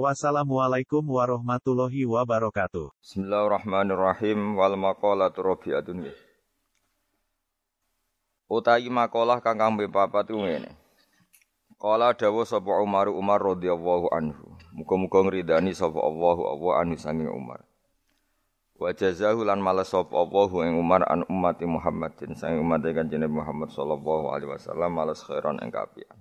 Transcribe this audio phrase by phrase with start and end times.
[0.00, 2.96] Wassalamualaikum warahmatullahi wabarakatuh.
[2.96, 6.08] Bismillahirrahmanirrahim wal maqalatu rabi'atun.
[8.48, 10.72] Utahi makalah kang kambe papat ku ngene.
[11.76, 14.56] Kala dawuh sapa Umar Umar radhiyallahu anhu.
[14.72, 17.60] Muga-muga ngridani sapa Allahu Allah anhu sanging Umar.
[18.80, 23.68] Wa jazahu lan malas sapa Allahu ing Umar an ummati Muhammadin sanging umat kanjeng Muhammad
[23.68, 26.16] sallallahu alaihi wasallam malas khairan ing kapian.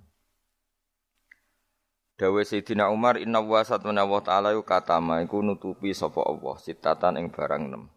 [2.21, 7.17] Dawe Sayyidina Umar inna wa satuna wa ta'ala yu katama iku nutupi sapa Allah sitatan
[7.17, 7.89] ing barang nem.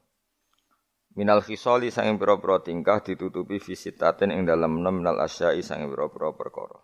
[1.12, 6.81] Minal khisali sang pira-pira tingkah ditutupi visitatin ing dalam nem minal asyai sang pira-pira perkara.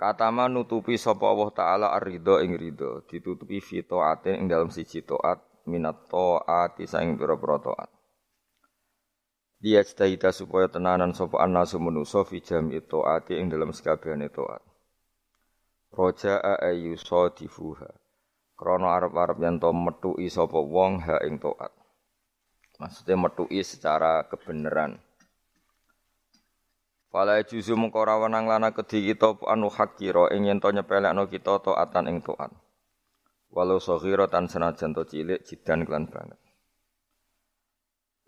[0.00, 5.44] Katama nutupi sapa Allah taala ar-ridha ing ridha ditutupi fi taatin ing dalam siji taat
[5.68, 7.92] minat taati sang pira-pira taat.
[9.60, 14.64] Dia cita supaya tenanan sapa annasu manusa fi jam'i taati ing dalam sekabehane taat.
[15.92, 17.90] Roja ayu sadifuha.
[18.56, 21.72] Krono arep-arep yen to metuki sapa wong ha ing taat.
[22.80, 24.96] Maksudnya metuki secara kebenaran.
[27.12, 31.60] Fala juzu mengko ora wenang lana kedhi kita anu hakira ing yen to nyepelekno kita
[31.60, 32.52] taatan ing taat.
[33.52, 36.36] Walau saghira tan senajan to cilik jidan kelan banget.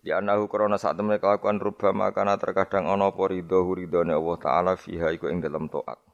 [0.01, 4.73] Di anahu krona saat temen kelakuan rubama kana terkadang ana apa ridho ridhone Allah taala
[4.79, 6.08] fiha iku ing dalam taat.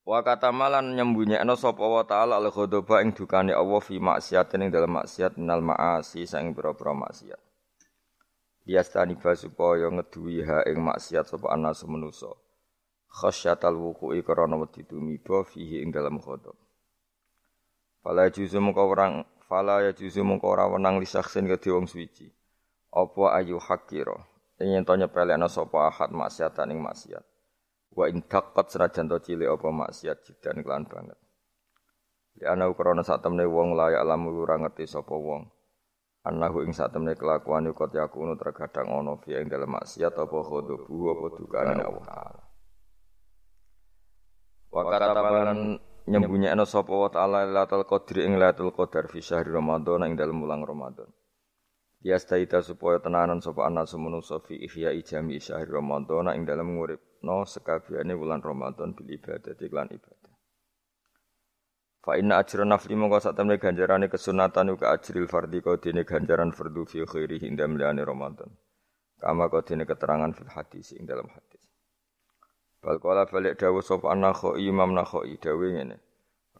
[0.00, 4.70] Wa kata malan nyembunyekno sapa wa taala al ghadaba ing dukane Allah fi maksiatin ing
[4.72, 7.40] dalam maksiat minal maasi sang pira-pira maksiat.
[8.64, 12.32] Biastani ba supaya ngeduwi ha ing maksiat sapa ana semenusa.
[13.10, 16.56] Khasyatal wuqu'i karana wedi tumiba fihi ing dalam ghadab.
[18.00, 21.84] Fala juzu mengko orang fala ya juzu mengko ora wenang li saksin kedhe wong.
[22.90, 24.16] Apa ayu hakira.
[24.56, 27.29] Ing yen to nyepelekno sapa ahad maksiatan ing maksiat.
[27.90, 31.18] Wa in taqqat senajan to cilik apa maksiat jidan kelan banget.
[32.38, 35.50] Ya ana krana sak temne wong layak alam ora ngerti sapa wong.
[36.22, 40.96] Anahu ing sak temne kelakuan iku yakunu terkadang ana fi ing dalem maksiat apa khodobu
[41.10, 42.42] apa dukane Allah taala.
[44.70, 50.14] Wa katabalan nyembunyekno sapa wa taala Lailatul Qadri ing Lailatul Qadar fi syahri Ramadan ing
[50.14, 51.10] dalem wulan Ramadan.
[52.00, 57.44] Yastaita supaya tenanan sapa ana semenusa fi ihya ijami syahri Ramadan ing dalem ngurip no
[57.44, 60.32] sekabiane wulan Ramadan bil ibadah iklan ibadah.
[62.00, 66.56] Fa inna ajra nafli mongko sak temne ganjarane kesunatan uga ajril fardhi kau dene ganjaran
[66.56, 68.48] fardu fi khairi ing dalem Ramadan.
[69.20, 71.60] Kama kau dene keterangan fil hadis ing dalam hadis.
[72.80, 76.00] Bal balik dawuh sapa Nakhoi Imam Nakhoi dawuh ngene.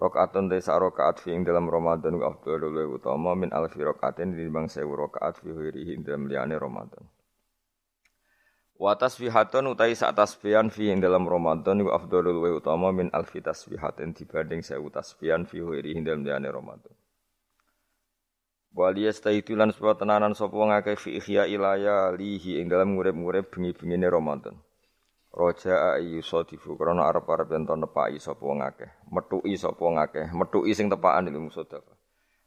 [0.00, 4.64] Rakaatun te sak rakaat fi ing dalam Ramadan wa afdhalul utama min alfi rakaatin dinimbang
[4.64, 6.24] 1000 rakaat fi khairi ing dalem
[6.56, 7.04] Ramadan.
[8.80, 13.44] Wa tasbihatun utai sak tasbihan fi ing dalam Ramadan iku afdhalul wa utama min alfi
[13.44, 16.96] tasbihatin dibanding sewu tasbihan fi ghairi ing dalam diyane Ramadan.
[18.72, 24.08] Wa liyastaitu lan tenanan sapa wong akeh fi ihya ilaya lihi ing dalam ngurip-ngurip bengi-bengine
[24.08, 24.56] Ramadan.
[25.30, 30.26] Roja ayu sadifu krana arep-arep yen to nepaki sapa wong akeh, metuki sapa wong akeh,
[30.34, 31.94] metuki sing tepakan ilmu sedekah.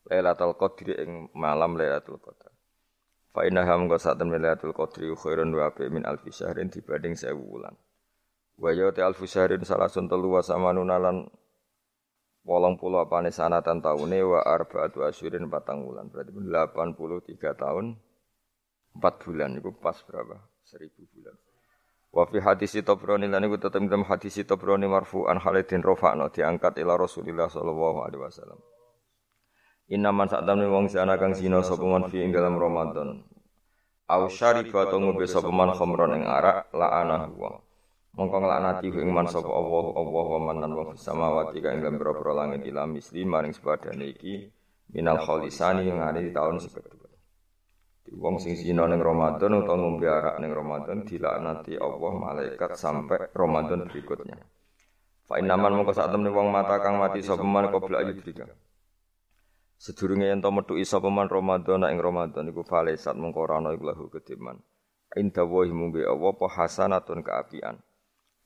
[0.04, 2.52] Lailatul Qadri ing malam Lailatul Qadar.
[3.32, 7.32] Fa inna ham ka temen Lailatul Qadri khairun wa bi min alfi syahrin dibanding 1000
[7.40, 7.72] wulan.
[8.60, 11.32] Wa ya ta alfi syahrin salasun telu wa samanuna lan
[12.44, 16.12] wolong puluh apane sanatan taune wa arba'atu asyurin patang wulan.
[16.12, 17.96] Berarti 83 tahun
[19.00, 20.36] 4 bulan itu pas berapa?
[20.68, 21.36] 1000 bulan.
[22.14, 26.94] Wa fi hadis Tabrani lan iku tetep dalam hadis Tabrani marfu'an Khalidin rafa'na diangkat ila
[26.94, 28.62] Rasulillah sallallahu alaihi wasallam.
[29.90, 33.26] Inaman sak tamne wong sana kang zina sapa man fi ing dalam Ramadan.
[34.14, 37.58] Au syariba to ngombe sapa man khamron ing arak la'ana wa.
[38.14, 42.32] Mongko nglaknati ing man sapa Allah Allah wa man lan wong samawati kang ing pira-pira
[42.46, 44.54] langit ila misli maring sepadane iki
[44.94, 47.03] minal khalisani yang ada di tahun sekedua.
[48.12, 53.88] Wong sing zina ning Ramadan utawa ngombe arak ning Ramadan dilaknati Allah malaikat sampai Ramadan
[53.88, 54.36] berikutnya.
[55.24, 58.44] Fa inaman mongko sak temne wong mata kang mati sapa man qabla ayudrika.
[59.80, 63.88] Sedurunge yen to metuki sapa man Ramadan ing Ramadan iku falesat mengko ora ana iku
[63.88, 64.60] lahu kediman.
[65.16, 67.80] Inda wa mumbi apa apa hasanatun kaapian.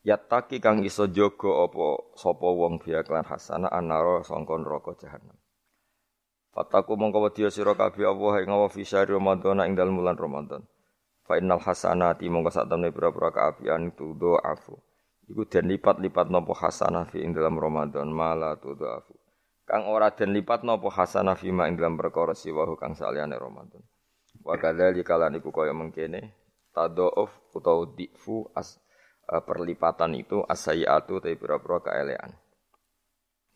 [0.06, 5.34] Yataki kang iso jaga apa sapa wong biya klan hasanah anara sangka neraka jahanam.
[6.58, 10.66] Fataku mongko wedi sira kabeh Allah ing Allah fi syahr Ramadan ing dalem bulan Ramadan.
[11.22, 14.74] Fa innal hasanati mongko sak temne pira-pira kaapian itu afu.
[15.30, 19.14] Iku den lipat-lipat nopo hasanah fi ing dalam Ramadan mala afu.
[19.70, 23.86] Kang ora den lipat nopo hasanah fi ma ing dalam perkara siwahu kang saliyane Ramadan.
[24.42, 26.34] Wa kadzalika lan iku kaya mengkene
[26.74, 28.82] tadoof utawa difu as
[29.30, 32.34] uh, perlipatan itu asayatu tapi pira-pira kaelean.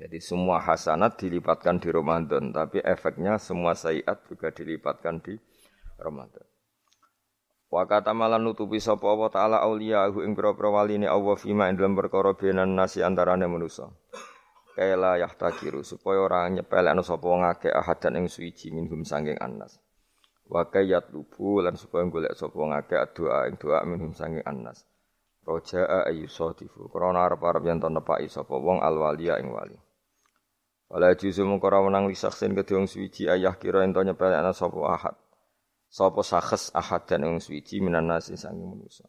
[0.01, 5.37] Jadi semua hasanat dilipatkan di Ramadan, tapi efeknya semua sayiat juga dilipatkan di
[6.01, 6.41] Ramadan.
[7.69, 11.93] Wa kata malan nutupi sapa Allah taala auliyahu ing pira-pira waline Allah fima ing dalem
[11.93, 13.93] perkara benan nasi antarane manusa.
[14.73, 19.77] Kaila yahtakiru supaya ora nyepelekno sapa wong akeh ahadan ing suci minhum sanging annas.
[20.49, 24.81] Wa kayat lubu lan supaya golek sapa wong akeh doa ing doa minhum sanging annas.
[25.45, 29.77] Roja'a ayu sadifu krana arep-arep yen to nepaki sapa wong alwalia ing wali.
[30.91, 35.15] Wala juzu mung ora menang lisaksin kedhe wong suwiji ayah kira ento nyepelekna sapa ahad.
[35.87, 39.07] Sapa sakhes ahad dan wong suwiji minan nasi sange manusa.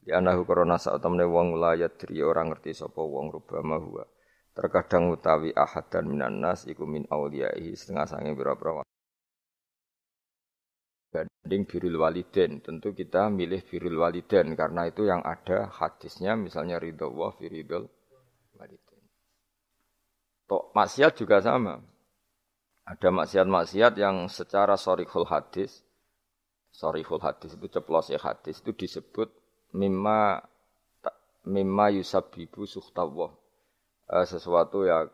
[0.00, 4.08] Di anahu korona saat temne wong layat diri orang ngerti sapa wong rubama huwa.
[4.56, 8.80] Terkadang utawi ahad dan minan nas iku min auliyaihi setengah sange pira-pira
[11.12, 17.12] banding birul waliden tentu kita milih birul waliden karena itu yang ada hadisnya misalnya ridho
[17.12, 17.84] wa firidul
[20.52, 21.80] Tok maksiat juga sama.
[22.84, 25.80] Ada maksiat-maksiat yang secara sorihul hadis,
[26.68, 29.32] sorihul hadis itu ceplos ya hadis itu disebut
[29.72, 30.44] mimma
[31.48, 33.32] mimma yusabibu suhtawah.
[34.12, 35.08] Eh, sesuatu yang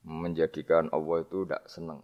[0.00, 2.00] menjadikan Allah itu tidak senang.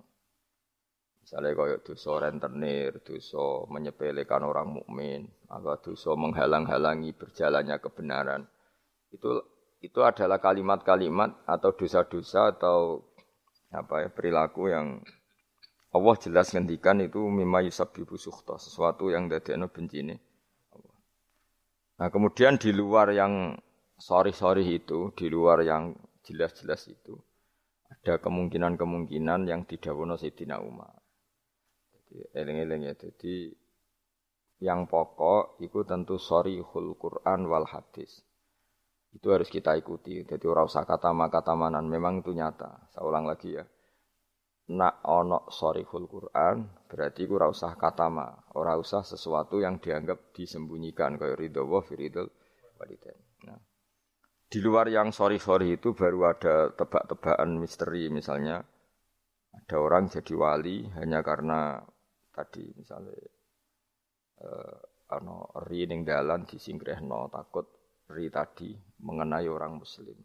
[1.24, 8.44] Misalnya kaya dosa rentenir, dosa menyepelekan orang mukmin, atau dosa menghalang-halangi berjalannya kebenaran.
[9.08, 9.48] Itu
[9.81, 13.05] itu adalah kalimat-kalimat atau dosa-dosa atau
[13.73, 15.00] apa ya perilaku yang
[15.91, 20.23] Allah jelas ngendikan itu mimma yusabbibu sukhta, sesuatu yang dadekno bencine.
[21.99, 23.59] Nah, kemudian di luar yang
[23.99, 27.19] sorry-sorry itu, di luar yang jelas-jelas itu,
[27.91, 30.94] ada kemungkinan-kemungkinan yang didawono Sayyidina Umar.
[31.91, 32.94] Jadi eling-eling ya.
[32.94, 33.50] Jadi
[34.62, 38.23] yang pokok itu tentu sorry hul Quran wal hadis.
[39.10, 40.22] Itu harus kita ikuti.
[40.22, 41.86] Jadi ora usah kata kata manan.
[41.90, 42.90] Memang itu nyata.
[42.94, 43.64] Saya ulang lagi ya.
[44.70, 51.18] Nak ono sorihul Quran berarti ora usah kata ma, ora usah sesuatu yang dianggap disembunyikan
[51.18, 52.30] kayak ridho wa firidul
[52.78, 53.18] walidain.
[53.50, 53.58] Nah,
[54.46, 58.62] di luar yang sorry-sorry itu baru ada tebak-tebakan misteri misalnya
[59.50, 61.82] ada orang jadi wali hanya karena
[62.30, 63.14] tadi misalnya
[64.38, 64.78] eh,
[65.10, 67.66] ano ri ning dalan disingkrehno takut
[68.10, 70.17] ri tadi mengenai orang muslim.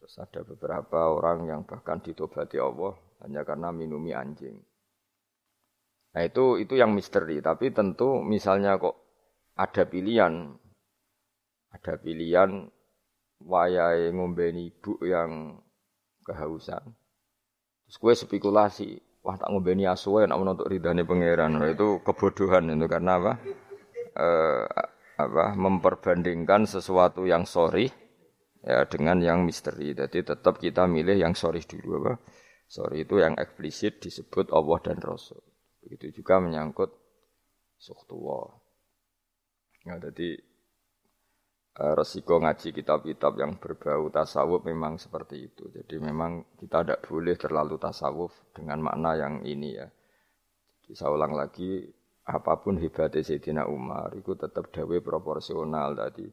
[0.00, 4.56] Terus ada beberapa orang yang bahkan ditobati Allah hanya karena minumi anjing.
[6.16, 7.38] Nah itu itu yang misteri.
[7.44, 8.96] Tapi tentu misalnya kok
[9.54, 10.56] ada pilihan,
[11.70, 12.72] ada pilihan
[13.44, 15.60] wayai ngombeni ibu yang
[16.24, 16.96] kehausan.
[17.84, 18.90] Terus gue spekulasi,
[19.20, 21.60] wah tak ngombeni asuwe nak untuk ridhani pangeran.
[21.60, 23.32] Nah, itu kebodohan itu karena apa?
[24.16, 24.66] Eh,
[25.26, 27.90] apa memperbandingkan sesuatu yang sorry
[28.64, 29.92] ya dengan yang misteri.
[29.92, 32.14] Jadi tetap kita milih yang sorry dulu apa?
[32.70, 35.42] Sorry itu yang eksplisit disebut Allah dan Rasul.
[35.82, 36.94] Begitu juga menyangkut
[37.80, 38.62] suktuwa.
[39.82, 40.38] Ya, jadi
[41.80, 45.72] uh, resiko ngaji kitab-kitab yang berbau tasawuf memang seperti itu.
[45.72, 49.88] Jadi memang kita tidak boleh terlalu tasawuf dengan makna yang ini ya.
[50.84, 51.90] Jadi saya ulang lagi,
[52.30, 55.98] apa pun hebatnya Sayyidina Umar itu tetap dawe proporsional.
[55.98, 56.26] Tadi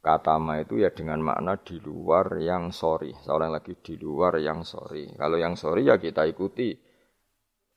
[0.00, 3.12] kata ma itu ya dengan makna di luar yang sorry.
[3.20, 5.12] Seorang lagi di luar yang sorry.
[5.12, 6.72] Kalau yang sorry ya kita ikuti.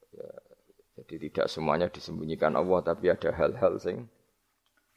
[0.08, 0.30] Ya,
[1.04, 4.08] jadi tidak semuanya disembunyikan Allah tapi ada hal-hal sing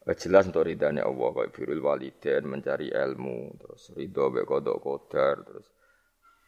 [0.07, 1.29] eh, jelas untuk ridhanya Allah.
[1.35, 5.67] Kayak birul waliden mencari ilmu terus ridho bekodok kodar terus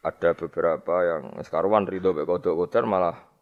[0.04, 3.33] ada beberapa yang sekarang ridho bekodok kodar malah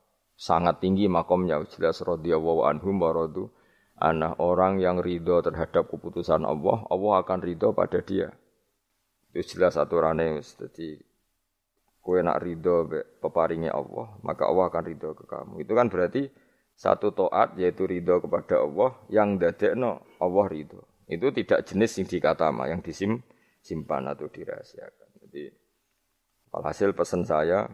[0.42, 1.62] sangat tinggi makomnya.
[1.70, 3.54] Jelas radhiyallahu anhum waradu
[4.02, 8.34] anak orang yang ridho terhadap keputusan Allah Allah akan ridho pada dia.
[9.30, 10.42] Itu jelas aturannya.
[10.42, 10.98] Jadi
[12.02, 12.90] kue nak ridho
[13.22, 15.62] peparingnya Allah maka Allah akan ridho ke kamu.
[15.62, 16.26] Itu kan berarti
[16.74, 20.82] satu toat yaitu ridho kepada Allah yang dadekno Allah ridho.
[21.06, 25.10] Itu tidak jenis yang dikatama yang disimpan atau dirahasiakan.
[25.22, 25.54] Jadi
[26.52, 27.70] hasil pesan saya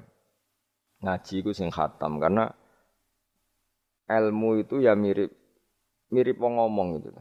[1.02, 2.50] ngaji ku sing khatam karena
[4.08, 5.32] ilmu itu ya mirip
[6.12, 7.12] mirip wong ngomong gitu.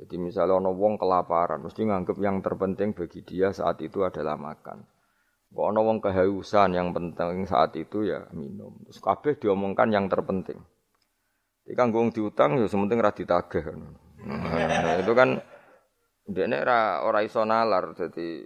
[0.00, 4.80] Jadi misalnya ono wong kelaparan, mesti nganggep yang terpenting bagi dia saat itu adalah makan.
[5.52, 8.80] Kok ana wong kehausan yang penting saat itu ya minum.
[8.88, 10.56] Terus kabeh diomongkan yang terpenting.
[11.66, 13.76] Jadi kan wong diutang ya sementing ra ditagih.
[14.24, 15.42] Nah, itu kan
[16.24, 18.40] dekne ora ora iso nalar dadi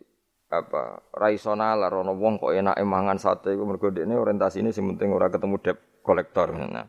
[0.62, 4.86] apa ora iso nalar ana wong kok enake mangan sate iku mergo dekne orientasine sing
[4.94, 6.54] penting ora ketemu debt kolektor.
[6.54, 6.86] Nah,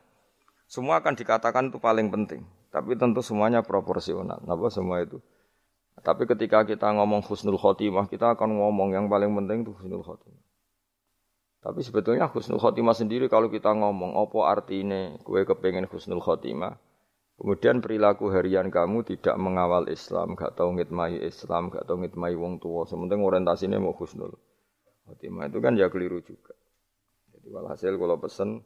[0.69, 4.43] semua akan dikatakan itu paling penting, tapi tentu semuanya proporsional.
[4.43, 5.23] Napa semua itu?
[6.03, 10.43] Tapi ketika kita ngomong husnul khotimah, kita akan ngomong yang paling penting itu husnul khotimah.
[11.63, 16.77] Tapi sebetulnya husnul khotimah sendiri kalau kita ngomong, apa artinya gue kepengen husnul khotimah,
[17.35, 22.59] kemudian perilaku harian kamu tidak mengawal Islam, gak tau ngitmai Islam, gak tau ngitmai wong
[22.59, 24.35] tua, sementing orientasinya mau husnul
[25.05, 26.57] khotimah itu kan ya keliru juga.
[27.31, 28.65] Jadi walhasil kalau pesen,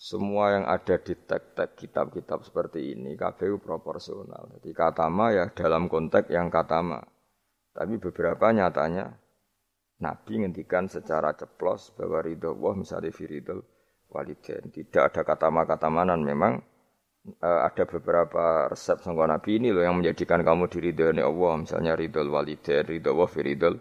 [0.00, 4.50] semua yang ada di teks-teks kitab-kitab seperti ini KPU proporsional.
[4.58, 6.98] Jadi katama ya dalam konteks yang katama.
[7.72, 9.12] Tapi beberapa nyatanya
[10.02, 13.62] Nabi ngendikan secara ceplos bahwa ridho Allah misalnya firidul
[14.10, 14.74] walidain.
[14.74, 16.58] Tidak ada kata kata manan memang
[17.42, 21.52] uh, ada beberapa resep sangka Nabi ini loh yang menjadikan kamu diridhoi Allah.
[21.62, 23.76] Misalnya ridho walidain, ridho Allah firidul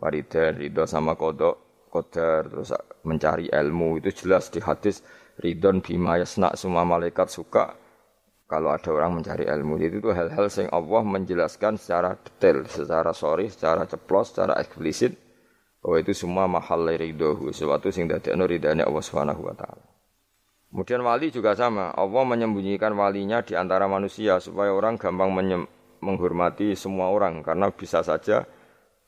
[0.00, 2.72] walidain, ridho sama kodok, kodar, terus
[3.04, 4.00] mencari ilmu.
[4.00, 5.04] Itu jelas di hadis
[5.40, 7.76] ridon bima yasna semua malaikat suka
[8.46, 9.76] kalau ada orang mencari ilmu.
[9.82, 15.12] Itu tuh hal-hal yang Allah menjelaskan secara detail, secara sorry, secara ceplos, secara eksplisit.
[15.82, 19.95] Bahwa itu semua mahal ridho, sesuatu sing dadekno ridane Allah Subhanahu wa taala.
[20.76, 25.32] Kemudian wali juga sama, Allah menyembunyikan walinya di antara manusia supaya orang gampang
[26.04, 28.44] menghormati semua orang karena bisa saja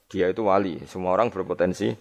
[0.08, 1.92] dia itu wali, semua orang berpotensi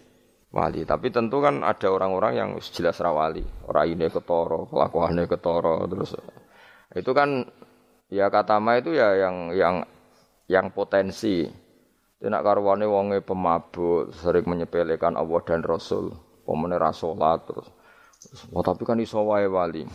[0.56, 0.88] wali.
[0.88, 3.44] Tapi tentu kan ada orang-orang yang jelas rawali.
[3.68, 6.16] Orang ini ketoro, kelakuannya ketoro, terus
[6.96, 7.44] itu kan
[8.08, 9.74] ya kata ma itu ya yang yang
[10.48, 11.44] yang potensi.
[12.18, 16.16] Tidak karwane wonge pemabuk, sering menyepelekan Allah dan Rasul,
[16.48, 17.68] pemene rasolat terus.
[18.50, 19.86] Oh, tapi kan iso wae wali.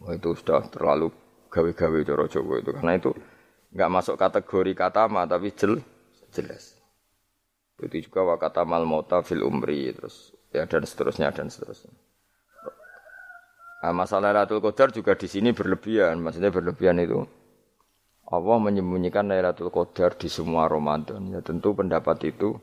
[0.00, 1.12] Wah itu sudah terlalu
[1.52, 3.10] gawe-gawe cara Jawa itu karena itu
[3.72, 5.80] nggak masuk kategori kata ma tapi jel,
[6.32, 6.76] jelas.
[7.76, 11.92] Itu juga wakata mal mauta fil umri terus ya dan seterusnya dan seterusnya.
[13.86, 16.18] Nah, masalah Lailatul Qadar juga di sini berlebihan.
[16.18, 17.22] Maksudnya berlebihan itu
[18.26, 21.30] Allah menyembunyikan Lailatul Qadar di semua Ramadan.
[21.30, 22.56] Ya tentu pendapat itu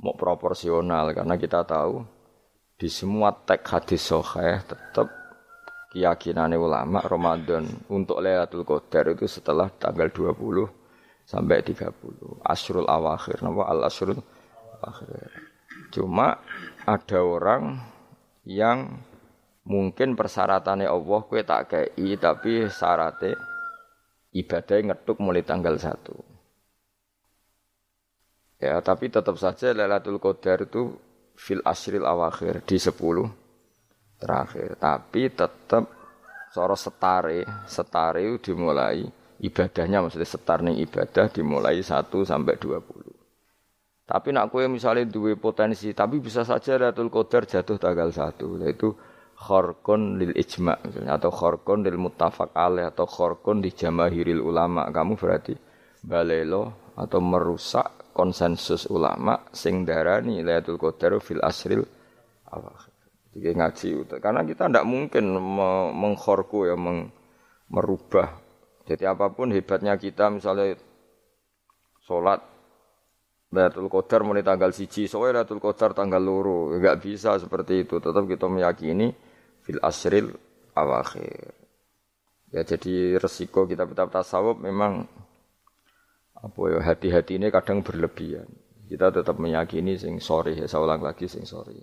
[0.00, 2.02] mau proporsional karena kita tahu
[2.78, 5.10] di semua teks hadis sahih tetap
[5.90, 10.38] keyakinan ulama Ramadan untuk Lailatul Qadar itu setelah tanggal 20
[11.26, 12.38] sampai 30.
[12.46, 13.42] Asrul awakhir.
[13.42, 14.22] Nama al asrul
[15.90, 16.38] Cuma
[16.86, 17.82] ada orang
[18.46, 19.02] yang
[19.66, 23.34] mungkin persyaratannya Allah kue tak kei tapi syaratnya
[24.38, 26.14] ibadah ngetuk mulai tanggal satu.
[28.62, 31.07] Ya, tapi tetap saja Lailatul Qadar itu
[31.38, 33.30] fil asril awakhir di sepuluh
[34.18, 34.74] terakhir.
[34.74, 35.86] Tapi tetap
[36.50, 39.06] soro setare, setare dimulai
[39.38, 43.14] ibadahnya maksudnya setar nih ibadah dimulai satu sampai dua puluh.
[44.08, 48.96] Tapi nak kue misalnya dua potensi, tapi bisa saja Lailatul Qadar jatuh tanggal satu, yaitu
[49.36, 54.88] khorkon lil ijma misalnya, atau khorkon lil muttafaq alaih atau khorkon di jamahiril ulama.
[54.88, 55.52] Kamu berarti
[56.00, 61.86] balelo atau merusak konsensus ulama sing darani Lailatul Qadar fil asril
[62.50, 62.90] awakhir.
[63.30, 65.38] Jadi ngaji karena kita tidak mungkin
[65.94, 67.14] mengkhorku ya meng,
[67.70, 68.34] merubah.
[68.82, 70.74] Jadi apa pun hebatnya kita misalnya
[72.02, 72.42] sholat
[73.54, 78.02] Lailatul Qadar mulai tanggal siji, soalnya Lailatul Qadar tanggal loro, enggak bisa seperti itu.
[78.02, 79.14] Tetap kita meyakini
[79.62, 80.34] fil asril
[80.74, 81.54] awakhir.
[82.50, 85.04] Ya jadi resiko kita kitab tasawuf memang
[86.38, 88.46] apa ya hati-hati ini kadang berlebihan.
[88.88, 91.76] Kita tetap meyakini sing sorry ya saya ulang lagi sing sorry.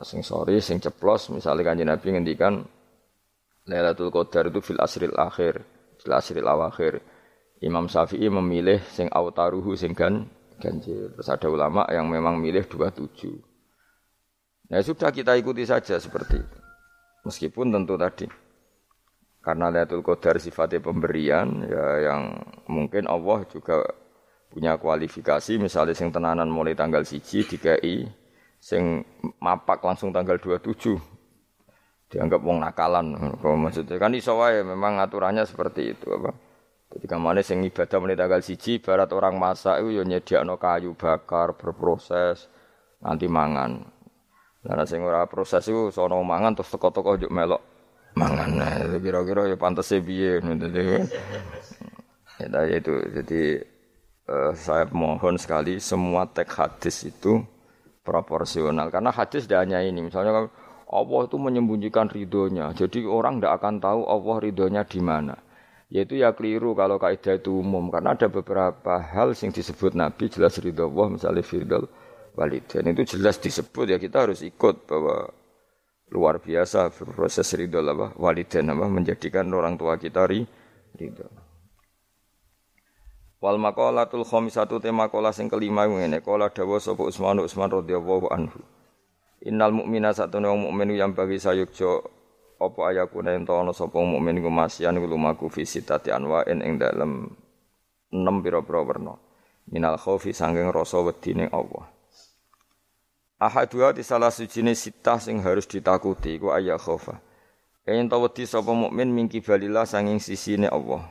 [0.00, 2.64] Sing sorry, sing ceplos misalnya kanjeng Nabi ngendikan
[3.68, 5.60] Lailatul Qadar itu fil asril akhir,
[6.00, 7.04] fil asril awakhir.
[7.62, 10.26] Imam Syafi'i memilih sing autaruhu sing gan
[10.58, 11.12] ganjil.
[11.14, 13.38] Terus ada ulama yang memang milih dua tujuh.
[14.72, 16.58] Nah sudah kita ikuti saja seperti itu.
[17.22, 18.26] Meskipun tentu tadi
[19.42, 22.38] karena Lailatul Qadar sifatnya pemberian ya yang
[22.70, 23.82] mungkin Allah juga
[24.46, 25.58] punya kualifikasi.
[25.58, 28.06] Misalnya sing tenanan mulai tanggal siji dikai
[28.62, 29.02] sing
[29.42, 30.94] mapak langsung tanggal 27
[32.14, 33.18] dianggap wong nakalan.
[33.42, 33.98] Maksudnya?
[33.98, 36.30] Kan iso wae memang aturannya seperti itu apa?
[36.92, 40.92] Jadi ke mana sing ibadah menit tanggal siji, barat orang masak itu ya nyediakno kayu
[40.92, 42.52] bakar berproses
[43.00, 43.80] nanti mangan.
[44.62, 47.71] Nah, sing ora proses itu sono mangan terus teko-teko juk melok
[48.16, 48.50] mangan.
[48.88, 50.68] Itu kira-kira ya pantas piye ngono
[52.42, 52.94] Ya, itu.
[53.14, 53.42] Jadi
[54.26, 57.44] uh, saya mohon sekali semua teks hadis itu
[58.02, 58.90] proporsional.
[58.90, 60.02] Karena hadis tidak hanya ini.
[60.02, 60.50] Misalnya
[60.90, 62.74] Allah itu menyembunyikan ridhonya.
[62.74, 65.38] Jadi orang tidak akan tahu Allah ridhonya di mana.
[65.92, 67.92] Yaitu ya keliru kalau kaidah itu umum.
[67.94, 71.86] Karena ada beberapa hal yang disebut Nabi jelas ridho Allah misalnya firdal
[72.32, 75.28] walidain itu jelas disebut ya kita harus ikut bahwa
[76.12, 81.26] luar biasa proses ridho apa walidain apa menjadikan orang tua kita ridho
[83.42, 88.62] Wal maqalatul khamisatu te maqala sing kelima ngene, kala dawuh sapa Utsman Utsman radhiyallahu anhu.
[89.42, 92.06] Innal mu'mina satune wong mukmin yang bagi sayukjo
[92.62, 97.34] apa ayakuna ento ana sapa mukmin iku masyan iku lumaku fi sitati anwa'in ing dalem
[98.14, 99.18] enam pira-pira werna.
[99.66, 101.50] Minal khaufi sanging rasa wedi ning
[103.42, 107.18] Ahadua di salah sujine sitah sing harus ditakuti iku ayat khaufa.
[107.82, 111.02] Yen wedi sapa mukmin mingki balila sanging sisine Allah.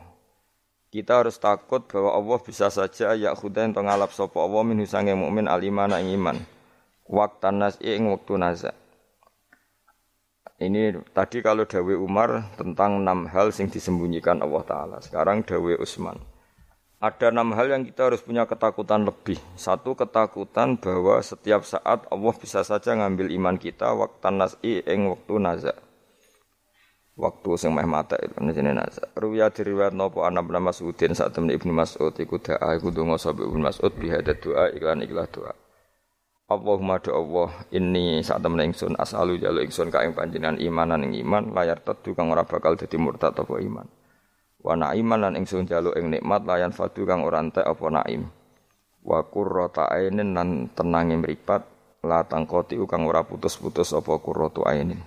[0.87, 5.11] Kita harus takut bahwa Allah bisa saja ya khudain to ngalap sapa Allah min sange
[5.11, 6.39] mukmin alimana iman.
[7.03, 8.71] Waktan nas ing waktu naza.
[10.55, 14.97] Ini tadi kalau Dawe Umar tentang enam hal sing disembunyikan Allah Ta'ala.
[15.03, 16.30] Sekarang Dawe Usman.
[17.01, 19.41] Ada enam hal yang kita harus punya ketakutan lebih.
[19.57, 25.33] Satu ketakutan bahwa setiap saat Allah bisa saja ngambil iman kita waktan nas'i ing waktu
[25.41, 25.77] nazak
[27.21, 31.53] waktu sing meh mata ibnu jenenge nasa ruya diriwayat napa ana bin Mas'udin sak temen
[31.53, 35.53] Ibnu Mas'ud iku da'a iku donga sapa Ibnu Mas'ud bihadat doa iklan iklah doa.
[36.51, 41.21] Allahumma do Allah ini sak temen ingsun asalu jalu ingsun ka ing panjenengan imanan ing
[41.23, 43.87] iman layar tetu kang ora bakal dadi murtad apa iman
[44.61, 48.29] wa naiman lan ingsun jalu ing nikmat layan fadu kang ora entek apa naim
[49.01, 51.65] wa qurrata ainin lan tenange mripat
[52.05, 55.01] la tangkoti kang ora putus-putus apa qurratu ainin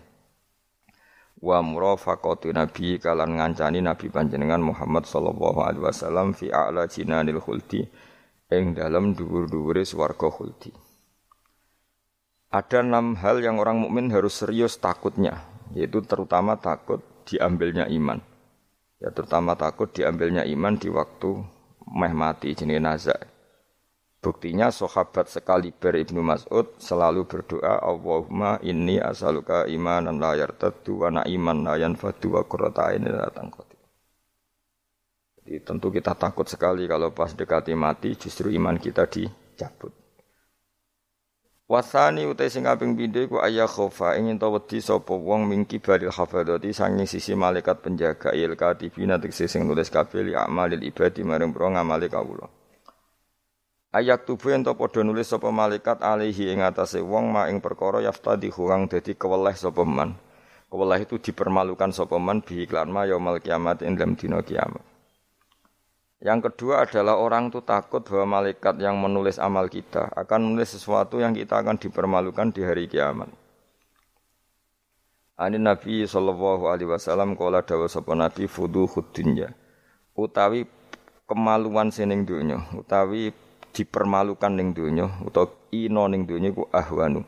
[1.44, 7.84] wa murafaqatu nabi kalan ngancani nabi panjenengan Muhammad sallallahu alaihi wasallam fi a'la jinanil khuldi
[8.48, 10.72] ing dalam dhuwur-dhuwure swarga khuldi.
[12.54, 15.42] Ada enam hal yang orang mukmin harus serius takutnya,
[15.74, 18.22] yaitu terutama takut diambilnya iman.
[19.04, 21.44] Ya terutama takut diambilnya iman di waktu
[21.92, 23.20] meh mati jenenge nazak.
[24.24, 31.60] Buktinya sahabat sekaliber Ibnu Mas'ud selalu berdoa Allahumma inni asaluka imanan la yartaddu wa na'iman
[31.60, 33.28] la yanfadu wa qurrata ainin la
[35.36, 39.92] Jadi tentu kita takut sekali kalau pas dekati mati justru iman kita dicabut.
[41.64, 46.12] Wasani utai sing kaping pindho iku ayah khofa ingin to wedi sapa wong mingki baril
[46.12, 51.56] hafadati sanging sisi malaikat penjaga il katibina tegese sing nulis kabeh li amalil ibadi maring
[51.56, 52.52] pro ngamali kawula.
[53.96, 58.52] Ayak tubuh ento padha nulis sapa malaikat alaihi ing atase wong ma ing perkara yaftadi
[58.52, 60.20] kang dadi keweleh sapa man.
[60.68, 63.08] Keweleh itu dipermalukan sapa man bi ma
[63.40, 64.93] kiamat ing dalam dina kiamat.
[66.24, 71.20] Yang kedua adalah orang itu takut bahwa malaikat yang menulis amal kita akan menulis sesuatu
[71.20, 73.28] yang kita akan dipermalukan di hari kiamat.
[75.36, 79.52] Ani Nabi sallallahu alaihi wasallam kala dawuh sapa Nabi fudu dunya.
[80.16, 80.64] Utawi
[81.28, 83.34] kemaluan sining dunya, utawi
[83.74, 87.26] dipermalukan ning donya utawa ino ning donya iku ahwanu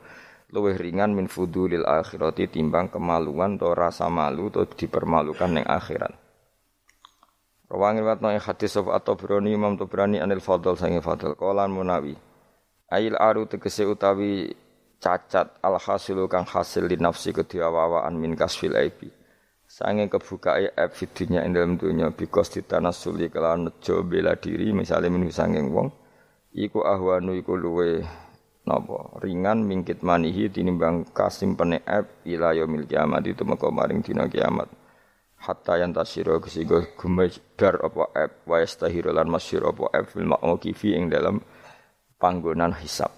[0.54, 6.14] luwih ringan min fudulil akhirati timbang kemaluan atau rasa malu atau dipermalukan ning akhirat.
[7.66, 12.14] Rawangi riwayat no hadis sapa atau berani Imam berani anil Fadl sange Fadl qalan munawi.
[12.87, 14.55] Ail aru tegese utawi
[15.02, 19.11] cacat al hasilu kang hasil li nafsi kediawawaan min kasfil aibi.
[19.66, 25.26] Sange kebukae aib fidunya ing dalam dunya bikos ditanasuli kelawan nejo bela diri misalnya min
[25.26, 25.90] sanging wong
[26.55, 28.07] iku ahwanu iku luwe
[28.62, 34.70] napa ringan mingkit manihi tinimbang kasim peneep ila yaumil kiamat itu meko maring dina kiamat
[35.40, 40.96] hatta yang tasiro kesigo gumebar apa ep wa yastahiru lan masyir apa ep fil ma'mukifi
[40.96, 41.44] ing dalam
[42.16, 43.12] panggonan hisab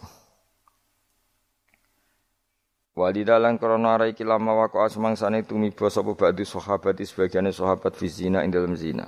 [2.98, 8.50] Walidalan krana arai kilama wako asmangsane tumiba sapa ba'du sahabat sebagiane sahabat fi zina ing
[8.50, 9.06] dalam zina.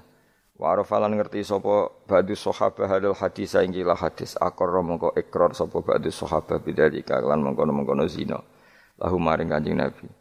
[0.55, 5.83] Wa arafalan ngerti sapa ba'du sahabah hadal hadis saiki lah hadis akor mongko ikrar sapa
[5.83, 8.39] ba'du sahabah bidzalika lan mongkono-mongkono zina.
[8.95, 10.20] Lahu maring Kanjeng Nabi.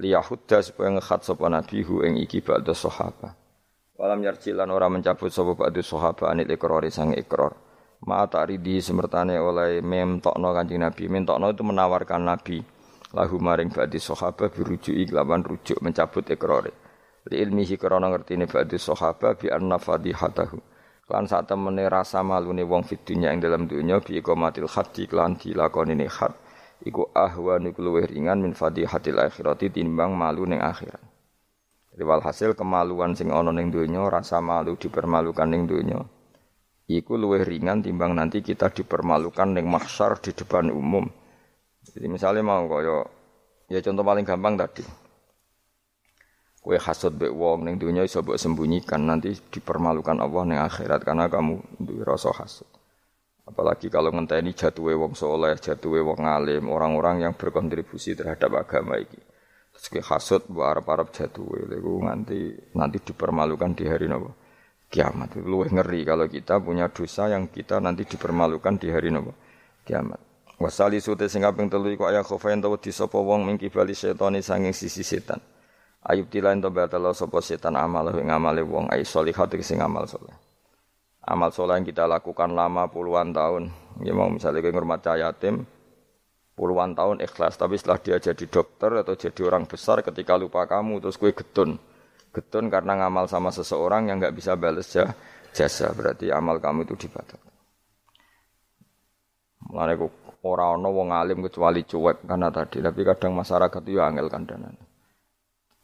[0.00, 3.36] Liyahudda supaya ngekhat sapa Nabi hu ing iki ba'du sahabah.
[4.00, 7.52] Walam yarjilan ora mencabut sapa ba'du sahabah anil ikrar sang ikrar.
[8.08, 11.04] Ma ta'ridi semertane oleh memtokno Kanjeng Nabi.
[11.12, 12.64] Mentokno itu menawarkan Nabi
[13.12, 16.72] lahu maring ba'du sahabah birujuki kelawan rujuk mencabut ikrare
[17.28, 20.56] li ilmihi krana ngertine ba'du sahaba bi anna fadihatahu
[21.10, 25.36] lan sak temene rasa malune wong fid dunya ing dalam dunya bi iqamatil haddi lan
[25.36, 26.32] dilakoni had
[26.84, 31.00] iku ahwan iku luwih ringan min fadihatil akhirati timbang malu ning akhirat
[31.90, 36.00] Jadi walhasil kemaluan sing ana ning donya, rasa malu dipermalukan ning donya.
[36.90, 41.06] iku luwih ringan timbang nanti kita dipermalukan ning mahsyar di depan umum.
[41.86, 43.06] Jadi misalnya mau kaya
[43.70, 44.82] ya contoh paling gampang tadi.
[46.60, 51.58] Kue hasut bek wong ning dunia iso sembunyikan nanti dipermalukan Allah ning akhirat karena kamu
[51.78, 52.79] duwe rasa hasut.
[53.50, 59.18] Apalagi kalau ngenteni jatuhe wong soleh, jatuhe wong alim, orang-orang yang berkontribusi terhadap agama ini.
[59.74, 61.66] Terus kue hasut mbok arep-arep jatuhe
[62.06, 64.40] nanti nanti dipermalukan di hari nopo?
[64.90, 65.38] kiamat.
[65.38, 69.32] Itu lebih ngeri kalau kita punya dosa yang kita nanti dipermalukan di hari nopo
[69.86, 70.18] kiamat.
[70.60, 74.76] Wasali sute sing kaping telu iku ayah khofain di sapa wong ing kibali setani sanging
[74.76, 75.40] sisi setan.
[76.04, 80.49] Ayub tilain to batalo sapa setan amal ing amale wong ai solihat sing amal soleh.
[81.20, 83.70] Amal soleh yang kita lakukan lama puluhan tahun.
[84.04, 85.68] Ya mau misalnya kayak ngurmat yatim
[86.56, 91.00] puluhan tahun ikhlas tapi setelah dia jadi dokter atau jadi orang besar ketika lupa kamu
[91.00, 91.80] terus kue getun
[92.30, 94.86] Getun karena ngamal sama seseorang yang nggak bisa balas
[95.50, 95.90] jasa.
[95.90, 97.50] Berarti amal kamu itu dibatalkan.
[99.66, 99.94] Mulane
[100.46, 104.30] ora ana wong alim kecuali cuek karena tadi, tapi kadang masyarakat itu ya angel.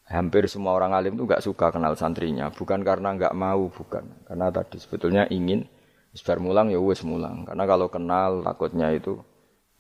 [0.07, 4.07] Hampir semua orang alim itu nggak suka kenal santrinya, bukan karena nggak mau, bukan.
[4.23, 5.67] Karena tadi sebetulnya ingin
[6.15, 7.43] sebar mulang ya wes mulang.
[7.43, 9.19] Karena kalau kenal takutnya itu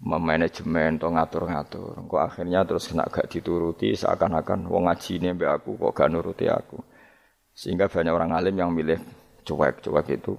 [0.02, 1.94] memanajemen atau ngatur-ngatur.
[2.10, 6.50] Kok akhirnya terus kena gak dituruti seakan-akan wong ngaji ini mbak aku kok gak nuruti
[6.50, 6.82] aku.
[7.54, 8.98] Sehingga banyak orang alim yang milih
[9.46, 10.34] cuek-cuek itu.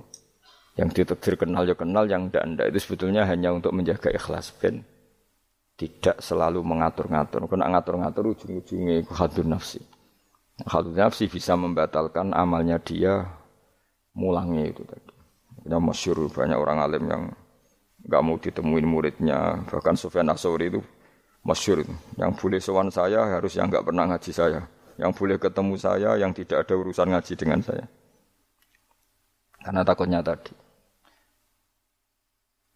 [0.77, 4.85] Yang ditekdir kenal ya kenal, yang ndak ndak itu sebetulnya hanya untuk menjaga ikhlas ben
[5.77, 7.45] tidak selalu mengatur-ngatur.
[7.45, 9.79] Kena ngatur-ngatur ujung-ujungnya hadun nafsi.
[10.65, 13.29] Hadun nafsi bisa membatalkan amalnya dia
[14.17, 15.13] mulangnya itu tadi.
[15.69, 17.23] Yang masyur banyak orang alim yang
[18.07, 20.81] nggak mau ditemuin muridnya bahkan Sufyan Asori itu
[21.43, 21.83] masyur
[22.15, 24.63] yang boleh sowan saya harus yang nggak pernah ngaji saya
[24.95, 27.85] yang boleh ketemu saya yang tidak ada urusan ngaji dengan saya
[29.59, 30.55] karena takutnya tadi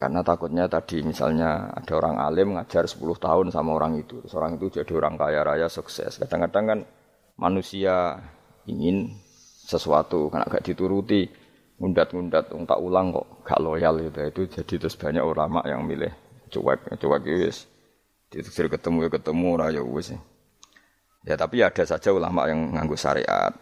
[0.02, 4.18] karena takutnya tadi misalnya ada orang alim ngajar 10 tahun sama orang itu.
[4.26, 6.18] Seorang itu jadi orang kaya raya sukses.
[6.18, 6.80] Kadang-kadang kan
[7.38, 8.18] manusia
[8.66, 9.14] ingin
[9.62, 11.30] sesuatu karena gak dituruti
[11.78, 14.20] ngundat-ngundat tak ulang kok gak loyal gitu.
[14.26, 16.10] Itu jadi terus banyak ulama yang milih
[16.50, 17.70] cuek cuek wis.
[18.34, 20.18] Diteksir ketemu ya ketemu ora ya wis.
[21.30, 23.54] Ya tapi ada saja ulama yang nganggu syariat.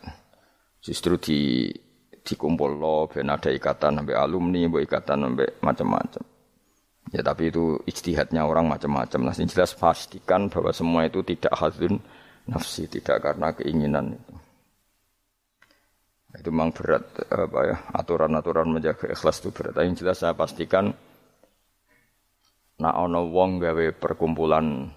[0.80, 1.67] Justru di
[2.29, 6.23] dikumpul lo ben ada ikatan sampai alumni bu ikatan sampai macam-macam.
[7.09, 9.25] Ya tapi itu ijtihadnya orang macam-macam.
[9.25, 11.97] Nah jelas pastikan bahwa semua itu tidak hadun
[12.45, 14.33] nafsi tidak karena keinginan itu.
[16.37, 19.81] Itu memang berat apa ya aturan-aturan menjaga ikhlas itu berat.
[19.81, 20.93] Yang jelas saya pastikan
[22.79, 24.93] nak ono wong gawe perkumpulan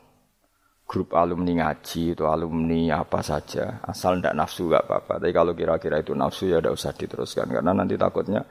[0.87, 5.23] grup alumni ngaji itu alumni apa saja asal ndak nafsu gak apa-apa.
[5.23, 8.45] Tapi kalau kira-kira itu nafsu ya udah usah diteruskan karena nanti takutnya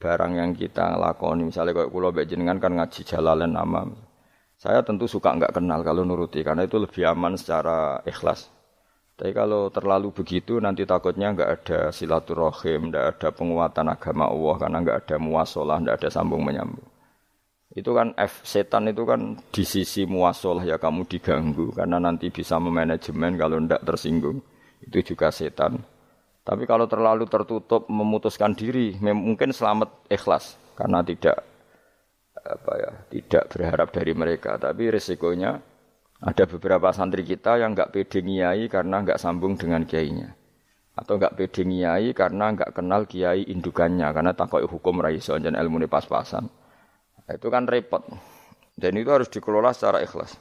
[0.00, 3.84] barang yang kita lakoni misalnya kalau pulau jenengan kan ngaji jalalan nama
[4.60, 8.52] saya tentu suka nggak kenal kalau nuruti karena itu lebih aman secara ikhlas.
[9.16, 14.76] Tapi kalau terlalu begitu nanti takutnya nggak ada silaturahim, nggak ada penguatan agama Allah karena
[14.84, 16.89] nggak ada muasalah, nggak ada sambung menyambung.
[17.70, 22.58] Itu kan F setan itu kan di sisi muasalah ya kamu diganggu karena nanti bisa
[22.58, 24.42] memanajemen kalau ndak tersinggung.
[24.82, 25.78] Itu juga setan.
[26.42, 31.46] Tapi kalau terlalu tertutup memutuskan diri, mungkin selamat ikhlas karena tidak
[32.40, 34.58] apa ya, tidak berharap dari mereka.
[34.58, 35.60] Tapi resikonya
[36.20, 40.34] ada beberapa santri kita yang nggak pede ngiyai karena nggak sambung dengan kiainya.
[40.98, 44.10] Atau nggak pede ngiyai karena nggak kenal kiai indukannya.
[44.10, 46.50] Karena takut hukum raiso dan ilmu pas-pasan.
[47.30, 48.02] Nah, itu kan repot.
[48.74, 50.34] Dan itu harus dikelola secara ikhlas.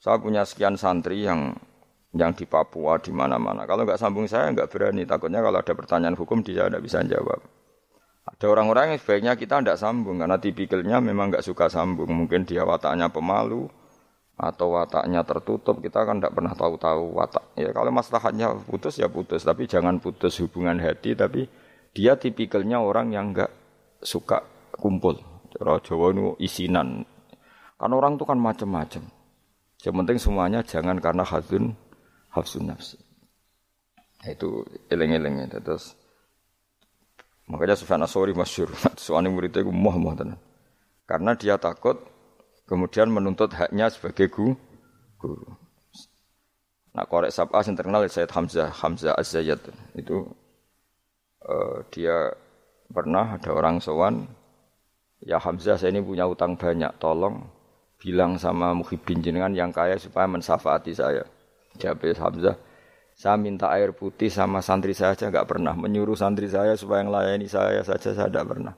[0.00, 1.52] Saya punya sekian santri yang
[2.16, 3.68] yang di Papua di mana-mana.
[3.68, 5.04] Kalau nggak sambung saya nggak berani.
[5.04, 7.36] Takutnya kalau ada pertanyaan hukum dia tidak bisa jawab.
[8.24, 12.08] Ada orang-orang yang sebaiknya kita tidak sambung karena tipikalnya memang nggak suka sambung.
[12.08, 13.68] Mungkin dia wataknya pemalu,
[14.40, 19.46] atau wataknya tertutup kita kan tidak pernah tahu-tahu watak ya kalau masalahnya putus ya putus
[19.46, 21.46] tapi jangan putus hubungan hati tapi
[21.94, 23.52] dia tipikalnya orang yang nggak
[24.02, 24.42] suka
[24.74, 27.06] kumpul cara Jawa itu isinan.
[27.78, 29.06] Kan orang itu kan macam-macam
[29.84, 31.76] yang penting semuanya jangan karena hadun
[32.32, 32.96] hafsun nafsi
[34.24, 35.92] nah, itu eleng-eleng ya terus.
[37.44, 40.16] Makanya Sufyan Asori masyur soalnya muridnya itu moh moh
[41.04, 42.00] karena dia takut
[42.64, 44.56] kemudian menuntut haknya sebagai guru.
[45.20, 45.44] guru.
[46.96, 49.60] Nah, korek sabah yang terkenal Sayyid Hamzah, Hamzah Az-Zayyad.
[49.98, 50.30] Itu
[51.42, 52.32] uh, dia
[52.86, 54.30] pernah ada orang sowan,
[55.24, 57.42] ya Hamzah saya ini punya utang banyak, tolong
[57.96, 61.24] bilang sama muhibin jenengan yang kaya supaya mensafaati saya.
[61.80, 62.56] Jawab Hamzah,
[63.14, 65.70] Saya minta air putih sama santri saya aja nggak pernah.
[65.78, 68.74] Menyuruh santri saya supaya melayani saya saja saya tidak pernah.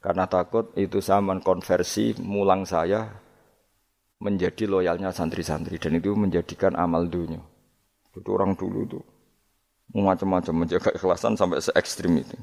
[0.00, 3.04] Karena takut itu saya mengkonversi mulang saya
[4.16, 5.76] menjadi loyalnya santri-santri.
[5.76, 7.44] Dan itu menjadikan amal dunia.
[8.16, 9.00] Itu orang dulu itu
[9.92, 12.34] macam-macam menjaga ikhlasan sampai se ekstrim itu.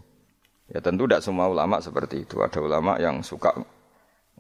[0.74, 2.42] Ya tentu tidak semua ulama seperti itu.
[2.42, 3.54] Ada ulama yang suka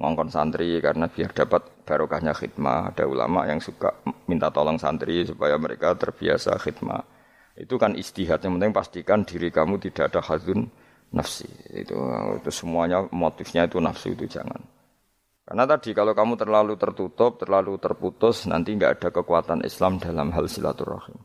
[0.02, 2.90] ngongkon santri karena biar dapat barokahnya khidmah.
[2.90, 3.94] Ada ulama yang suka
[4.26, 7.06] minta tolong santri supaya mereka terbiasa khidmah.
[7.54, 8.42] Itu kan istihad.
[8.42, 10.66] Yang penting pastikan diri kamu tidak ada hazun
[11.14, 11.46] nafsi.
[11.70, 11.94] Itu,
[12.42, 14.58] itu semuanya motifnya itu nafsu itu jangan.
[15.44, 20.50] Karena tadi kalau kamu terlalu tertutup, terlalu terputus, nanti nggak ada kekuatan Islam dalam hal
[20.50, 21.20] silaturahim.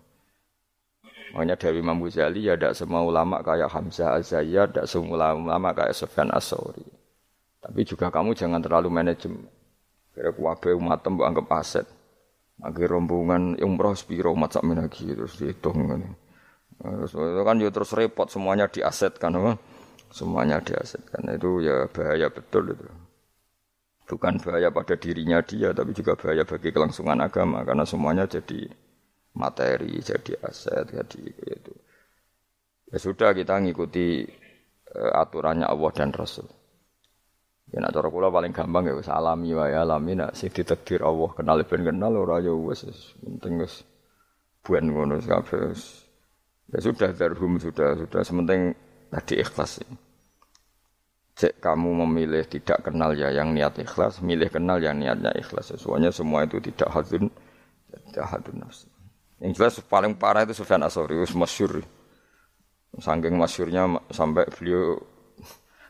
[1.36, 5.92] Makanya dari Imam Ghazali ya tidak semua ulama kayak Hamzah Az-Zayyad, tidak semua ulama kayak
[5.92, 6.86] Sufyan As-Sauri.
[7.60, 9.44] Tapi juga kamu jangan terlalu manajemen.
[10.14, 11.86] Kira kuwabe umat mbok anggap aset.
[12.58, 15.78] Lagi rombongan umroh spiro umat sak lagi terus dihitung.
[16.78, 19.52] Terus itu kan ya terus repot semuanya diasetkan apa?
[20.10, 21.22] Semuanya diasetkan.
[21.38, 22.86] Itu ya bahaya betul itu.
[24.08, 28.66] Bukan bahaya pada dirinya dia tapi juga bahaya bagi kelangsungan agama karena semuanya jadi
[29.38, 31.74] materi, jadi aset, jadi itu.
[32.90, 34.26] Ya sudah kita ngikuti
[34.96, 36.48] uh, aturannya Allah dan Rasul.
[37.68, 41.28] Ya nak cara kula paling gampang ya wis alami wae alami nak sing ditakdir Allah
[41.36, 42.88] kenal ben kenal ora ya wis
[43.20, 43.84] penting wis
[44.64, 45.76] buen ngono kabeh.
[46.72, 48.72] Ya sudah darhum sudah sudah sementing
[49.12, 49.84] tadi ikhlas.
[51.38, 55.70] Cek kamu memilih tidak kenal ya yang niat ikhlas, milih kenal yang niatnya ikhlas.
[55.78, 57.30] Semuanya semua itu tidak hadun,
[58.10, 58.90] tidak hadun nafsi.
[59.38, 61.82] Yang jelas paling parah itu Sufyan Asori, masyur.
[62.98, 64.98] Sangking masyurnya sampai beliau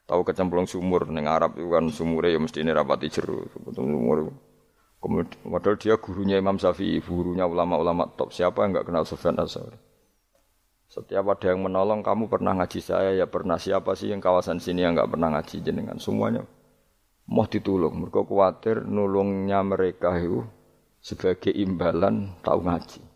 [0.08, 3.44] Tahu kecemplung sumur neng Arab itu kan sumurnya ya mesti ini rapati jeru.
[3.76, 4.32] Sumur.
[5.04, 8.32] Kemudian dia gurunya Imam Syafi'i, gurunya ulama-ulama top.
[8.32, 9.76] Siapa yang nggak kenal Sufyan Asari?
[10.88, 13.60] Setiap ada yang menolong, kamu pernah ngaji saya, ya pernah.
[13.60, 16.00] Siapa sih yang kawasan sini yang nggak pernah ngaji jenengan?
[16.00, 16.40] Semuanya
[17.28, 17.92] mau ditolong.
[18.00, 20.40] Mereka khawatir nulungnya mereka itu
[21.04, 23.07] sebagai imbalan tahu ngaji.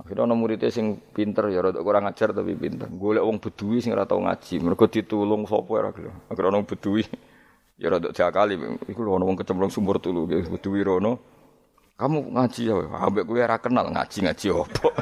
[0.00, 2.88] Akhirnya ana muridé sing pinter ya rada kurang ajar tapi pinter.
[2.88, 6.16] Golek wong bedui sing ora tau ngaji, mergo ditulung sapa ora gelem.
[6.32, 7.04] Akhirnya ana bedui
[7.76, 8.56] ya rada diakali.
[8.88, 11.20] Iku lho ana wong kecemplung sumur tulu bedui rono.
[12.00, 14.88] Kamu ngaji ya, ambek kowe ora kenal ngaji-ngaji opo.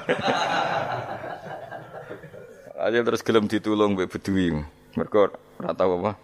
[2.82, 4.50] Aja terus gelem ditulung mbek bedui.
[4.98, 5.30] Mergo
[5.62, 6.18] ora tau apa.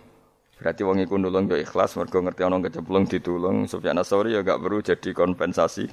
[0.58, 3.70] Berarti wong iku nulung yo ikhlas mergo ngerti ana kecemplung ditulung.
[3.70, 5.86] Sufyan Asori ya gak perlu jadi kompensasi.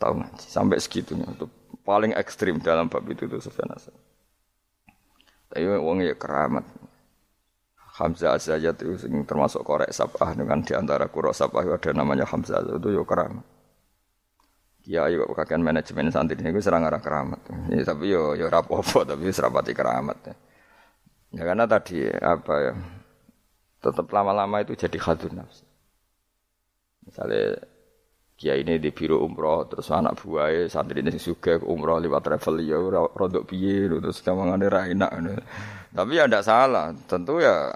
[0.00, 3.94] Tahu ngaji sampai segitunya untuk paling ekstrim dalam bab itu tuh Sufyan Asad.
[5.48, 6.64] Tapi wong ya keramat.
[7.98, 8.94] Hamzah Azayat itu
[9.26, 13.42] termasuk korek sabah dengan di antara kurok sabah ada namanya Hamzah itu ya keramat.
[14.86, 17.42] Kiai kok kakek manajemen santri ini serang arah keramat.
[17.68, 20.18] Ya, tapi yo yo rapopo tapi serapati keramat.
[20.30, 20.34] Ya.
[21.34, 22.74] ya karena tadi apa ya
[23.82, 25.66] tetap lama-lama itu jadi khadun nafsi.
[27.04, 27.58] Misalnya
[28.38, 32.78] Kiai ini di biro umroh terus anak buahnya santri ini suka umroh lewat travel ya
[33.10, 35.10] rodok piye terus kamangane ra enak
[35.90, 37.74] tapi ya tidak salah tentu ya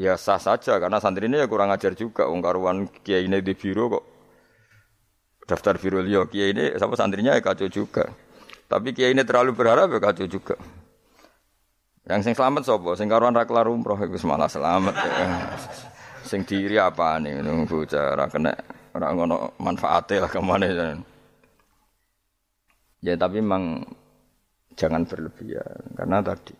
[0.00, 3.52] ya sah saja karena santri ini ya kurang ajar juga wong karuan kiai ini di
[3.52, 4.04] biro kok
[5.46, 8.06] daftar biro liyo kiai ini sama santrinya ya kacau juga.
[8.70, 10.56] Tapi kiai ini terlalu berharap ya kacau juga.
[12.08, 15.28] Yang sing selamat sopo sing karuan ra umroh itu malah selamat ya.
[16.22, 18.54] sing diri apa nih nunggu cara kena
[18.92, 20.84] Orang ngono manfaatnya lah ke mana ya.
[23.02, 23.82] Ya tapi memang
[24.76, 26.54] jangan berlebihan karena tadi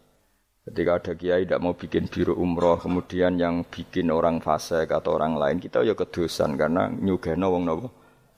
[0.62, 5.35] ketika ada kiai tidak mau bikin biru umroh kemudian yang bikin orang fase atau orang
[5.35, 7.88] lain kita ya kedosan karena nyugeno wong nopo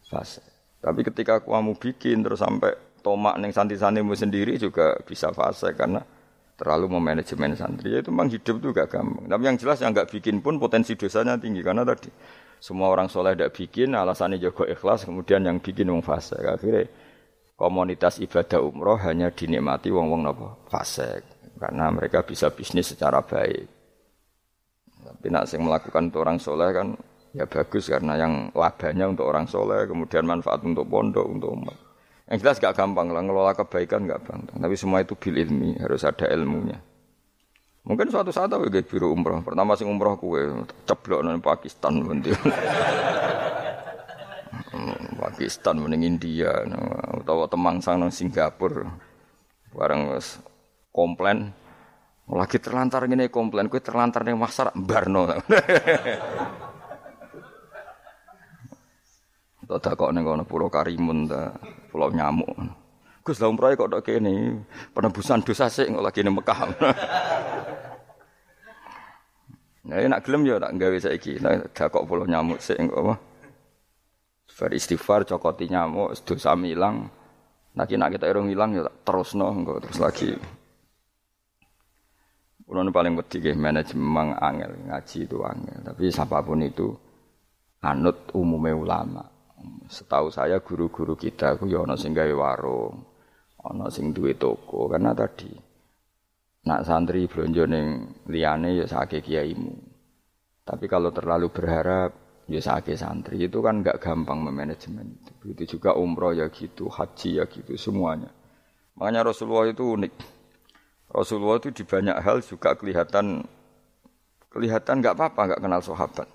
[0.09, 0.43] fase.
[0.85, 6.01] Tapi ketika kamu bikin terus sampai tomak neng santri-santrimu sendiri juga bisa fase karena
[6.55, 9.27] terlalu memanajemen santri ya itu memang hidup tuh gak gampang.
[9.27, 12.09] Tapi yang jelas yang nggak bikin pun potensi dosanya tinggi karena tadi
[12.61, 16.37] semua orang soleh tidak bikin, alasannya juga ikhlas, kemudian yang bikin wong fase.
[16.39, 16.89] Akhirnya
[17.55, 21.23] komunitas ibadah umroh hanya dinikmati wong-wong nopo fase,
[21.57, 23.67] karena mereka bisa bisnis secara baik.
[25.05, 26.97] Tapi nak sing melakukan untuk orang soleh kan
[27.37, 31.79] ya bagus karena yang labanya untuk orang soleh, kemudian manfaat untuk pondok, untuk umat.
[32.25, 34.57] Yang jelas gak gampang lah ngelola kebaikan gak gampang.
[34.57, 36.81] Tapi semua itu bil ilmi, harus ada ilmunya.
[37.85, 39.45] Mungkin suatu saat aku kayak biru umroh.
[39.45, 40.41] Pertama sing umroh kue
[40.89, 42.33] ceblok nang Pakistan nanti.
[44.73, 46.65] Hmm, Pakistan mending India
[47.21, 47.45] atau
[47.85, 48.89] sang nang Singapura.
[49.77, 50.17] Bareng
[50.89, 51.53] komplain
[52.25, 55.29] lagi terlantar gini komplain kue terlantar nih masar barno.
[59.69, 61.29] Tuh tak kok nih kono pulau Karimun
[61.93, 62.49] pulau nyamuk.
[63.21, 64.65] Gus lah umroh kok tok kene.
[64.97, 66.61] Penebusan dosa kok lagi ning Mekah.
[69.85, 71.45] Nah, nak gelem ya tak gawe saiki.
[71.45, 73.15] Nah, kok puluh nyamuk sik kok apa?
[74.55, 77.05] Bar istighfar cokoti nyamuk dosa milang.
[77.77, 80.31] Nah, nak kita irung ilang ya terusno engko terus lagi.
[82.65, 85.79] Kulo paling wedi nggih manajemen angel, ngaji itu angel.
[85.85, 86.89] Tapi siapa pun itu
[87.85, 89.25] anut umumnya ulama.
[89.85, 93.05] Setahu saya guru-guru kita ku ya ana sing gawe warung,
[93.61, 95.53] ana sing duwe toko karena tadi
[96.65, 97.87] nak santri blonjo ning
[98.29, 99.73] liyane ya sake kiaimu.
[100.65, 102.11] Tapi kalau terlalu berharap
[102.49, 105.31] ya sake santri itu kan nggak gampang memanajemen itu.
[105.45, 108.33] Begitu juga umroh ya gitu, haji ya gitu semuanya.
[108.97, 110.13] Makanya Rasulullah itu unik.
[111.13, 113.45] Rasulullah itu di banyak hal juga kelihatan
[114.49, 116.29] kelihatan nggak apa-apa nggak kenal sahabat.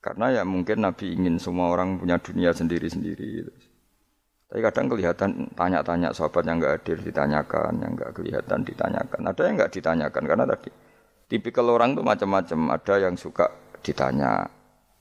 [0.00, 3.26] Karena ya mungkin Nabi ingin semua orang punya dunia sendiri-sendiri.
[3.44, 3.52] Gitu.
[4.50, 9.20] Tapi kadang kelihatan tanya-tanya sahabat yang nggak hadir ditanyakan, yang nggak kelihatan ditanyakan.
[9.30, 10.70] Ada yang nggak ditanyakan karena tadi
[11.30, 12.74] tipikal orang tuh macam-macam.
[12.74, 13.46] Ada yang suka
[13.78, 14.42] ditanya,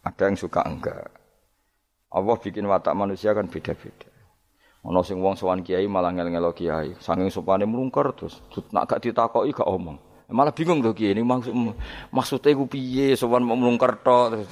[0.06, 1.10] ada yang suka enggak.
[2.14, 4.10] Allah bikin watak manusia kan beda-beda.
[4.86, 6.94] Ana sing wong sowan kiai malah ngel-ngelo kiai.
[7.02, 9.98] Saking sopane mlungker terus nak gak ditakoki gak omong.
[10.30, 11.58] Malah bingung to kiai ini maksud
[12.14, 14.48] maksudnya ku piye sowan mau tok terus.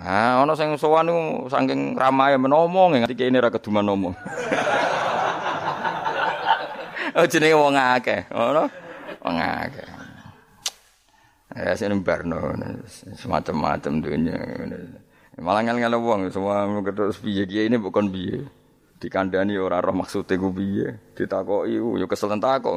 [0.00, 4.16] Ah, ana sing sowan niku saking ramae menomong nganti kiai ini ra keduman ngomong.
[7.20, 8.64] oh jenenge wong akeh, ngono.
[9.20, 9.88] Wong akeh.
[11.52, 12.56] Ya sing barno
[13.12, 14.40] semacam-macam dunia.
[15.36, 18.48] Malah ngel-ngel wong semua ketok piye kiye ini bukan piye.
[18.96, 20.96] Dikandani ora roh maksude ku piye.
[21.12, 22.72] Ditakoki yo kesel takok.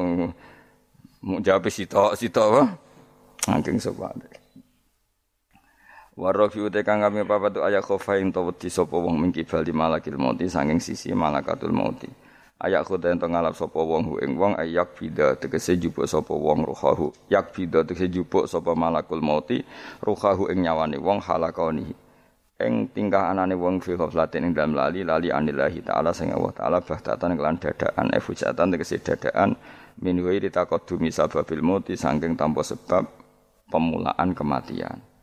[1.24, 2.62] Mau jawab sitok sitok apa?
[3.48, 4.43] Angking sopan.
[6.14, 10.14] Warafi ute kang kami papa tu ayak khofain to wedi sapa wong mingkibal di malakil
[10.14, 12.06] mauti sanging sisi malakatul mauti.
[12.62, 16.62] Ayak khoda ento ngalap sapa wong hu ing wong ayak bida tegese jupuk sapa wong
[16.62, 17.10] ruhahu.
[17.26, 19.66] Yak bida tegese jupuk sapa malakul mauti
[20.06, 21.90] ruhahu ing nyawane wong halakoni
[22.62, 26.78] ing tingkah anane wong fi ghaflatin ing dalam lali lali anillahi taala sing Allah taala
[26.78, 29.58] bahtatan kelan dadaan efujatan tegese dadaan
[29.98, 33.02] min ghairi taqaddumi sababil mauti saking tanpa sebab
[33.66, 35.13] pemulaan kematian.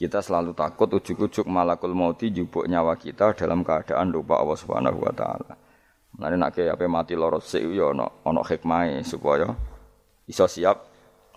[0.00, 5.12] Kita selalu takut ujuk-ujuk malakul mauti jupuk nyawa kita dalam keadaan lupa Allah Subhanahu wa
[5.12, 5.52] taala.
[6.16, 9.52] Mulane nek ape mati loro sik yo ana ana hikmahe supaya
[10.24, 10.88] iso siap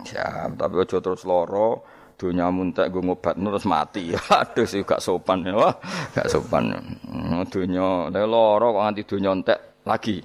[0.07, 1.83] siap tapi aja terus loro
[2.15, 4.15] donya muntek gue ngobat terus mati.
[4.39, 5.59] Aduh sih gak sopan ya.
[5.59, 5.75] Wah,
[6.15, 6.71] gak sopan.
[7.03, 10.23] Hmm, lha lara kok nganti donya entek lagi.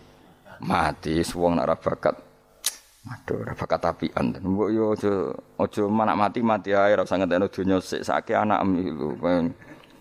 [0.62, 2.27] Mati wong nak bakat.
[3.08, 4.36] Aduh, ra bakat apian.
[4.36, 5.12] Mbok yo aja
[5.56, 9.16] aja manak mati mati ae ra usah ngentekno donya sik sake anak lho.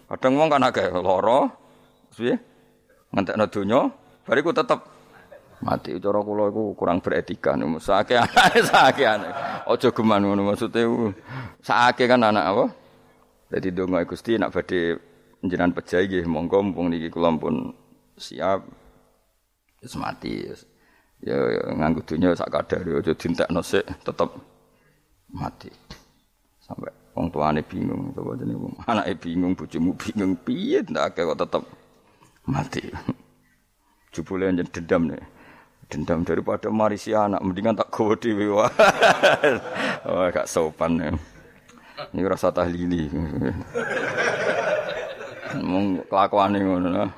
[0.07, 1.47] Kadang wong kan akeh lara.
[2.11, 2.35] Piye?
[3.15, 3.79] Ngentekno donya,
[4.27, 4.97] bariku tetep
[5.61, 9.33] mati cara kula iku kurang beretika niku sake anake sake anake
[9.65, 10.81] aja geman ngono maksude
[11.65, 12.65] sake kan anak apa
[13.49, 15.01] dadi donga Gusti nak badhe
[15.41, 17.73] njenengan pejahi nggih monggo mumpung niki kula pun
[18.17, 18.69] siap
[19.81, 20.45] wis mati
[21.23, 24.29] ya, ya nganggo dunya sak kadar aja dintekno sik tetep
[25.33, 25.69] mati.
[26.61, 31.63] Sampai wong tuane bingung to jenenge anake bingung bojomu bingung piye ndak kok tetep
[32.45, 32.83] mati.
[34.13, 35.21] Jebule dendam nih
[35.87, 38.67] dendam daripada marisi anak mendingan tak gawa dhewe wah
[40.31, 41.11] gak sopan ya.
[42.13, 43.09] Ini rasa tahlili.
[45.63, 47.09] Mung kelakuane ngono nah.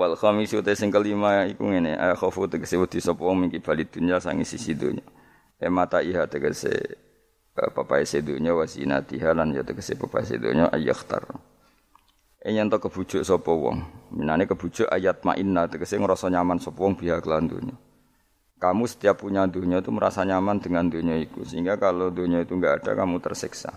[0.00, 3.84] Wal khamisu te sing kelima iku ngene ay khofu tegese wedi sapa wong mingki bali
[3.84, 5.04] dunya sangi sisi dunya
[5.60, 6.96] e mata iha tegese
[7.52, 11.28] papai sedunya wasinatiha lan ya tegese papai sedunya ayakhtar
[12.40, 13.84] Enyen to kebujuk sapa wong.
[14.16, 17.76] Minane kebujuk ayat ma'inna tegese ngrasa nyaman sapa wong biha kelan dunya.
[18.56, 21.44] Kamu setiap punya dunia itu merasa nyaman dengan dunia itu.
[21.44, 23.76] Sehingga kalau dunia itu enggak ada kamu tersiksa.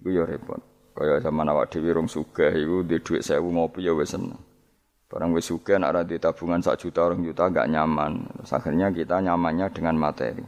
[0.00, 0.60] Iku ya repot.
[0.96, 4.40] Kaya zaman awak dhewe rong sugih iku duwe dhuwit 1000 ngopi ya seneng.
[5.06, 8.26] Barang wis sugih nek ora tabungan 1 juta 2 juta enggak nyaman.
[8.42, 10.42] Akhirnya kita nyamannya dengan materi.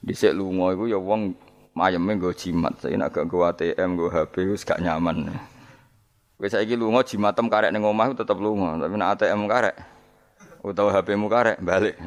[0.00, 1.36] Dhisik lunga iku ya wong
[1.76, 2.80] mayeme nggo jimat.
[2.80, 5.28] Saiki nek gak nggo ATM, nggo HP wis gak nyaman.
[6.40, 9.76] Kowe saiki lunga jimatem karek ning omah tetep lunga, tapi nek ATM karek
[10.64, 12.00] utawa HP-mu karek balik.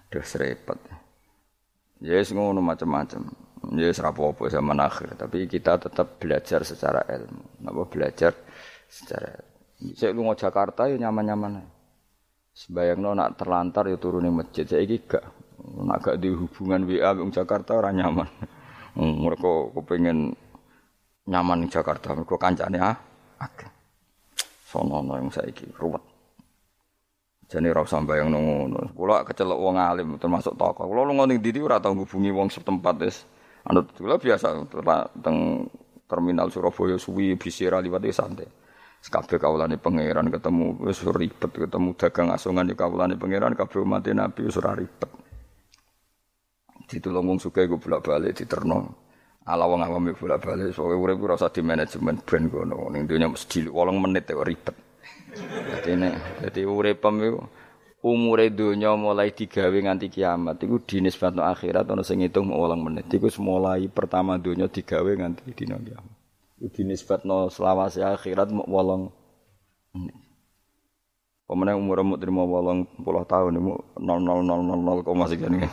[0.00, 0.78] Aduh repot.
[2.00, 3.32] Ya yes, ngono macam-macam.
[3.74, 7.64] Ya yes, apa-apa zaman akhir, tapi kita tetap belajar secara ilmu.
[7.64, 8.36] Napa belajar
[8.86, 9.53] secara
[9.98, 11.64] Saya lunga Jakarta ya nyaman-nyaman.
[12.54, 14.62] Sebayangno nak terlantar ya turun masjid.
[14.68, 15.24] Saiki gak
[15.64, 18.28] Nak gak di hubungan WA di Jakarta orang nyaman.
[18.94, 20.38] Hmm, mereka kepengen
[21.26, 22.14] nyaman di Jakarta.
[22.14, 22.94] Mereka kancane ah.
[23.42, 23.66] Oke.
[24.74, 26.02] sonono yang saiki ruwet.
[27.46, 28.90] Jane ora usah bayang ngono.
[28.90, 30.90] Kula kecelok wong alim termasuk tokoh.
[30.90, 33.22] Kula lunga ning ndi ora tau ngubungi wong setempat wis.
[33.70, 34.66] Anut kula biasa
[35.22, 35.70] teng
[36.10, 38.48] terminal Surabaya suwi bisira liwat santai.
[39.04, 44.48] Kabeh kawulane pangeran ketemu wis ribet, ketemu dagang asongan ya kawulane pangeran kabeh umat Nabi
[44.48, 45.10] wis ora ribet.
[46.88, 48.96] Ditulung wong sugih go bolak-balik diterno.
[49.44, 52.88] Ala wong awam bolak-balik soalnya urip ora usah di manajemen brand kono.
[52.88, 54.76] Ning donya mesti 8 menit kok ribet.
[55.68, 57.40] Dadi nek dadi uripem iku
[58.08, 63.04] umure donya mulai digawe nganti kiamat iku dinisbatno akhirat ana sing ngitung 8 menit.
[63.12, 66.23] Iku mulai pertama donya digawe nganti dina kiamat.
[66.58, 68.66] Dinisbatno selawase akhirat 8
[69.94, 70.16] menit.
[71.44, 75.60] Pemenang umur mu terima wolong puluh tahun ini nol nol nol nol nol koma sekian
[75.60, 75.68] ini.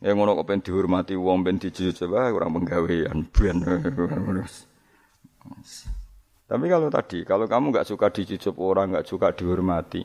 [0.00, 3.60] Ya ngono kok pengen dihormati wong pengen dijujuk coba kurang penggawean ben.
[6.46, 10.00] Tapi kalau tadi, kalau kamu nggak suka dijujuk orang, nggak suka dihormati,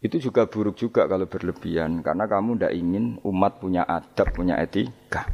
[0.00, 5.28] itu juga buruk juga kalau berlebihan karena kamu tidak ingin umat punya adab, punya etika.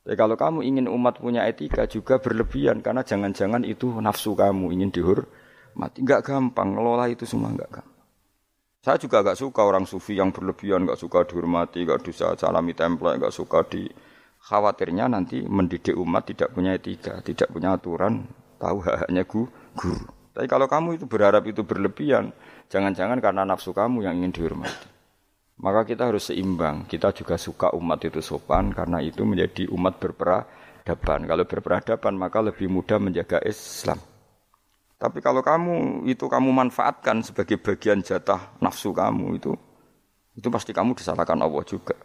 [0.00, 4.90] Tapi kalau kamu ingin umat punya etika juga berlebihan karena jangan-jangan itu nafsu kamu ingin
[4.90, 6.00] dihormati.
[6.00, 7.98] Nggak gampang, ngelola itu semua nggak gampang.
[8.80, 13.20] Saya juga gak suka orang sufi yang berlebihan, gak suka dihormati, gak bisa salami template,
[13.20, 13.84] gak suka di
[14.40, 18.24] khawatirnya nanti mendidik umat tidak punya etika, tidak punya aturan,
[18.56, 20.00] tahu haknya guru.
[20.32, 22.32] Tapi kalau kamu itu berharap itu berlebihan,
[22.72, 24.99] jangan-jangan karena nafsu kamu yang ingin dihormati.
[25.60, 26.88] Maka kita harus seimbang.
[26.88, 31.28] Kita juga suka umat itu sopan karena itu menjadi umat berperadaban.
[31.28, 34.00] Kalau berperadaban maka lebih mudah menjaga Islam.
[35.00, 39.52] Tapi kalau kamu itu kamu manfaatkan sebagai bagian jatah nafsu kamu itu,
[40.36, 41.96] itu pasti kamu disalahkan Allah juga.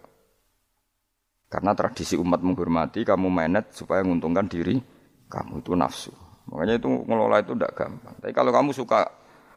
[1.51, 4.79] Karena tradisi umat menghormati, kamu manage supaya menguntungkan diri
[5.27, 6.11] kamu itu nafsu.
[6.51, 8.15] Makanya itu ngelola itu tidak gampang.
[8.19, 9.07] Tapi kalau kamu suka,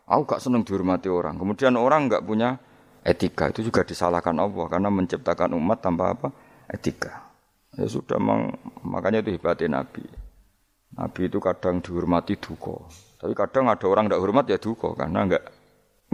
[0.06, 1.38] aku gak seneng dihormati orang.
[1.38, 2.58] Kemudian orang nggak punya
[3.08, 6.28] etika, itu juga disalahkan Allah karena menciptakan umat tanpa apa?
[6.68, 7.32] Etika.
[7.72, 8.20] Ya sudah,
[8.84, 10.04] makanya itu hebatnya Nabi.
[10.98, 12.88] Nabi itu kadang dihormati duko.
[13.18, 15.44] Tapi kadang ada orang tidak hormat ya duka karena enggak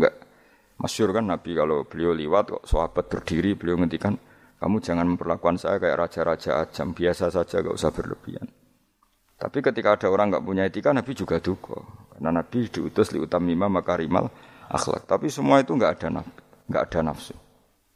[0.01, 0.15] enggak
[0.81, 4.17] masyur kan Nabi kalau beliau liwat kok sahabat berdiri beliau ngendikan
[4.57, 8.49] kamu jangan memperlakukan saya kayak raja-raja ajam biasa saja gak usah berlebihan.
[9.37, 11.77] Tapi ketika ada orang nggak punya etika Nabi juga duka
[12.17, 14.33] karena Nabi diutus li utamima makarimal
[14.73, 15.05] akhlak.
[15.05, 17.35] Tapi semua itu nggak ada nafsu, nggak ada nafsu.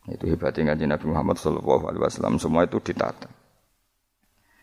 [0.09, 3.29] Itu hebatnya Nabi Muhammad Shallallahu Alaihi Wasallam semua itu ditata.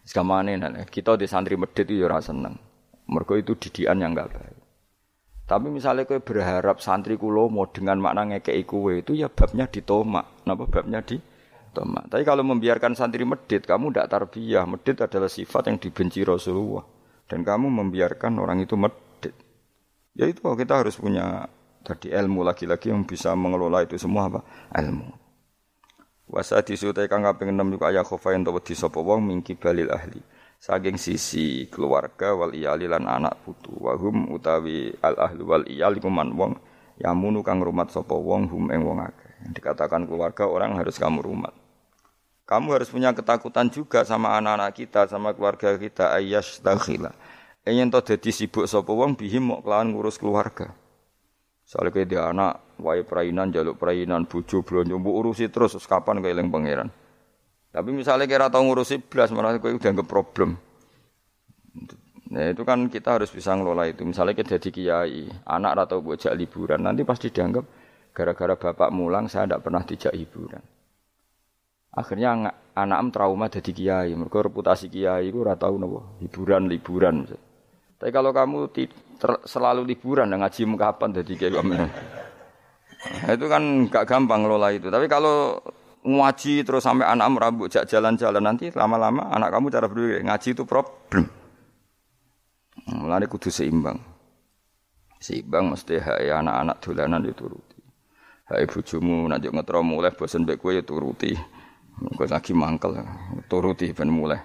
[0.05, 0.49] Sekarang
[0.89, 2.57] kita di santri medit itu ya rasa seneng.
[3.05, 4.57] Mergo itu didikan yang enggak baik.
[5.45, 10.25] Tapi misalnya kowe berharap santri kulo mau dengan makna ngekei kowe itu ya babnya ditomak.
[10.49, 11.21] Napa babnya di
[11.75, 12.09] tomak.
[12.09, 14.65] Tapi kalau membiarkan santri medit, kamu tidak tarbiyah.
[14.65, 16.81] Medit adalah sifat yang dibenci Rasulullah.
[17.29, 19.37] Dan kamu membiarkan orang itu medit.
[20.17, 21.45] Ya itu kita harus punya
[21.85, 24.41] tadi ilmu lagi-lagi yang bisa mengelola itu semua apa?
[24.73, 25.07] Ilmu.
[26.25, 30.17] Wasa disutai kang kaping 6 juga ayah khofain to wedi sapa wong mingki balil ahli.
[30.57, 33.69] Saking sisi keluarga wal iyali lan anak putu.
[33.77, 36.57] Wahum utawi al ahlu wal iyali kuman wong
[36.97, 39.53] yamunu kang rumat sapa wong hum ing wong akeh.
[39.53, 41.53] Dikatakan keluarga orang harus kamu rumat.
[42.49, 47.13] Kamu harus punya ketakutan juga sama anak-anak kita sama keluarga kita ayas dakhila
[47.65, 50.69] ingin to dadi sibuk sapa wong bihim mok kelawan ngurus keluarga
[51.65, 56.93] Soalnya kayak dia anak, wae perainan, jaluk perainan, bujo, belanja, urusi terus, kapan kayak pangeran.
[57.75, 60.55] Tapi misalnya kira tahu ngurusi belas malah kau udah nggak problem.
[62.31, 64.07] Nah itu kan kita harus bisa ngelola itu.
[64.07, 67.65] Misalnya kita jadi kiai, anak atau bocah liburan, nanti pasti dianggap
[68.15, 70.63] gara-gara bapak mulang saya tidak pernah dijak hiburan.
[71.95, 74.11] Akhirnya anak trauma jadi kiai.
[74.15, 77.27] Mereka reputasi kiai itu tahu nopo hiburan liburan.
[77.99, 78.71] Tapi kalau kamu
[79.45, 84.89] selalu liburan dan ngaji kapan jadi kiai nah, itu kan gak gampang ngelola itu.
[84.89, 85.61] Tapi kalau
[86.05, 91.25] ngaji terus sampai anak rambut jalan-jalan nanti lama-lama anak kamu cara berpikir ngaji itu problem.
[92.85, 93.97] Mulane kudu seimbang.
[95.17, 97.81] Seimbang mesti hai anak-anak dolanan dituruti.
[98.45, 101.33] Hai bojomu nanti ngetro mulai bosen mbek kowe ya turuti.
[102.13, 103.01] Kowe lagi mangkel
[103.49, 104.37] turuti ben mulai.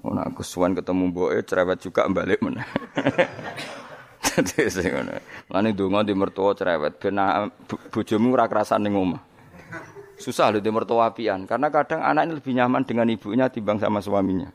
[0.00, 2.64] Ora aku suwan ketemu mboke cerewet juga balik meneh.
[4.22, 6.00] Dadi sing ngono.
[6.06, 7.18] Di mertua cerewet ben
[7.90, 9.22] bojomu ora kerasan ning omah.
[10.16, 13.98] Susah loh di mertua apian karena kadang anak ini lebih nyaman dengan ibunya timbang sama
[13.98, 14.46] suaminya.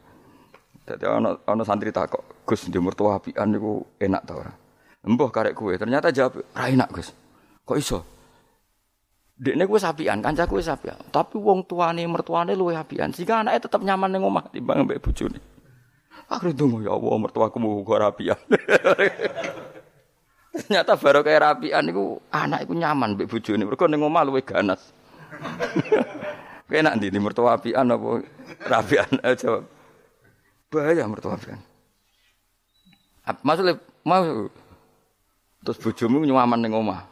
[0.87, 4.55] Jadi ono ono santri takok, Gus di mertua apian itu enak tau ora?
[5.03, 7.11] Embuh karek kue, ternyata jawab, ra enak Gus.
[7.67, 7.99] Kok iso?
[9.35, 10.95] Dekne kuwi sapian, kancaku wis sapian.
[11.11, 13.11] Tapi wong tuane mertuane luwe apian.
[13.11, 15.56] Sehingga anaknya tetap nyaman ning omah timbang mbek bojone.
[16.27, 18.35] Akhirnya dongo ya Allah mertuaku mau gua rapian.
[20.57, 23.63] Ternyata baru kayak rapian iku anak iku nyaman mbek bojone.
[23.63, 24.91] Mergo ning omah luwe ganas.
[26.67, 28.19] Kena di mertua apian apa
[28.67, 29.07] rapian?
[29.23, 29.63] Eh, jawab.
[30.67, 31.63] Bahaya mertua apian.
[33.23, 34.51] Maksudnya mau
[35.63, 37.07] terus bojomu nyaman ning omah.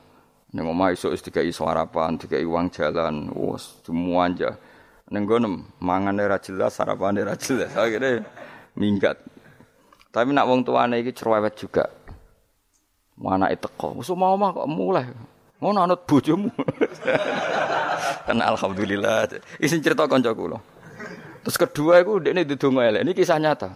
[0.51, 4.59] Ning omah iso wis dikai sarapan, dikai uang jalan, wes semua aja.
[5.07, 7.71] Ning gono mangane ra jelas, sarapane ra jelas.
[7.75, 8.27] Akhirnya
[8.75, 9.17] minggat.
[10.15, 11.91] Tapi nak wong tuane iki cerewet juga.
[13.19, 13.95] Mana itu kok?
[13.95, 15.07] Musuh mau mah kok mulai.
[15.59, 16.51] Mau nanut bojomu.
[18.27, 19.27] kan alhamdulillah.
[19.59, 20.35] Isin cerita kanca.
[20.35, 23.01] Terus kedua iku dekne didonga elek.
[23.07, 23.71] Ini kisah nyata.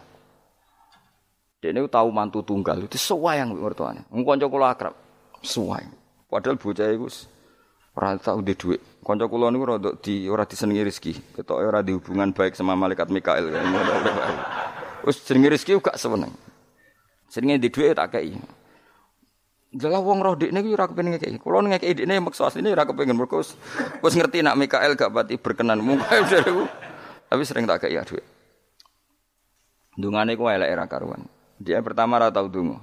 [1.60, 4.08] Dekne tahu mantu tunggal itu sewayang mertuane.
[4.12, 4.96] Wong kanca kula akrab.
[5.44, 5.92] Sewayang.
[6.28, 7.08] Padahal bocah iku
[8.00, 8.82] ora tau duwe dhuwit.
[9.04, 11.36] Kanca kula niku rada di ora disenengi rezeki.
[11.36, 13.52] Ketoke ora di hubungan baik sama malaikat Mikael.
[15.06, 16.34] Wis jenenge rezeki gak seneng.
[17.30, 18.36] Senenge di dhuwit tak kei.
[19.70, 21.38] Jelas wong roh dekne kuwi ora kepengin ngekeki.
[21.38, 25.80] Kulo ngekeki dekne maksa asline ora kepengin mergo wis ngerti nak Mikael gak pati berkenan
[25.80, 26.66] mungkae dereku.
[27.30, 28.26] Tapi sering tak kei dhuwit.
[30.00, 31.28] Dungane ku elek era karuan.
[31.60, 32.82] Dia pertama ora tau donga.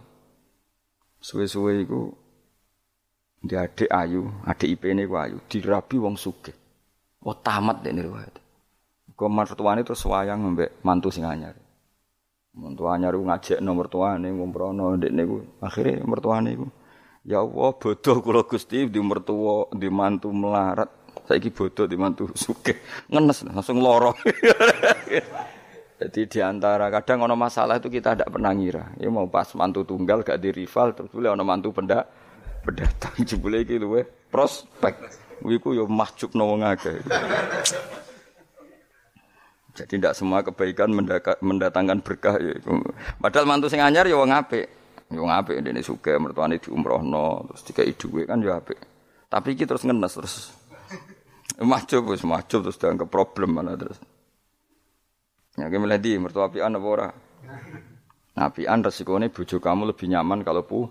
[1.19, 2.12] Suwe-suwe iku
[3.43, 6.55] dia adik ayu, adik IP-ne ku ayu, dirabi wong sugih.
[7.25, 8.37] Wah tamat dekne riwayat.
[9.17, 11.57] Kok mertuane terus wayang mbek mantu sing anyar.
[12.57, 15.37] Mantu anyar ku ngajak nomor mertuane ngumprono ndekne ku.
[15.61, 16.67] Akhire mertuane ku
[17.27, 20.87] Ya Allah, bodoh kula Gusti di mertua, di mantu melarat.
[21.27, 22.79] Saiki bodoh di mantu sugih.
[23.11, 24.15] Ngenes langsung loro.
[25.99, 28.95] Jadi di antara kadang ono masalah itu kita tidak pernah ngira.
[29.03, 32.07] Ya mau pas mantu tunggal gak di rival terus boleh ono mantu pendak
[32.63, 34.95] pendatang jebule iki luwe prospek.
[35.43, 37.03] Wiku yo mahjubno wong akeh.
[39.77, 40.89] Jadi tidak semua kebaikan
[41.45, 42.57] mendatangkan berkah ya.
[43.20, 44.64] Padahal mantu sing anyar ya wong apik.
[45.12, 48.81] Ya wong apik dene sugih mertuane diumrohno terus dikai dhuwit kan ya apik.
[49.29, 50.35] Tapi iki terus ngenes terus.
[51.61, 54.01] Mahjub wis mahjub terus dianggap problem mana terus.
[55.61, 57.09] Ya ki milih di mertua apian apa ora?
[58.37, 60.89] Nah, apian resikone bojo kamu lebih nyaman kalau pu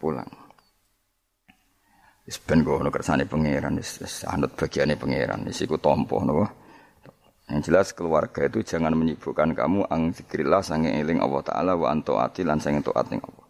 [0.00, 0.28] pulang.
[2.24, 6.61] Wis ben ngono kersane pangeran wis anut bagiane pangeran wis iku tampa napa.
[7.52, 12.16] Yang jelas keluarga itu jangan menyibukkan kamu ang zikrillah sange eling Allah taala wa anto
[12.16, 13.44] ati lan sange taat ning Allah.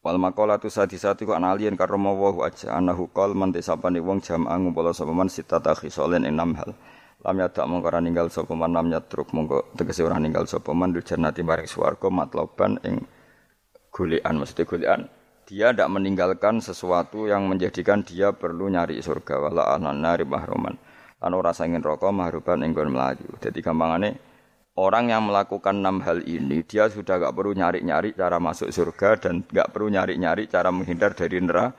[0.00, 4.88] Wal maqalatu sadi-sadi ku analien karo wa aja anahu qol man desapane wong jam ngumpul
[4.96, 6.72] sapa man sitata khisolen enam hal.
[7.20, 10.96] Lam yadak mongko ora ninggal sapa man lam yatruk mongko tegese ora ninggal sapa man
[10.96, 13.04] dul jannati maring swarga matloban ing
[13.92, 15.10] golekan mesti golekan
[15.48, 20.76] dia tidak meninggalkan sesuatu yang menjadikan dia perlu nyari surga wala anana mahruman
[21.18, 23.26] lan ora sangin rokok mahruban ing melayu.
[23.42, 24.18] Jadi gampangane
[24.78, 29.42] orang yang melakukan enam hal ini dia sudah gak perlu nyari-nyari cara masuk surga dan
[29.50, 31.74] gak perlu nyari-nyari cara menghindar dari neraka.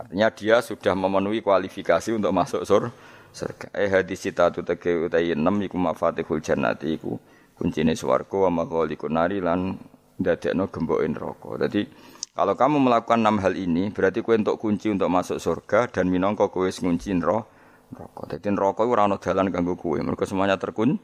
[0.00, 2.94] Artinya dia sudah memenuhi kualifikasi untuk masuk sur
[3.34, 3.74] surga.
[3.74, 7.18] Eh hadis tu tege utai enam iku mafatihul jannati iku
[7.58, 9.76] kuncine swarga wa maghalikun nari lan
[10.22, 11.66] ndadekno gemboke neraka.
[11.66, 11.82] Jadi
[12.30, 16.46] kalau kamu melakukan enam hal ini berarti kue untuk kunci untuk masuk surga dan minangka
[16.46, 17.49] kowe ngunci neraka
[17.94, 18.24] rokok.
[18.30, 20.00] Jadi rokok itu rano jalan ganggu kue.
[20.00, 20.98] Mereka semuanya terkun,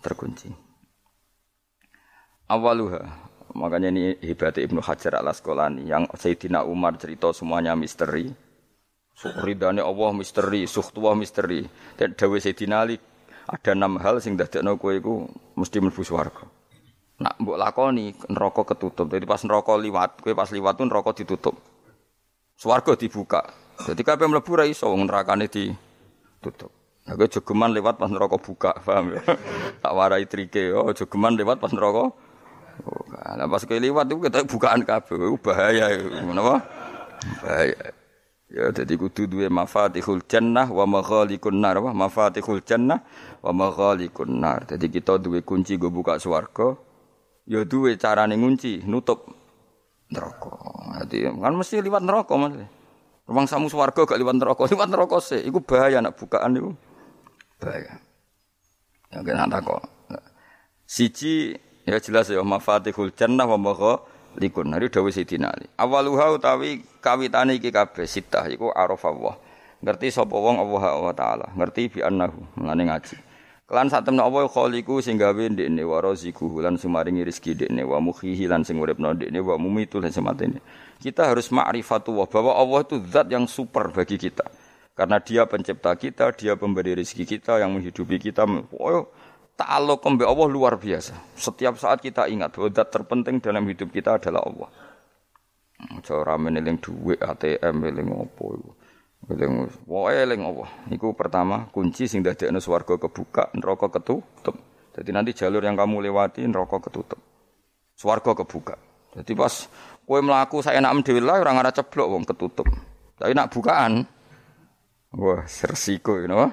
[0.00, 0.52] terkunci.
[2.46, 3.02] Awaluha,
[3.58, 8.30] makanya ini hebatnya Ibnu Hajar al Asqalani yang Sayyidina Umar cerita semuanya misteri.
[9.16, 11.66] Ridane Allah misteri, suhtuah misteri.
[11.98, 13.00] Dan Dawe Sayyidina Ali
[13.46, 15.26] ada enam hal sing dadekno kowe iku
[15.58, 16.46] mesti mlebu swarga.
[17.16, 19.08] Nak mbok lakoni neraka ketutup.
[19.08, 21.56] Jadi pas neraka liwat, kowe pas liwat tuh neraka ditutup.
[22.54, 23.42] Swarga dibuka.
[23.82, 25.72] Jadi kabeh mlebu ra iso wong nerakane di
[26.40, 26.72] tutup.
[27.06, 29.22] Aku jogeman lewat pas neraka buka, paham ya?
[29.78, 32.10] tak warai trike, oh jogeman lewat pas neraka
[32.82, 33.20] buka.
[33.38, 36.66] Nah pas kowe lewat itu kita bukaan kabeh, bahaya Kenapa?
[37.40, 37.78] Bahaya.
[38.46, 43.02] Ya jadi kudu duwe mafatihul jannah wa maghalikun nar, wa mafatihul jannah
[43.42, 44.66] wa maghalikun nar.
[44.70, 46.78] Jadi kita duwe kunci go buka swarga,
[47.46, 49.26] ya duwe carane ngunci, nutup
[50.10, 50.54] neraka.
[51.06, 52.54] Jadi kan mesti lewat neraka Mas.
[53.26, 55.42] Rumang samu swarga gak liwat neraka, liwat neraka sih.
[55.42, 56.70] Iku bahaya nak bukaan itu.
[57.58, 57.98] Bahaya.
[59.10, 59.82] Ya kena kok.
[60.86, 63.98] Siji ya jelas ya mafatihul jannah wa magha
[64.38, 64.70] likun.
[64.70, 65.66] Hari dawuh Sidina Ali.
[65.74, 69.34] Awaluha utawi kawitane iki kabeh sitah iku arafallah.
[69.82, 71.46] Ngerti sapa wong Allah taala.
[71.58, 72.38] Ngerti bi annahu.
[72.62, 73.16] Mulane ngaji.
[73.66, 77.98] Kelan sak temne apa khaliku sing gawe ndekne wa raziquhu lan sumaringi rezeki ndekne wa
[77.98, 80.62] mukhihi lan sing uripno ndekne wa mumitu lan sematene.
[80.96, 84.48] Kita harus ma'rifatullah bahwa Allah itu zat yang super bagi kita.
[84.96, 88.48] Karena dia pencipta kita, dia pemberi rezeki kita, yang menghidupi kita.
[88.80, 89.12] Oh,
[89.60, 91.36] ta'alluq kembe Allah luar biasa.
[91.36, 94.70] Setiap saat kita ingat bahwa zat terpenting dalam hidup kita adalah Allah.
[95.76, 98.70] Aja rame eling dhuwit ATM eling opo iku.
[99.28, 99.52] Eling
[99.84, 100.64] wae eling apa?
[100.88, 104.56] Iku pertama kunci sing dadekno swarga kebuka, neraka ketutup.
[104.96, 107.20] Jadi nanti jalur yang kamu lewati neraka ketutup.
[107.92, 108.80] Swarga kebuka.
[109.16, 109.68] Jadi pas
[110.06, 112.70] kowe mlaku saya enak lah ora ngara ceblok wong ketutup.
[113.18, 114.06] Tapi nak bukaan
[115.12, 116.48] wah sersiko you know?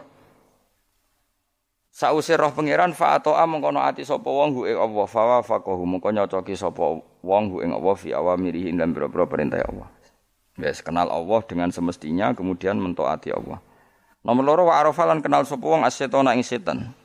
[1.93, 6.09] Sause roh pangeran fa atoa mengkono ati sapa wong hu ing Allah fa faqahu mengko
[6.09, 6.81] nyocoki sapa
[7.21, 9.93] wong hu ing Allah fi awamirihi dan boro-boro perintah Allah.
[10.57, 13.61] Wes kenal Allah dengan semestinya kemudian mentaati Allah.
[14.25, 16.97] Nomor loro wa arafa lan kenal sapa wong asetona ing setan.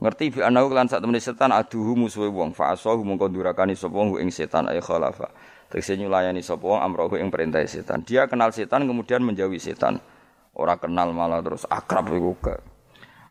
[0.00, 3.92] Ngerti bi anahu lan sak temene setan aduhu musuhe wong fa asahu mengko durakani sapa
[3.92, 5.28] wong ing setan ay khalafa.
[5.70, 8.02] Tegese nyulayani sapa wong amrohu ing perintah setan.
[8.02, 10.02] Dia kenal setan kemudian menjauhi setan.
[10.50, 12.34] Ora kenal malah terus akrab iku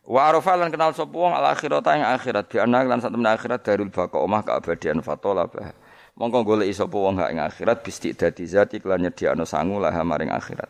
[0.08, 3.60] Wa arafa kenal sapa wong al akhirata ing akhirat bi ana lan sak temen akhirat
[3.60, 5.76] darul baqa omah keabadian fatola bah.
[6.16, 10.32] Mongko goleki sapa wong hak ing akhirat bisti dadi zati lan nyediakno sangu lah maring
[10.32, 10.66] akhirat.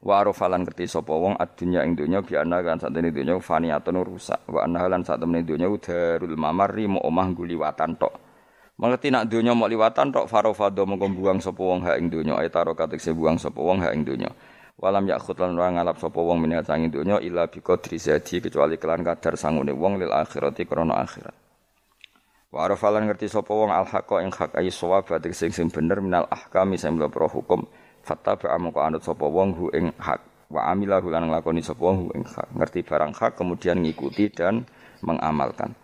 [0.00, 3.36] Wa arafa lan ngerti sapa wong adunya ing donya bi ana lan sak temene donya
[3.36, 4.40] faniatun rusak.
[4.48, 8.29] Wa ana lan sak temene donya darul mamarri mo omah guliwatan tok.
[8.80, 12.48] Mengerti nak donya mau liwatan tok farofado mongko buang sapa wong hak ing donya ay
[12.48, 14.32] taro katik buang sapa wong hak ing donya.
[14.80, 18.80] Walam yakhut lan ora ngalap sapa wong minat sangi donya illa bi qadri zadi kecuali
[18.80, 21.36] kelan kadar sangune wong lil akhirati krana akhirat.
[22.48, 25.04] Wa arafalan ngerti sapa wong al haqa ing hak ayi sawab
[25.36, 27.68] sing sing bener minal ahkami sing pro hukum
[28.00, 31.96] fatta ba amko anut sapa wong hu ing hak wa amila lan nglakoni sapa wong
[32.00, 34.64] hu ing hak ngerti barang hak kemudian ngikuti dan
[35.04, 35.76] mengamalkan.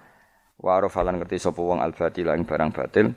[0.57, 3.12] Wa arafalan ngerti sapa wong al batil ing barang batil.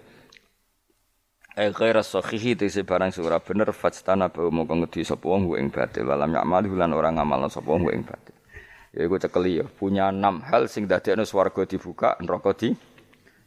[1.55, 5.71] Ai ghaira sahihi tegese barang sing ora bener fajtana ba mongko ngedi sapa wong ing
[5.71, 6.03] batil.
[6.03, 8.35] Walam ya'mal lan ora ngamal sapa wong ing batil.
[8.91, 12.75] Ya iku cekeli ya punya enam hal sing dadekno swarga dibuka neraka di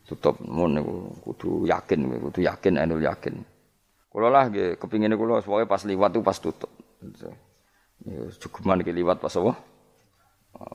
[0.09, 0.41] tutup.
[0.41, 3.45] Mun niku kudu yakin kudu yakin anul yakin.
[4.09, 6.73] Kula lah nggih kepingine kula pas liwat tuh pas tutup.
[8.09, 9.72] Ya cukup iki liwat pas apa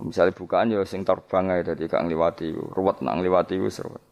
[0.02, 4.04] misalnya bukaan ya sing terbang ae dadi kang liwati ruwet nang liwati wis ruwet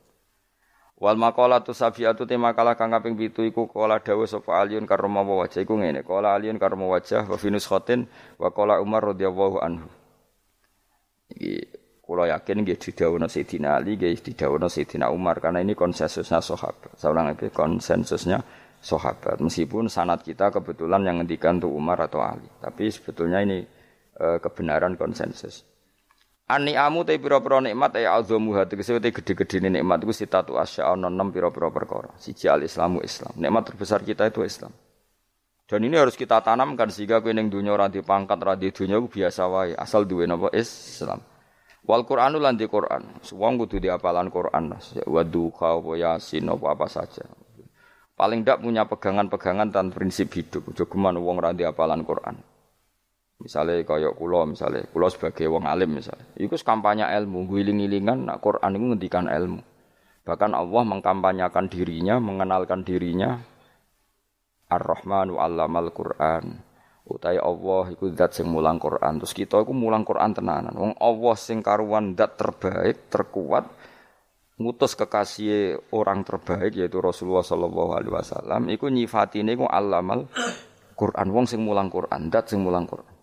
[0.95, 5.59] Wal maqalatu safiatu te makalah kang kaping 7 iku kala dawuh sapa Aliun karma wajah
[5.59, 6.07] iku ngene.
[6.07, 8.07] Kala Aliun karma wajah wa finus khotin
[8.39, 9.91] wa kala Umar radhiyallahu anhu.
[11.36, 11.68] Iki
[11.99, 16.95] kula yakin nggih didhawuhna Sayyidina Ali nggih didhawuhna Sayyidina Umar karena ini konsensusnya sahabat.
[16.95, 18.39] Saulang iki konsensusnya
[18.80, 19.43] sahabat.
[19.43, 23.68] Meskipun sanad kita kebetulan yang ngendikan tuh Umar atau Ali, tapi sebetulnya ini
[24.16, 25.68] e, kebenaran konsensus.
[26.45, 30.93] Ani amu te pira-pira nikmat ya azamu hati kese te gede-gede nikmat iku sitatu asya
[30.93, 32.13] ana enam pira-pira perkara.
[32.22, 33.34] Siji al Islamu Islam.
[33.38, 34.70] Nikmat terbesar kita itu Islam.
[35.66, 39.49] Dan ini harus kita tanamkan sehingga kowe ning dunya ora pangkat ora dunya ku biasa
[39.49, 41.18] wae asal duwe napa Islam.
[41.86, 43.22] Wal Qur'anu lan di Qur'an.
[43.34, 44.74] Wong kudu diapalan Qur'an.
[45.09, 47.26] Wa duha wa yasin apa saja.
[48.13, 50.70] Paling ndak punya pegangan-pegangan dan prinsip hidup.
[50.78, 52.55] Jogeman wong ora diapalan Qur'an.
[53.36, 56.24] Misalnya kaya kula misalnya kula sebagai wong alim misalnya.
[56.40, 59.62] Iku kampanye ilmu, guling-gilingan nak Quran itu ngendikan ilmu.
[60.26, 63.38] Bahkan Allah mengkampanyakan dirinya, mengenalkan dirinya
[64.72, 66.64] Ar-Rahmanu 'allamal Qur'an.
[67.06, 69.22] Utai Allah iku zat sing mulang Quran.
[69.22, 70.74] Terus kita iku mulang Quran tenanan.
[70.74, 73.70] Wong Allah sing karuan zat terbaik, terkuat
[74.56, 80.32] ngutus kekasih orang terbaik yaitu Rasulullah sallallahu alaihi wasallam iku nyifatine iku allamal
[80.96, 83.14] Quran wong sing mulang Quran, zat sing mulang Quran.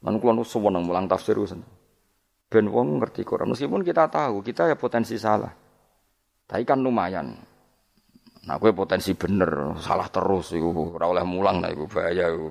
[0.00, 1.60] Lan kula nu mulang tafsir sen.
[2.50, 3.52] Ben wong ngerti Quran.
[3.52, 5.52] Meskipun kita tahu kita ya potensi salah.
[6.50, 7.30] Tapi kan lumayan.
[8.40, 12.48] Nah, gue potensi bener, salah terus iku ora oleh mulang nah iku bahaya iku.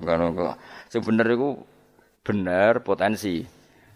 [0.86, 1.58] Sing bener iku
[2.22, 3.42] bener potensi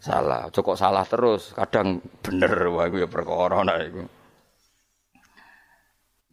[0.03, 0.51] salah.
[0.51, 4.03] Cukup salah terus, kadang bener wah iku ya perkara nah iku.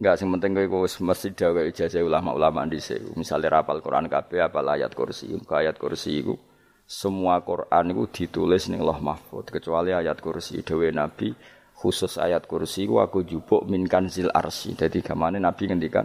[0.02, 3.14] Enggak sing penting kowe wis mesti dawe ijazah ulama-ulama dhisik.
[3.14, 6.34] Misale rapal Quran kabeh apal ayat kursi, ayat kursi iku
[6.92, 11.32] semua Quran itu ditulis ning Allah Mahfud kecuali ayat kursi dewe Nabi
[11.72, 14.76] khusus ayat kursi ku aku jupuk min kanzil arsi.
[14.76, 16.04] Jadi gamane Nabi ngendikan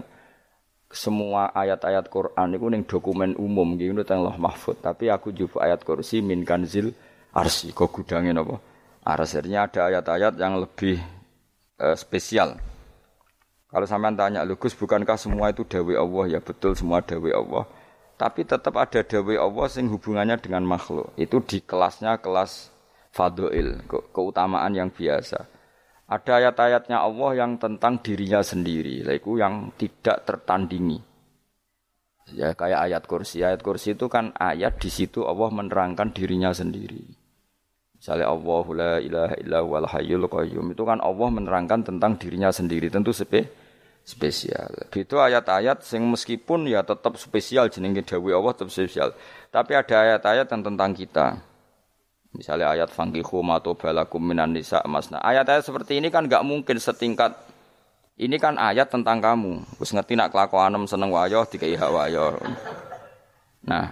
[0.87, 5.83] semua ayat-ayat Quran itu ning dokumen umum gitu teng Allah Mahfud, tapi aku jupuk ayat
[5.83, 6.95] kursi min kanzil
[7.35, 7.75] arsi.
[7.75, 8.55] Kok gudange napa?
[9.03, 11.03] Arasnya ada ayat-ayat yang lebih
[11.83, 12.55] uh, spesial.
[13.67, 16.25] Kalau sampean tanya, Lugus bukankah semua itu dawe Allah?
[16.31, 17.67] Ya betul semua dawe Allah.
[18.17, 21.13] Tapi tetap ada dawe Allah sing hubungannya dengan makhluk.
[21.21, 22.73] Itu di kelasnya kelas
[23.13, 25.45] fadoil, ke keutamaan yang biasa.
[26.09, 30.97] Ada ayat-ayatnya Allah yang tentang dirinya sendiri, itu yang tidak tertandingi.
[32.33, 33.45] Ya kayak ayat kursi.
[33.45, 37.05] Ayat kursi itu kan ayat di situ Allah menerangkan dirinya sendiri.
[37.97, 42.91] Misalnya Allah la ilaha illa wal hayyul qayyum itu kan Allah menerangkan tentang dirinya sendiri.
[42.91, 43.47] Tentu sepe
[44.07, 44.71] spesial.
[44.87, 49.11] Gitu ayat-ayat sing meskipun ya tetap spesial jenenge dawuh Allah tetap spesial.
[49.51, 51.43] Tapi ada ayat-ayat yang tentang kita.
[52.31, 55.19] Misalnya ayat fangkihu mato balakum minan nisa masna.
[55.19, 57.35] Ayat-ayat seperti ini kan nggak mungkin setingkat
[58.15, 59.59] ini kan ayat tentang kamu.
[59.83, 62.39] Wis ngerti nak kelakuanem seneng wayo dikai hak wayo.
[63.67, 63.91] Nah,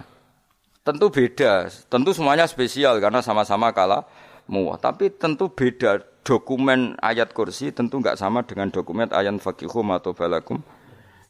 [0.80, 1.68] tentu beda.
[1.92, 4.08] Tentu semuanya spesial karena sama-sama kalah
[4.50, 4.78] muah.
[4.78, 10.58] Tapi tentu beda dokumen ayat kursi tentu nggak sama dengan dokumen ayat fakihum atau balakum.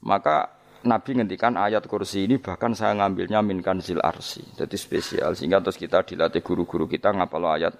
[0.05, 0.57] Maka
[0.87, 4.45] Nabi ngendikan ayat kursi ini bahkan saya ngambilnya min kanzil arsi.
[4.55, 7.75] Jadi spesial sehingga terus kita dilatih guru-guru kita ngapal ayat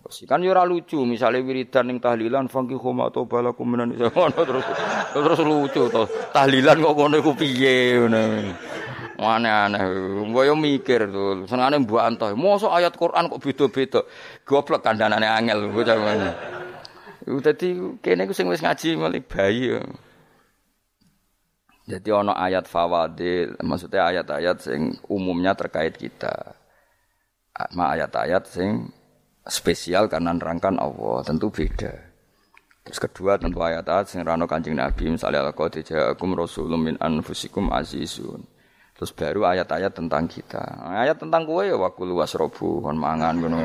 [0.00, 0.24] kursi.
[0.24, 4.64] Kan yo lucu misalnya wiridan yang tahlilan fakihum atau balakum minan terus
[5.12, 6.06] terus lucu tuh.
[6.32, 8.02] Tahlilan kok ngono piye.
[9.18, 9.82] Aneh-aneh.
[10.30, 11.42] Mbok mikir tuh.
[11.50, 12.30] Senengane mbok antah.
[12.38, 14.00] Mosok ayat Quran kok beda-beda.
[14.46, 16.30] Goblok kandhanane angel bocah ngono.
[17.42, 19.74] Dadi kene ku sing wis ngaji mulai bayi.
[21.88, 26.52] Jadi ono ayat fawadil, maksudnya ayat-ayat sing umumnya terkait kita.
[27.72, 28.92] Ma ayat-ayat sing
[29.48, 31.96] spesial karena nerangkan Allah, tentu beda.
[32.84, 38.44] Terus kedua tentu ayat-ayat sing rano Kanjeng Nabi, misalnya laqad ja'akum rasulun min anfusikum azizun.
[38.98, 40.58] Terus baru ayat-ayat tentang kita.
[40.82, 43.62] Ayat tentang kue ya wakulu wasrobu, kon mangan ngono.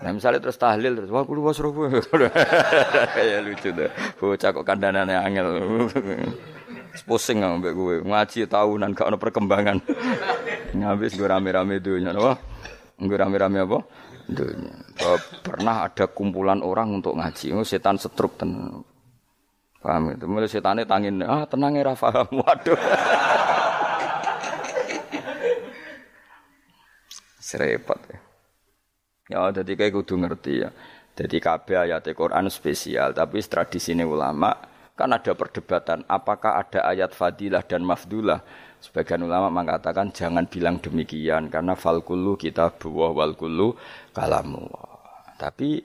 [0.00, 1.86] Nah misalnya terus tahlil terus wakulu wasrobu.
[3.30, 3.86] ya lucu deh.
[4.18, 5.48] Bocah kok kandanane angel.
[7.06, 7.96] Pusing ambek gue.
[8.02, 9.78] Ngaji tahunan gak ono perkembangan.
[10.74, 12.10] Ngabis gue rame-rame dunia.
[12.18, 12.34] Wah,
[12.98, 13.78] gue rame-rame apa?
[14.26, 14.74] Dunia.
[15.46, 17.54] Pernah ada kumpulan orang untuk ngaji.
[17.54, 18.82] Oh, setan setruk ten.
[19.78, 20.26] Paham itu.
[20.26, 21.22] Mulai setannya tangin.
[21.22, 22.26] Ah tenang ya Rafa.
[22.42, 22.78] Waduh.
[27.50, 28.18] Serepot ya.
[29.30, 30.70] Ya, jadi kayak kudu ngerti ya.
[31.18, 34.54] Jadi kabeh ayat Quran spesial, tapi tradisi ini ulama
[34.94, 38.42] kan ada perdebatan apakah ada ayat fadilah dan mafdulah.
[38.80, 43.76] Sebagian ulama mengatakan jangan bilang demikian karena falkulu kita buah wal kulu
[44.16, 44.64] kalamu.
[45.36, 45.84] Tapi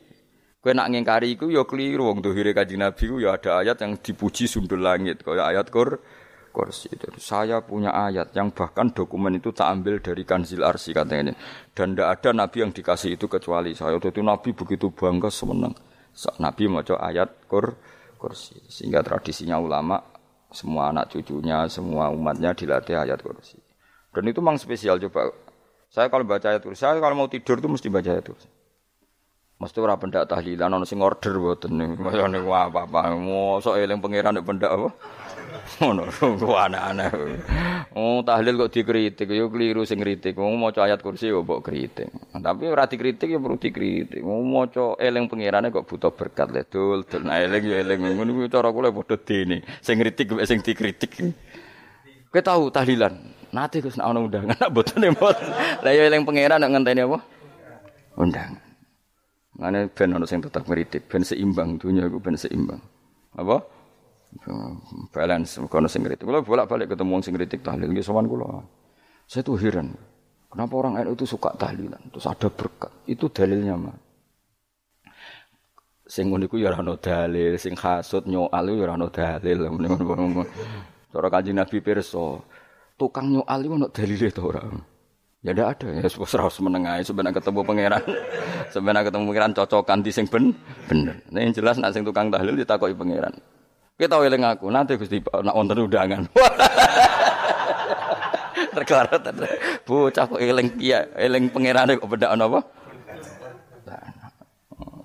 [0.63, 4.47] kowe nak ngingkari iku ya keliru wong dohire Kanjeng Nabi ya ada ayat yang dipuji
[4.47, 5.99] sundul langit kaya ayat Qur'an
[6.55, 6.87] kursi.
[6.87, 11.33] Jadi saya punya ayat yang bahkan dokumen itu tak ambil dari Kanzil Arsi katanya ini.
[11.75, 13.99] Dan tidak ada nabi yang dikasih itu kecuali saya.
[13.99, 15.75] Itu nabi begitu bangga semenang.
[16.39, 17.75] Nabi mau ayat kur
[18.15, 18.55] kursi.
[18.71, 19.99] Sehingga tradisinya ulama
[20.55, 23.59] semua anak cucunya, semua umatnya dilatih ayat kursi.
[24.15, 25.35] Dan itu memang spesial coba.
[25.91, 28.47] Saya kalau baca ayat kursi, saya kalau mau tidur itu mesti baca ayat kursi.
[29.55, 32.03] Mesti ora pendak tahlilan ono sing order mboten niku.
[32.03, 33.15] Masane apa-apa.
[33.15, 34.91] Mosok eling pangeran nek pendak apa?
[35.81, 37.09] Ngono, kok aneh-aneh.
[37.97, 40.37] Oh, tahlil kok dikritik, yo keliru sing kritik.
[40.39, 42.07] Wong maca ayat kursi yo mbok kritik.
[42.31, 44.21] Tapi ora dikritik yo perlu dikritik.
[44.23, 47.99] Wong maca eling pangerane kok butuh berkat le dul, dul nah eling yo eling.
[48.15, 49.65] Ngono kuwi cara kula padha dene.
[49.81, 51.11] Sing kritik mek sing dikritik.
[52.31, 53.15] Kowe tahu tahlilan?
[53.55, 55.47] Nate Gus ana undangan, nek mboten mboten.
[55.79, 57.19] Lah yo eling pangeran nek ngenteni apa?
[58.19, 58.63] Undangan.
[59.55, 62.83] Ngene ben ono sing tetep ngritik, ben seimbang dunia iku ben seimbang.
[63.39, 63.63] Apa?
[65.11, 66.27] Balance kono sing kritik.
[66.27, 68.61] Kula bolak-balik ketemu wong sing kritik tahlil nggih sowan kula.
[69.25, 69.95] Saya tuh heran.
[70.51, 71.99] Kenapa orang NU itu suka tahlilan?
[72.15, 72.91] Terus ada berkat.
[73.09, 73.97] Itu dalilnya mah.
[76.05, 79.57] Sing ngono iku ya ora dalil, sing hasud nyoal ya ora ono dalil.
[81.11, 82.39] Cara Kanjeng Nabi pirsa,
[82.95, 84.63] tukang nyoal iku ono dalile to ora?
[85.45, 88.03] Ya ndak ada ya harus menengahi sebenarnya ketemu pangeran.
[88.73, 90.53] sebenarnya ketemu pangeran cocokan di sing ben
[90.89, 91.21] bener.
[91.29, 93.33] Nah, yang jelas nak sing tukang tahlil ditakoki pangeran.
[93.95, 96.27] Kita eling aku, nanti Gusti nak wonten undangan.
[98.75, 99.23] Terkelarat
[99.87, 102.59] bocah kok eling iya, eling pangerane kok beda apa?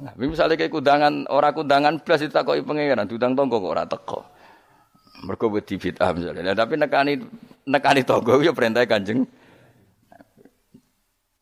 [0.00, 4.20] Nah, misalnya kayak kudangan, orang kudangan plus ditakoki pangeran, diundang tonggo kok ora teko.
[5.28, 6.42] Mergo wedi bid'ah misalnya.
[6.50, 7.20] Nah, tapi nekani
[7.68, 9.28] nekani tonggo ya perintah Kanjeng.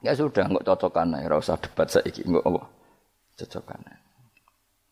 [0.03, 2.63] Ya sudah, nggak cocokan ae, ora usah debat saiki, nggak apa.
[3.39, 3.98] Cocokan ae.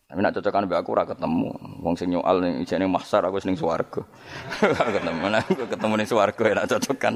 [0.07, 1.51] Tapi nak cocokan mbek aku ora ketemu.
[1.83, 4.07] Wong sing nyoal ning ijene mahsar aku ning swarga.
[4.95, 7.13] ketemu nah aku ketemu ning swarga ya nak cocokan.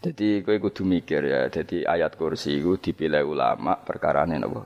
[0.00, 4.64] Jadi kowe kudu mikir ya, jadi ayat kursi itu dipilih ulama perkara ini napa?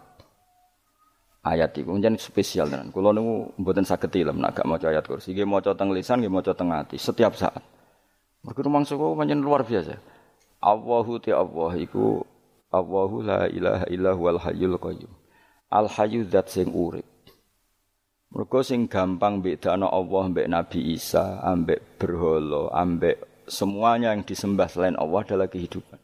[1.41, 2.95] Ayat itu menjadi spesial tenan.
[2.95, 5.35] Kula niku mboten saged ilem nek gak maca ayat kursi.
[5.35, 7.59] Nggih maca teng lisan, nggih maca teng ati setiap saat.
[8.47, 9.99] Mergo rumangsa kok pancen luar biasa.
[10.61, 12.23] Allahu ta Allah iku
[12.71, 15.13] Allahu la ilaha illa huwal hayyul qayyum.
[15.71, 17.07] Al hayyu zat sing urip.
[18.31, 24.95] Mergo sing gampang bedana Allah mbek Nabi Isa, ambek berhala, ambek semuanya yang disembah selain
[24.95, 25.99] Allah adalah kehidupan.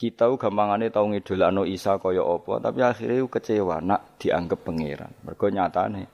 [0.00, 5.12] Kita gampangane tau ngidolakno Isa kaya apa, tapi akhirnya kecewa nak dianggap pangeran.
[5.28, 6.08] Mergo nyatane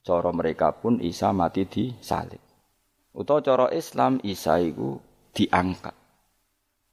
[0.00, 2.40] cara mereka pun Isa mati di salib.
[3.12, 4.96] Utawa cara Islam Isa iku
[5.36, 5.92] diangkat.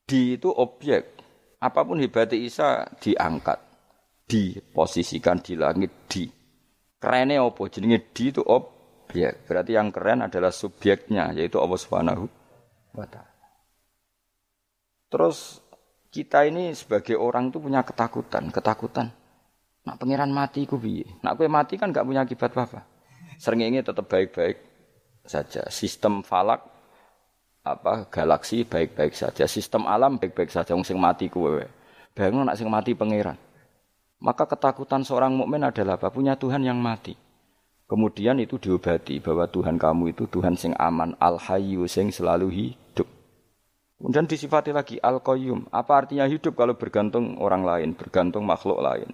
[0.04, 1.15] Di itu objek.
[1.66, 3.58] Apa pun hebatnya Isa diangkat.
[4.30, 6.30] Diposisikan di langit di.
[7.02, 7.62] Kerennya apa?
[7.70, 9.50] Jenenge di itu objek.
[9.50, 12.26] Berarti yang keren adalah subjeknya yaitu Allah Subhanahu
[12.94, 13.06] wa.
[15.10, 15.62] Terus
[16.14, 19.10] kita ini sebagai orang tuh punya ketakutan, ketakutan.
[19.86, 21.06] Nak pangeran mati ku piye?
[21.22, 22.82] Nak kowe mati kan gak punya akibat apa-apa.
[23.38, 24.58] Srengenge tetap baik-baik
[25.26, 25.70] saja.
[25.70, 26.75] Sistem falak
[27.66, 29.50] apa galaksi baik-baik saja.
[29.50, 31.66] Sistem alam baik-baik saja wong sing mati kuwe.
[32.14, 33.36] Bayangno nak sing mati pangeran.
[34.22, 36.14] Maka ketakutan seorang mukmin adalah apa?
[36.14, 37.18] Punya Tuhan yang mati.
[37.86, 43.06] Kemudian itu diobati bahwa Tuhan kamu itu Tuhan sing aman, al-hayyu sing selalu hidup.
[44.02, 45.70] Kemudian disifati lagi al-qayyum.
[45.70, 49.10] Apa artinya hidup kalau bergantung orang lain, bergantung makhluk lain?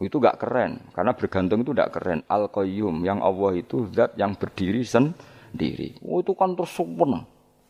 [0.00, 2.24] Itu gak keren, karena bergantung itu gak keren.
[2.24, 6.00] Al-qayyum, yang Allah itu zat yang berdiri sendiri.
[6.00, 7.26] Oh itu kan terus sempurna.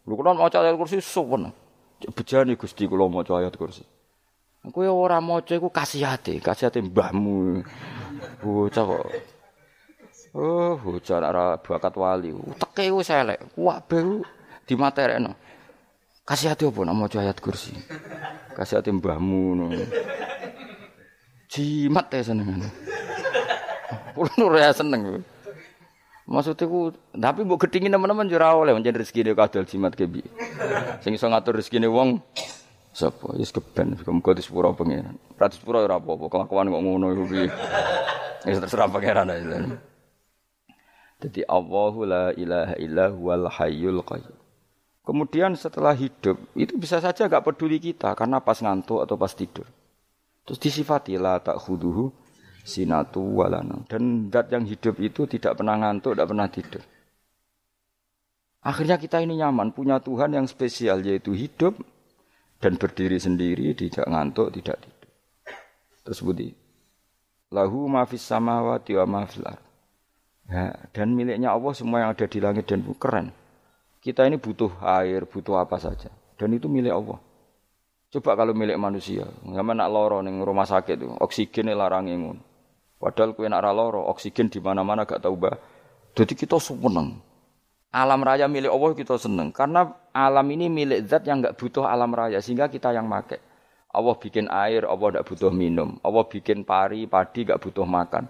[0.08, 1.52] Lu kan mau ayat kursi sempurna.
[2.16, 3.84] Bejani Gusti kula mau ayat kursi.
[4.72, 7.60] Kowe ora maca iku kasihate, kasihate mbahmu.
[8.40, 9.06] Bocah kok.
[10.32, 12.32] Oh, bocah ora bakat wali.
[12.56, 13.52] Teke wis elek.
[13.52, 14.24] Kabeh
[14.64, 15.36] dimaterekno.
[16.24, 17.72] Kasih hati apa nak maca ayat kursi?
[18.52, 19.66] Kasih hati mbahmu no.
[21.48, 22.64] Jimat ya seneng.
[24.12, 25.24] Kulo ya seneng.
[26.28, 30.20] Maksudnya ku, tapi mbok gedingin teman-teman jura oleh menjadi rezeki dia kadal jimat kebi.
[31.00, 32.20] Sing iso ngatur rezeki nih wong
[32.92, 33.32] sapa?
[33.32, 35.16] Wis keben, muga disepuro pengiran.
[35.40, 37.48] Ratus sepuro ora apa-apa, kelakuan kok ngono iku piye.
[38.44, 39.80] Wis terserah pangeran aja.
[41.18, 44.36] Jadi Allahu la ilaha illa huwal hayyul qayyum.
[45.08, 49.64] Kemudian setelah hidup, itu bisa saja gak peduli kita karena pas ngantuk atau pas tidur.
[50.44, 52.12] Terus disifati la tak khuduhu
[52.68, 53.80] sinatu walana.
[53.88, 56.84] Dan zat yang hidup itu tidak pernah ngantuk, tidak pernah tidur.
[58.60, 61.80] Akhirnya kita ini nyaman, punya Tuhan yang spesial yaitu hidup
[62.60, 65.10] dan berdiri sendiri, tidak ngantuk, tidak tidur.
[66.04, 66.48] Terus budi.
[67.48, 69.48] Lahu mafis samawati wa mafil
[70.52, 73.26] ya, dan miliknya Allah semua yang ada di langit dan bumi keren.
[74.04, 76.12] Kita ini butuh air, butuh apa saja.
[76.36, 77.18] Dan itu milik Allah.
[78.08, 82.40] Coba kalau milik manusia, sama nak loro ning rumah sakit itu, oksigen larang ingun.
[82.98, 85.54] Padahal kue nak loro, oksigen di mana-mana gak tahu bah.
[86.18, 87.22] Jadi kita seneng.
[87.94, 92.10] Alam raya milik Allah kita seneng karena alam ini milik zat yang gak butuh alam
[92.10, 93.38] raya sehingga kita yang make.
[93.88, 95.96] Allah bikin air, Allah tidak butuh minum.
[96.04, 98.28] Allah bikin pari, padi gak butuh makan.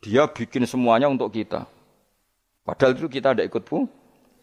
[0.00, 1.68] Dia bikin semuanya untuk kita.
[2.64, 3.84] Padahal itu kita tidak ikut pun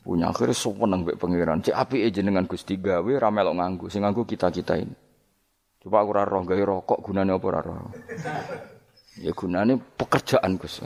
[0.08, 1.60] punya akhirnya seneng mbek pangeran.
[1.60, 4.96] Cek api aja dengan Gusti gawe ra melok nganggu, nganggu kita-kita ini.
[5.84, 7.92] Coba aku ora roh gawe rokok gunane apa ora roh.
[9.18, 10.82] Ya gunane pekerjaan Gus,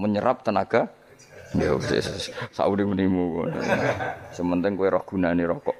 [0.00, 0.88] menyerap tenaga.
[1.52, 3.48] Ya wis saudi menimu.
[4.32, 5.76] Sementing kowe roh gunane rokok.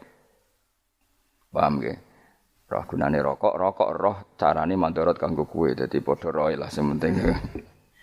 [1.53, 1.97] Paham ge?
[2.69, 5.73] Roh gunane rokok, rokok roh carane mandorot kanggo kowe.
[5.73, 7.17] Dadi padha roh lah sementing.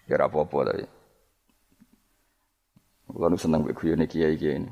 [0.09, 0.85] Ya ora apa-apa tapi.
[3.13, 4.71] Kulo nu seneng mek guyone kiai-kiai ini.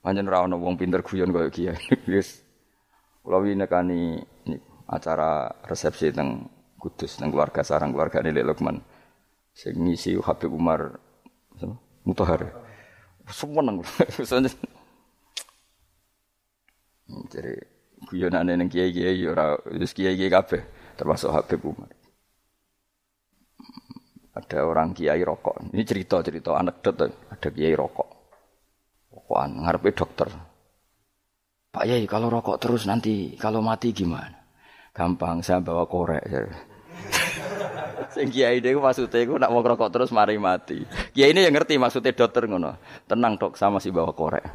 [0.00, 1.78] Pancen ora ono wong pinter guyon koyo kiai.
[2.10, 2.40] Wis
[3.22, 4.18] kulo wingi nekani
[4.88, 6.48] acara resepsi teng
[6.84, 8.76] Kudus teng keluarga sarang keluarga Lek Lukman.
[9.56, 11.00] Sing ngisi Habib Umar
[12.04, 12.52] Mutahar.
[13.32, 13.80] Seneng.
[17.32, 17.56] Jadi
[18.04, 20.60] guyonane ning kiai-kiai ora wis kiai-kiai kabeh
[21.00, 21.88] termasuk Habib Umar
[24.34, 25.70] ada orang kiai rokok.
[25.70, 28.08] Ini cerita-cerita anekdot ada kiai rokok.
[29.14, 30.28] Rokokan ngarepe dokter.
[31.70, 34.34] Pak Yai kalau rokok terus nanti kalau mati gimana?
[34.94, 36.22] Gampang saya bawa korek.
[38.14, 40.82] Sing kiai dhewe maksudnya iku nak mau rokok terus mari mati.
[41.10, 42.78] Kiai ini yang ngerti maksudnya dokter ngono.
[43.10, 44.44] Tenang dok sama si bawa korek.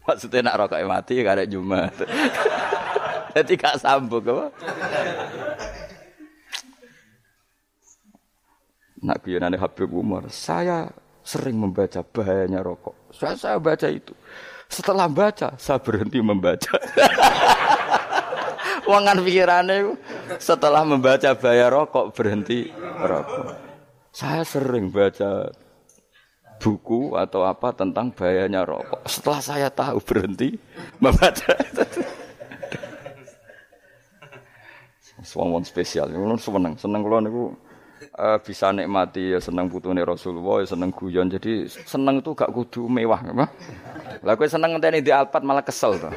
[0.00, 1.94] Maksudnya nak rokok mati gak ada Jumat.
[3.36, 4.46] Jadi gak sambung apa?
[9.00, 10.90] Nak guyonane Habib Umar, saya
[11.24, 13.14] sering membaca bahayanya rokok.
[13.14, 14.12] Saya, saya baca itu.
[14.66, 16.74] Setelah baca, saya berhenti membaca.
[18.90, 19.94] Wangan pikirannya
[20.42, 23.54] setelah membaca bahaya rokok berhenti rokok.
[24.10, 25.46] Saya sering baca
[26.58, 29.06] buku atau apa tentang bahayanya rokok.
[29.06, 30.58] Setelah saya tahu berhenti
[30.98, 31.54] membaca.
[35.20, 36.10] Suwon spesial,
[36.40, 37.44] seneng, seneng kalau niku
[38.16, 41.28] uh, bisa nikmati ya seneng putune Rasulullah, ya seneng guyon.
[41.28, 43.46] Jadi seneng itu gak kudu mewah, apa?
[44.24, 46.08] Lah kowe seneng ngenteni di Alphard malah kesel to.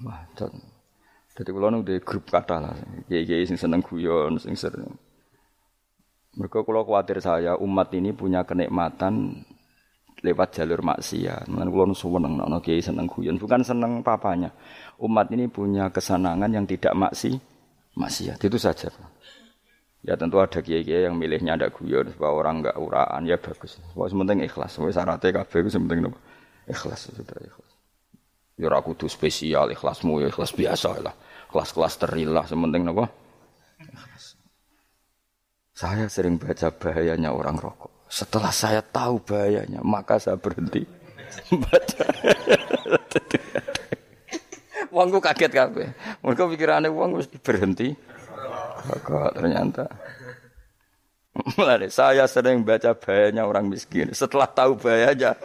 [0.00, 0.24] Wah,
[1.30, 2.74] Jadi kalau nu grup kata lah,
[3.08, 4.92] kiai-kiai sing seneng guyon, sing sering.
[6.36, 9.40] Mereka kalau khawatir saya umat ini punya kenikmatan
[10.20, 11.48] lewat jalur maksiat.
[11.48, 14.52] Mengenai kalau nu seneng, nono kiai seneng guyon, bukan seneng papanya.
[15.00, 17.40] Umat ini punya kesenangan yang tidak maksi,
[17.96, 18.36] maksiat.
[18.40, 18.92] Itu saja.
[20.00, 23.76] Ya tentu ada kiai-kiai yang milihnya ada guyon supaya orang enggak uraan ya bagus.
[23.92, 24.72] Pokoknya sementing ikhlas.
[24.80, 26.08] Wis syaratnya kabeh itu sementing
[26.64, 27.59] ikhlas sudah ikhlas.
[28.60, 31.16] Ya ora kudu spesial ikhlasmu ya ikhlas biasa lah.
[31.48, 33.08] Kelas-kelas terilah sementing napa?
[35.72, 37.88] Saya sering baca bahayanya orang rokok.
[38.12, 40.84] Setelah saya tahu bahayanya, maka saya berhenti
[41.48, 42.04] baca.
[44.94, 45.88] Wongku kaget kabeh.
[46.20, 47.94] Mereka pikirane wong wis berhenti.
[49.08, 49.86] Ternyata.
[51.56, 54.12] Mulai saya sering baca bahayanya orang miskin.
[54.12, 55.36] Setelah tahu bahayanya,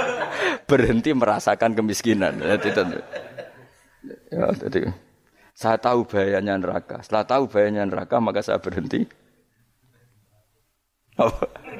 [0.70, 2.40] berhenti merasakan kemiskinan.
[2.40, 2.68] Jadi,
[4.30, 4.80] ya, jadi
[5.56, 7.00] saya tahu bahayanya neraka.
[7.04, 9.06] Setelah tahu bahayanya neraka, maka saya berhenti.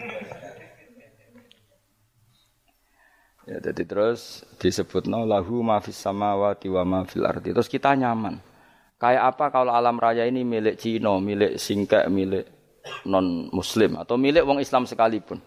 [3.50, 7.50] Ya, jadi terus disebut no lahu mafis samawati wa mafil ardi.
[7.50, 8.38] Terus kita nyaman.
[8.94, 12.59] Kayak apa kalau alam raya ini milik Cina, milik Singkek, milik
[13.08, 15.40] non Muslim atau milik wong Islam sekalipun.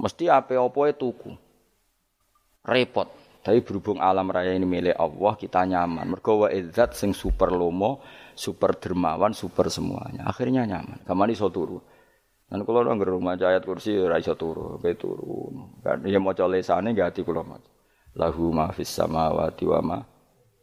[0.00, 1.30] Mesti apa-apa itu tuku
[2.64, 3.08] repot.
[3.40, 6.12] Tapi berhubung alam raya ini milik Allah, kita nyaman.
[6.12, 8.04] Mergo wa izzat sing super lomo,
[8.36, 10.28] super dermawan, super semuanya.
[10.28, 11.00] Akhirnya nyaman.
[11.08, 11.80] Kamani iso turu.
[12.50, 15.48] Dan kalau orang rumah ayat kursi ora iso turu, be turu.
[15.80, 17.64] Kan ya maca gak ati kula maca.
[18.12, 19.98] Lahu ma fis wa ma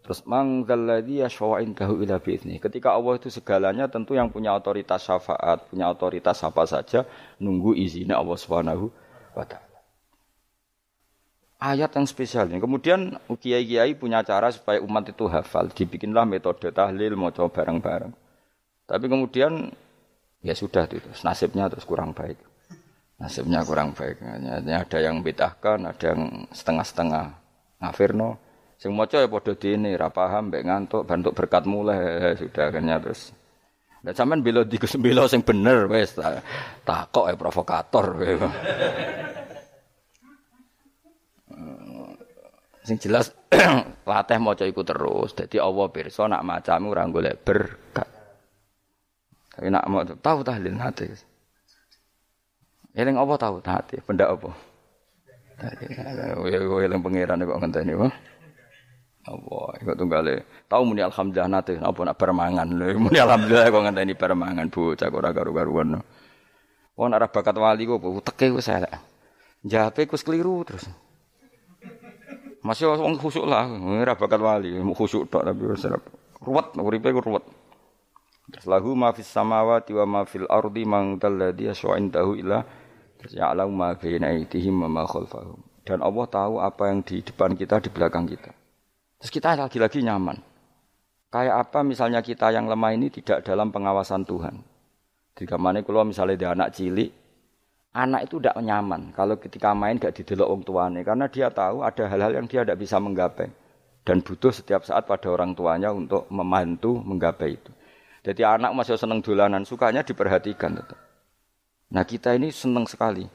[0.08, 2.64] Terus mang dzalladzi yashfa'u indahu ila bi'izni.
[2.64, 7.04] Ketika Allah itu segalanya tentu yang punya otoritas syafaat, punya otoritas apa saja
[7.44, 8.88] nunggu izinnya Allah Subhanahu
[9.36, 9.68] wa taala
[11.62, 12.62] ayat yang spesial ini.
[12.62, 15.70] Kemudian kiai-kiai punya cara supaya umat itu hafal.
[15.74, 18.14] Dibikinlah metode tahlil, mau coba bareng-bareng.
[18.88, 19.74] Tapi kemudian
[20.46, 22.40] ya sudah itu, nasibnya terus kurang baik.
[23.18, 24.22] Nasibnya kurang baik.
[24.22, 27.26] Ada yang bedahkan, ada yang setengah-setengah.
[27.78, 28.38] Ngafirno,
[28.78, 33.34] sing maca ya padha dene, ra paham mbek ngantuk, bantuk berkat mulai sudah akhirnya terus
[34.06, 36.16] Lah sampean bela di bela sing bener wis
[36.88, 38.06] takok ya provokator.
[42.88, 43.36] Sing jelas
[44.10, 45.36] latih maca iku terus.
[45.36, 48.08] Dadi Allah pirsa nak macamu ora golek berkat.
[49.58, 51.12] Tapi nak mau tahu tahlil hati.
[52.96, 54.00] Eling apa tahu hati?
[54.06, 54.56] Benda apa?
[56.48, 58.08] Ya eling pangeran kok ngenteni apa?
[59.28, 60.48] Apa iku tunggale.
[60.72, 62.68] Tahu muni alhamdulillah nate apa nak permangan.
[63.04, 66.00] Muni alhamdulillah kok ngenteni permangan bocah ora karu-karuan.
[66.96, 68.96] Wong ora bakat wali kok teke wis elek.
[69.68, 70.88] Jape kus keliru terus.
[72.64, 75.84] Masih wong khusuk lah, ora bakat wali, khusuk tok tapi wis
[76.44, 77.44] ruwet, uripe ku ruwet.
[78.48, 82.64] Terus lahu ma fis samawati wa ma fil ardi man dalladhi yashwa'indahu ila
[83.20, 85.60] terus ya'lamu ma baina aydihim wa ma khalfahum.
[85.84, 88.52] Dan Allah tahu apa yang di depan kita, di belakang kita.
[89.18, 90.38] Terus kita lagi-lagi nyaman.
[91.28, 94.64] Kayak apa misalnya kita yang lemah ini tidak dalam pengawasan Tuhan.
[95.38, 97.12] Jika mana kalau misalnya dia anak cilik,
[97.94, 102.04] anak itu tidak nyaman kalau ketika main gak didelok orang tuanya karena dia tahu ada
[102.10, 103.50] hal-hal yang dia tidak bisa menggapai
[104.08, 107.72] dan butuh setiap saat pada orang tuanya untuk membantu menggapai itu.
[108.24, 111.00] Jadi anak masih seneng dolanan, sukanya diperhatikan tetap.
[111.92, 113.28] Nah kita ini seneng sekali.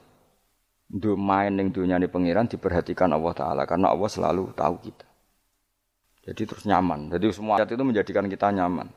[0.93, 3.63] Untuk main yang dunia ini pengiran diperhatikan Allah Ta'ala.
[3.65, 5.12] Karena Allah selalu tahu kita.
[6.23, 7.11] Jadi terus nyaman.
[7.11, 8.87] Jadi semua ayat itu menjadikan kita nyaman.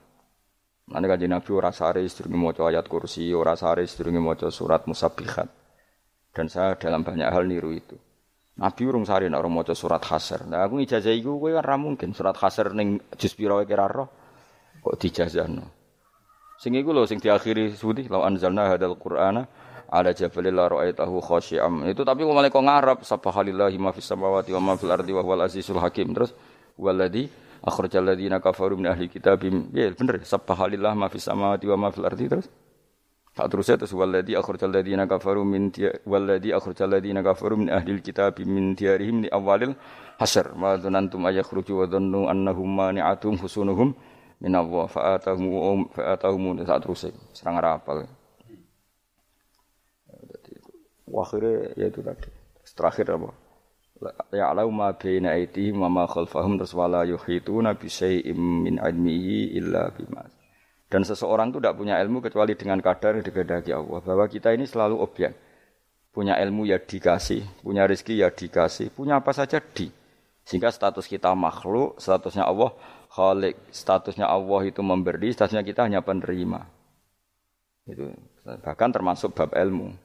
[0.86, 5.50] Nanti kaji Nabi ora sare sedurunge maca ayat kursi, ora sare sedurunge maca surat musabihat.
[6.30, 7.98] Dan saya dalam banyak hal niru itu.
[8.56, 10.46] Nabi urung sare nek maca surat khasar.
[10.46, 14.06] Nah aku ijazah iku kowe kan mungkin surat khasar ning juz pira kira roh
[14.86, 15.66] kok dijazahno.
[16.62, 19.42] Sing iku lho sing diakhiri sudi law anzalna hadal qur'ana
[19.90, 21.18] ala jabalil la ra'aitahu.
[21.90, 25.20] Itu tapi kok malah kok ngarep subhanallahi ma fis samawati wa ma fil ardi wa
[25.26, 26.14] huwal azizul hakim.
[26.14, 26.30] Terus
[26.78, 27.28] waladhi
[27.66, 29.42] akhrajal ladzina kafaru min ahli kitab
[29.74, 30.22] ya bener.
[30.22, 32.46] Subhanallah ma fis samawati wa ma fil ardi terus?
[33.36, 35.68] Tak terusnya terus walladzi akhrajal ladzina kafaru min
[36.08, 39.76] walladzi akhrajal ladzina kafaru min ahli kitab min diarihim li awalil
[40.16, 40.56] hasr.
[40.56, 43.92] Ma dzanantum ayakhruju wa dhannu annahum mani'atum husunuhum
[44.40, 44.88] min Allah.
[44.88, 47.12] Fa'atahum fa'atahum tak terusnya.
[47.36, 48.08] Serang rapal
[51.06, 52.28] Akhirnya ya itu tadi.
[52.76, 53.45] Terakhir apa?
[54.32, 59.88] Ya'lamu ma baina aydihim wa ma khalfahum terus wala yuhituna bi syai'im min ilmihi illa
[59.92, 60.24] bima
[60.86, 64.68] dan seseorang itu tidak punya ilmu kecuali dengan kadar yang dikehendaki Allah bahwa kita ini
[64.68, 65.32] selalu objek
[66.12, 69.88] punya ilmu ya dikasih punya rezeki ya dikasih punya apa saja di
[70.46, 72.70] sehingga status kita makhluk statusnya Allah
[73.16, 76.68] Khalik, statusnya Allah itu memberi, statusnya kita hanya penerima.
[77.88, 78.12] Itu
[78.44, 79.96] bahkan termasuk bab ilmu.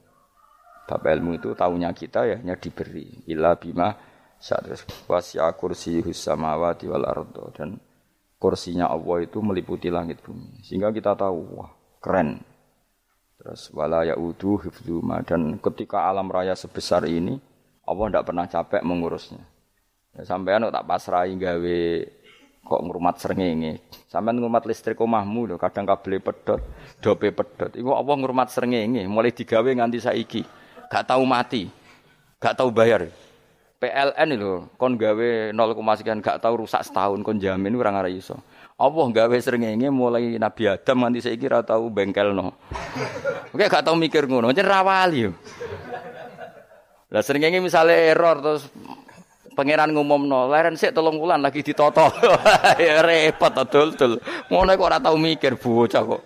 [0.92, 3.24] Bab ilmu itu tahunya kita ya hanya diberi.
[3.32, 3.96] Ila bima
[4.36, 4.68] saat
[5.08, 7.80] wasya kursi samawati wal ardo dan
[8.36, 10.60] kursinya Allah itu meliputi langit bumi.
[10.60, 12.44] Sehingga kita tahu, wah keren.
[13.40, 17.40] Terus wala yaudu hifduma dan ketika alam raya sebesar ini
[17.88, 19.42] Allah tidak pernah capek mengurusnya.
[20.12, 21.80] Ya, sampean tak pasrahi gawe
[22.62, 23.80] kok ngrumat srengenge.
[24.06, 26.60] Sampeyan ngrumat listrik omahmu lho, kadang kabel pedot,
[27.00, 27.72] dope pedot.
[27.72, 30.42] Iku apa ngrumat srengenge, mulai digawe nganti saiki.
[30.92, 31.72] Gak tahu mati.
[32.36, 33.08] Gak tahu bayar.
[33.80, 38.36] PLN lho, kon gawe 0, sekian gak tahu rusak setahun kon jamin ora ngara iso.
[38.76, 42.54] Allah gawe srengenge mulai Nabi Adam nganti saiki ora tahu bengkelno.
[43.50, 45.32] Oke gak tahu mikir ngono, pancen rawali yo.
[47.10, 47.24] Lah
[47.58, 48.70] misale error terus
[49.58, 52.06] pangeran ngumumno, leren sik telung wulan lagi ditoto.
[52.86, 54.22] ya repot dul-dul.
[54.46, 56.22] Ngono kok ora tau mikir bocah kok.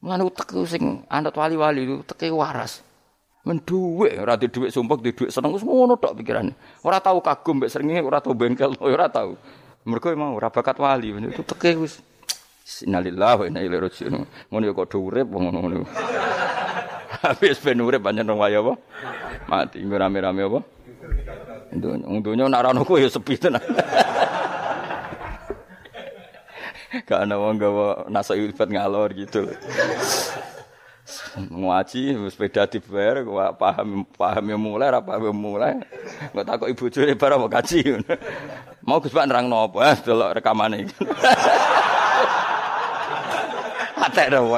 [0.00, 2.87] Lan utek sing anut wali-wali itu teke waras.
[3.48, 6.52] Men dhuwit ora di dhuwit sumpek di dhuwit seneng wis ngono tok pikirane.
[6.84, 9.40] Ora tau kagum mbek srengenge, ora tau bengkel, ora tau.
[9.88, 12.04] Mergo mau ora bakat wali, itu teke wis
[12.84, 14.28] Innalillahi wa inna ilaihi raji'un.
[14.52, 15.88] Ngono ya kok urip ngono-ngono.
[17.24, 18.76] Habis ben urip pancen waya apa?
[19.48, 20.60] Mati rame-rame apa?
[21.72, 23.64] Dunya nak ya sepi tenan.
[27.08, 29.44] Gak ana wong gawa nasa ibadat ngalor gitu.
[31.46, 33.22] Ngaji sepeda dibayar
[33.54, 35.78] paham paham yang mulai apa yang mulai.
[36.34, 38.02] Enggak takut ibu jure barang mau kaji.
[38.82, 39.94] Mau Gus Pak nerangno apa?
[39.94, 40.88] Eh delok rekamane.
[43.98, 44.48] Atek dong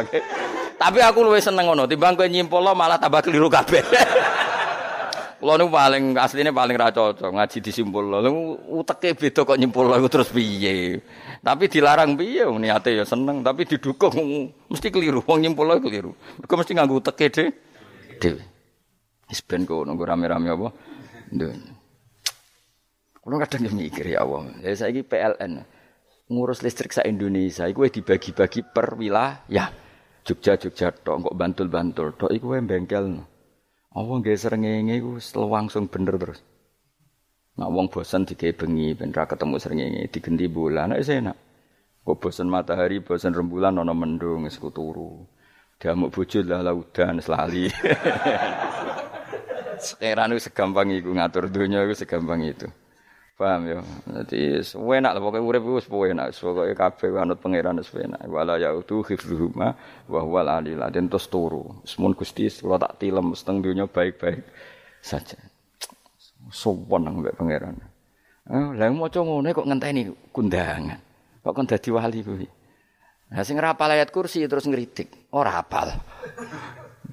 [0.81, 3.85] Tapi aku luwih seneng ngono timbang kowe nyimpul malah tambah keliru kabeh.
[5.41, 8.13] Kulo niku paling asline paling ra cocok ngaji disimpul.
[8.13, 8.29] Lha
[8.77, 11.01] uteke beda kok nyimpul iku terus piye.
[11.41, 15.25] Tapi dilarang piye niate ya seneng, tapi didukung mesti keliru.
[15.25, 16.13] Wong nyimpul keliru.
[16.13, 18.45] Mergo mesti nganggo uteke dhewe.
[19.33, 20.69] Wis ben kok nunggu rame-rame apa?
[21.33, 21.61] Ndon.
[23.25, 24.45] Kulo kadang yo mikir ya Allah.
[24.61, 25.65] Ya saiki PLN
[26.29, 29.73] ngurus listrik sa Indonesia iku dibagi-bagi per wilayah.
[30.21, 33.25] Jogja Jogja tok kok Bantul-Bantul tok iku bengkel.
[33.91, 35.19] Allah nggih srengenge iku
[35.51, 36.41] langsung bener terus.
[37.59, 41.37] Nak wong bosan digawe bengi ben ra ketemu srengenge digenti bulan nek enak.
[42.07, 45.27] Kok bosan matahari, bosan rembulan ana mendung wis turu.
[45.81, 47.67] Diamuk bojo lah laudan selali.
[49.81, 52.69] Sekarang itu segampang itu ngatur dunia itu segampang itu.
[53.41, 53.81] Paham ya?
[54.21, 56.37] Jadi enak lah pokoknya urip wis enak.
[56.37, 58.29] Pokoke kabeh anut pangeran wis enak.
[58.29, 59.73] Wala yautu hifdzuhuma
[60.13, 61.81] wa huwal alil dan terus turu.
[61.89, 64.45] Semun Gusti kula tak tilem seteng dunya baik-baik
[65.01, 65.41] saja.
[66.53, 67.81] Sopan nang mbek pangeran.
[68.45, 71.01] Eh, lah maca ngono kok ngenteni kundangan.
[71.41, 72.49] Kok kon dadi wali kuwi.
[73.33, 75.33] Lah sing rapal kursi terus ngritik.
[75.33, 75.97] Ora apal.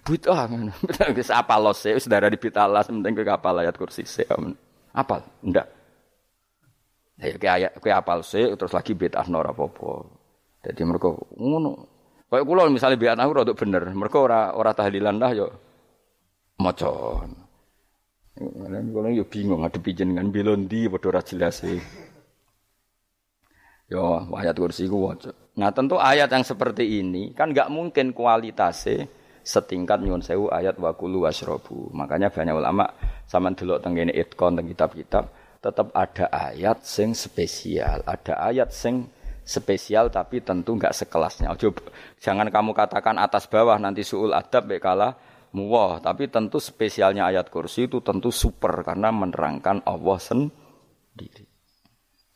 [0.04, 0.76] Bid'ah ngono.
[1.16, 4.28] Wis apal lose wis darah di bitalas penting kowe ayat kursi sik.
[4.92, 5.24] Apal?
[5.40, 5.77] Ndak.
[7.18, 10.06] Ya kayak kayak apal sih terus lagi bid'ah ora apa-apa.
[10.62, 11.90] Dadi mereka ngono.
[12.30, 13.84] Kayak kula misalnya bid'ah aku rada bener.
[13.90, 15.48] Mereka ora ora tahlilan lah yo
[16.62, 17.26] maca.
[18.38, 21.82] Lan kula yo bingung ngadepi jenengan belon ndi padha ora jelas sih.
[23.90, 25.34] Yo ayat kursi ku waca.
[25.58, 29.10] Nah tentu ayat yang seperti ini kan nggak mungkin kualitasnya
[29.42, 31.90] setingkat nyuwun sewu ayat wakulu wasrobu.
[31.98, 32.86] Makanya banyak ulama
[33.26, 39.10] sama delok tenggene itkon teng kitab-kitab tetap ada ayat sing spesial, ada ayat sing
[39.48, 41.56] spesial tapi tentu nggak sekelasnya.
[41.56, 41.74] Ojo,
[42.20, 45.16] jangan kamu katakan atas bawah nanti suul adab bekala
[45.56, 51.48] muwah, tapi tentu spesialnya ayat kursi itu tentu super karena menerangkan Allah sendiri.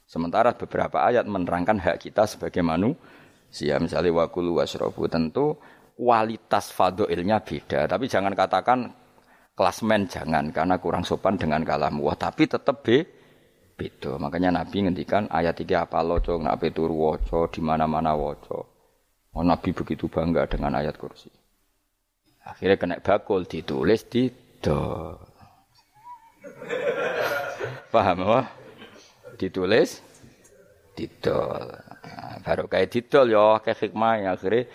[0.08, 5.56] Sementara beberapa ayat menerangkan hak kita sebagai manusia, misalnya wakulu wasrobu tentu
[5.96, 8.80] kualitas fadoilnya beda, tapi jangan katakan
[9.54, 13.22] klasmen jangan karena kurang sopan dengan kalam wah tapi tetap be
[13.82, 14.22] beda.
[14.22, 18.70] Makanya Nabi ngendikan ayat tiga apa loco, nak turu woco, di mana-mana woco.
[19.34, 21.32] Oh, Nabi begitu bangga dengan ayat kursi.
[22.46, 24.30] Akhirnya kena bakul ditulis di
[24.62, 25.18] do.
[27.90, 28.42] Paham apa?
[29.40, 30.04] Ditulis
[30.94, 31.40] di do.
[32.22, 34.68] Nah, baru kayak didol ya kayak hikmah ya akhirnya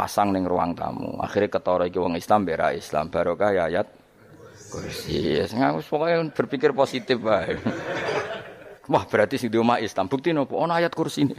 [0.00, 1.20] dipasang neng ruang tamu.
[1.20, 3.86] Akhirnya ketara iki wong Islam bera Islam baru kayak ayat
[4.72, 5.36] kursi.
[5.44, 7.60] Ngaku pokoknya berpikir positif bae.
[8.92, 10.08] Wah, berarti sing di omah Islam.
[10.08, 11.36] Bukti nopo ono ayat kursi ini.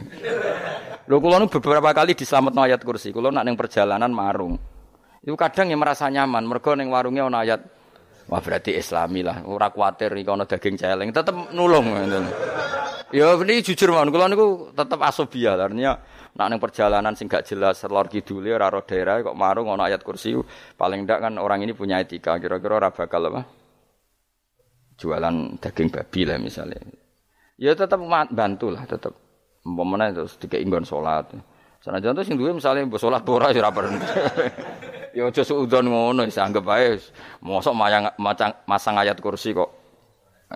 [1.10, 3.10] Lho kula nu beberapa kali diselametno ayat kursi.
[3.10, 4.54] Kula nak ning perjalanan marung.
[5.26, 7.60] Itu kadang yang merasa nyaman, mergo ning warungnya ono ayat
[8.30, 11.90] Wah berarti islami lah, ora kuatir iki ono daging celeng, tetep nulung.
[13.10, 15.98] Ya ini jujur mawon kula niku tetep asobia artinya
[16.32, 20.00] nak ning perjalanan sing gak jelas lor kidule ora ro daerah kok marung ana ayat
[20.00, 20.32] kursi
[20.80, 23.44] paling ndak kan orang ini punya etika kira-kira ora bakal apa?
[24.96, 26.80] Jualan daging babi lah misalnya.
[27.60, 28.00] Ya tetap
[28.32, 29.12] bantu lah tetap
[29.60, 31.28] umpamane terus dikei nggon salat.
[31.82, 33.90] Sanajan tuh sing duwe misale mbok salat ora ya ora
[35.12, 36.96] Ya aja suudon ngono wis anggap ae
[37.44, 38.08] mosok mayang
[38.64, 39.68] masang ayat kursi kok.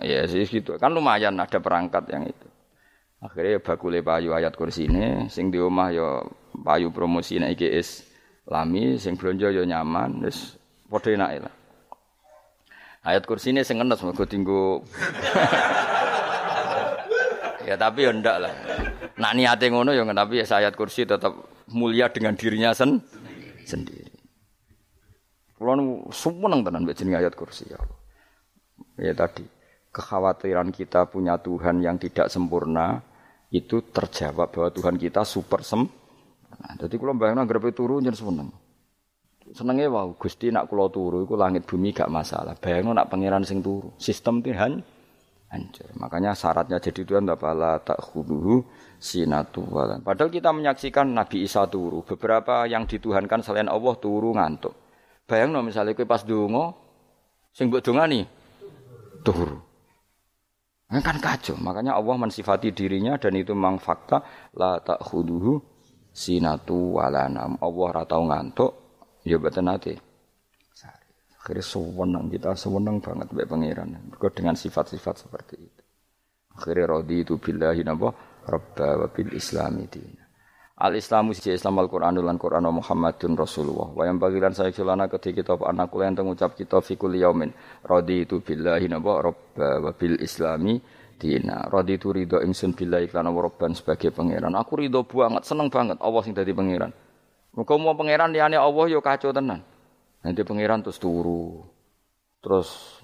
[0.01, 0.81] Ya sih gitu.
[0.81, 2.47] Kan lumayan ada perangkat yang itu.
[3.17, 6.21] Akhirnya ya bakule payu ayat kursi ini, sing di rumah ya
[6.53, 8.05] payu promosi iki is
[8.45, 10.53] lami, sing blonjo ya nyaman, wis
[10.85, 11.53] padha enake lah.
[13.01, 14.83] Ayat kursi ini sing ngenes mergo tinggu
[17.67, 18.53] Ya tapi ya ndak lah.
[19.19, 21.35] Nak niate ngono ya tapi ya ayat kursi tetap
[21.67, 23.03] mulia dengan dirinya sen
[23.67, 24.13] sendiri.
[25.57, 27.81] Kulo seneng tenan mbek ayat kursi ya.
[28.95, 29.43] Ya tadi
[29.91, 33.01] kekhawatiran kita punya Tuhan yang tidak sempurna
[33.51, 35.87] itu terjawab bahwa Tuhan kita super sem.
[36.57, 38.51] Nah, jadi kalau bayangin grepe turu jadi seneng.
[39.55, 42.59] Senengnya wow, Gusti nak kulo turu iku langit bumi gak masalah.
[42.59, 43.95] Bayangno nak pangeran sing turu.
[43.95, 44.83] Sistem Tuhan
[45.47, 45.87] hancur.
[45.95, 48.67] Makanya syaratnya jadi Tuhan la tak khuduhu
[48.99, 49.63] sinatu.
[50.03, 52.03] Padahal kita menyaksikan Nabi Isa turu.
[52.03, 54.75] Beberapa yang dituhankan selain Allah turu ngantuk.
[55.27, 56.75] Bayang no misalnya kue pas dungo,
[57.51, 58.23] sing buat nih
[59.27, 59.66] turu.
[60.87, 61.59] Ini kan kacau.
[61.59, 64.23] Makanya Allah mensifati dirinya dan itu memang fakta
[64.55, 65.59] la tak khuduhu
[66.15, 67.59] sinatu walanam.
[67.59, 68.71] Allah ratau ngantuk.
[69.27, 69.91] Ya betul nanti.
[71.43, 73.87] Akhirnya sewenang kita sewenang banget baik pangeran.
[74.31, 75.83] Dengan sifat-sifat seperti itu.
[76.55, 78.11] Akhirnya rodi itu billahi nabo
[78.47, 80.16] rabba wa bil islami dina.
[80.77, 83.89] Al Islamu siji Islam Al Quran lan Quran Muhammadun Rasulullah.
[83.97, 87.49] Wa yang bagilan saya celana ketika kita anak kula yang mengucap kita fikul yaumin.
[87.81, 90.77] Rodi itu billahi nabo rabba wa bil islami
[91.17, 91.65] dina.
[91.65, 94.53] Rodi itu ridho ingsun billahi lan rabban sebagai pangeran.
[94.53, 96.93] Aku ridho banget, seneng banget Allah sing dadi pangeran.
[97.57, 99.65] Muga mau pangeran liyane Allah yo kacau tenan.
[100.21, 101.65] Nanti pangeran terus turu.
[102.37, 103.01] Terus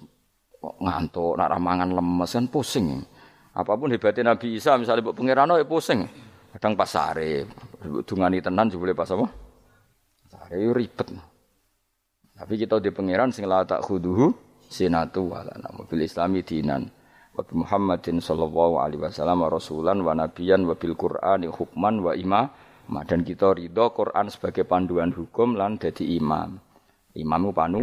[0.62, 3.02] ngantuk, nak ramangan lemes kan pusing.
[3.58, 6.06] Apa pun hebatnya Nabi Isa misalnya buat pangeran oh, ya pusing.
[6.54, 7.50] Kadang pas sare,
[8.06, 9.26] dungani tenan boleh pas apa?
[10.30, 11.10] Sare ribet.
[12.38, 14.30] Tapi kita di pangeran sing la tak khuduhu
[14.70, 16.90] sinatu wala nama bil islami dinan
[17.34, 22.50] wa Muhammadin sallallahu alaihi wasallam rasulan wa nabiyan wa bil qur'ani hukman wa imam
[23.06, 26.60] dan kita ridho Quran sebagai panduan hukum lan jadi imam.
[27.14, 27.82] Imamu panu.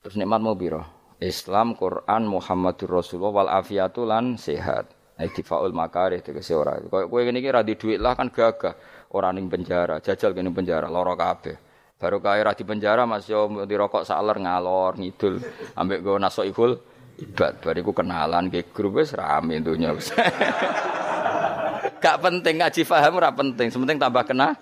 [0.00, 0.84] Terus nikmat mau biro.
[1.20, 4.99] Islam, Quran, Muhammadur Rasulullah wal afiatu lan sehat.
[5.20, 6.80] Iktifaul makarih tegese ora.
[6.80, 8.74] Kowe kowe ngene iki ra di lah kan gagah.
[9.12, 11.56] Ora ning penjara, jajal kene penjara lara kabeh.
[12.00, 15.36] Baru kaya ra di penjara Mas yo dirokok saler ngalor ngidul
[15.76, 16.78] ambek go naso ikul
[17.20, 20.08] ibad bariku kenalan ke grup wis rame dunya wis.
[22.02, 24.56] Gak penting ngaji paham ora penting, sementing tambah kena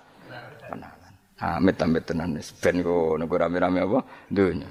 [1.39, 4.67] Amit-amit tenan wis ben ngono rame-rame apa dunya.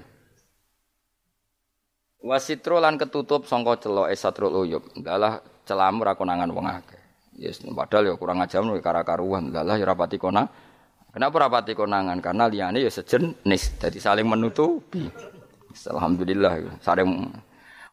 [2.20, 4.85] Wasitro lan ketutup sangka celok esatrul uyub.
[5.01, 7.02] Dalah celamu ra konangan wong akeh.
[7.38, 9.52] Yes, padahal ya kurang ajar nek kara karuan.
[9.52, 10.48] Dalah ya rapati kona.
[11.12, 12.18] Kenapa rapati konangan?
[12.18, 15.06] Karena liyane ya sejenis, jadi saling menutupi.
[15.70, 17.30] Alhamdulillah saling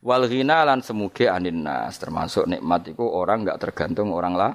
[0.02, 4.52] wal ghina lan semuge anin nas termasuk nikmat iku orang enggak tergantung orang lah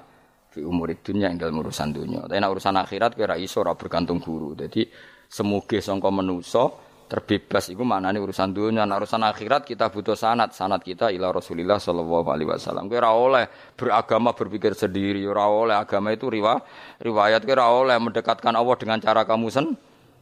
[0.51, 2.27] fi umur dunia yang dalam urusan dunia.
[2.27, 4.59] Tapi urusan akhirat kira iso ora bergantung guru.
[4.59, 4.91] Jadi
[5.31, 8.87] semuge sangka menuso terbebas iku maknane urusan dunia.
[8.87, 10.55] Nah, urusan akhirat kita butuh sanat.
[10.55, 12.87] Sanat kita ila Rasulillah sallallahu alaihi wasallam.
[12.87, 16.63] Kira oleh beragama berpikir sendiri, ora oleh agama itu riwa,
[17.03, 19.75] riwayat kira oleh mendekatkan Allah dengan cara kamu sen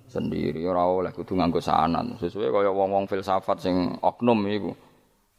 [0.08, 2.16] sendiri ora oleh kudu nganggo sanat.
[2.16, 4.72] Sesuai kaya wong-wong filsafat sing oknum iku.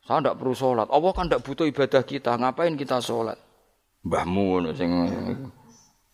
[0.05, 0.87] Saya tidak perlu sholat.
[0.93, 2.37] Allah kan tidak butuh ibadah kita.
[2.37, 3.49] Ngapain kita sholat?
[4.03, 4.91] mbahmu sing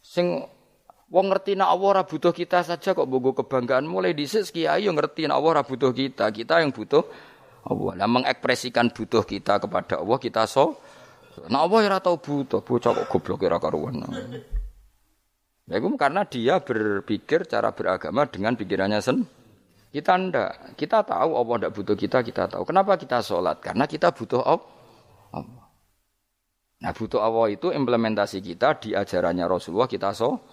[0.01, 0.27] sing
[1.09, 4.91] wong ngerti nek Allah ora butuh kita saja kok bogo kebanggaan mulai dhisik kiai yo
[4.93, 7.05] ngerti nek Allah ora butuh kita kita yang butuh
[7.65, 10.81] Allah lah mengekspresikan butuh kita kepada Allah kita so
[11.45, 14.01] nek Allah ora tau butuh bocah kok goblok ora karuan
[15.65, 19.25] Ya itu karena dia berpikir cara beragama dengan pikirannya sen.
[19.89, 20.77] Kita ndak.
[20.77, 22.69] Kita tahu Allah ndak butuh kita, kita tahu.
[22.69, 23.65] Kenapa kita sholat?
[23.65, 25.64] Karena kita butuh Allah.
[26.83, 30.43] Nah butuh Allah itu implementasi kita di ajarannya Rasulullah kita so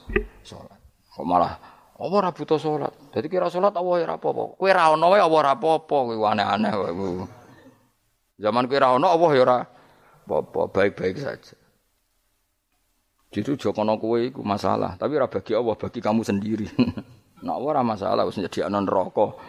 [0.46, 0.78] sholat.
[1.12, 1.54] Kok malah
[2.02, 2.90] Allah ora butuh sholat.
[3.14, 4.58] Jadi kira sholat Allah ora apa-apa.
[4.58, 5.96] Kowe ra ono Allah ora apa-apa.
[6.10, 6.72] Kowe aneh-aneh.
[8.42, 9.58] Zaman kowe ra ono Allah ya ora
[10.26, 11.54] apa-apa, baik-baik saja.
[13.32, 16.68] Jadi jokono kowe iku masalah, tapi ora bagi Allah, bagi kamu sendiri.
[17.44, 19.40] nah Allah ora masalah wis jadi anon rokok.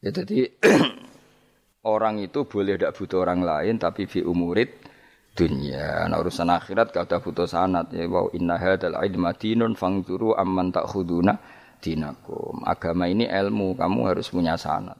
[0.00, 0.48] ya jadi
[1.86, 4.82] orang itu boleh tidak butuh orang lain tapi fi umurid
[5.36, 6.10] dunia.
[6.10, 11.38] Nah urusan akhirat ada butuh sanat ya wa inna hadzal ilma dinun fangzuru amman ta'khuduna
[11.78, 12.66] dinakum.
[12.66, 14.98] Agama ini ilmu, kamu harus punya sanat.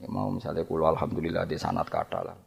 [0.00, 2.38] Ya, mau misalnya kulo alhamdulillah di sanat kata lah.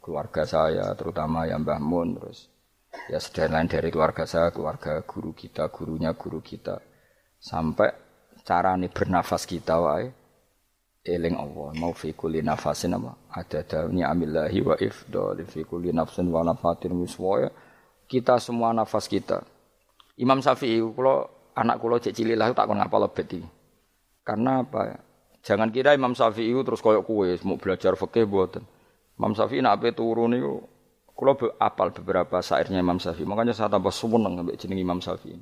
[0.00, 2.48] Keluarga saya terutama yang Mbah Mun terus
[3.06, 6.80] ya sedang lain dari keluarga saya, keluarga guru kita, gurunya guru kita.
[7.42, 7.92] Sampai
[8.46, 10.21] cara nih bernafas kita wae
[11.02, 13.34] eling Allah mau fi kulli nafasin apa?
[13.34, 17.50] Ada ni amillahi wa ifdal fi kulli nafsin wa nafatin wiswaya
[18.06, 19.42] kita semua nafas kita.
[20.20, 21.26] Imam Syafi'i kalau
[21.58, 23.42] anak kula cek cilik lah tak kon ngapal lebet iki.
[24.22, 25.02] Karena apa?
[25.42, 28.62] Jangan kira Imam Syafi'i terus koyok kue mau belajar fikih buatan
[29.18, 30.62] Imam Syafi'i nak ape turu niku
[31.12, 33.26] kula apal beberapa syairnya Imam Syafi'i.
[33.26, 35.38] Makanya saya tambah seneng ambek jeneng Imam Syafi'i.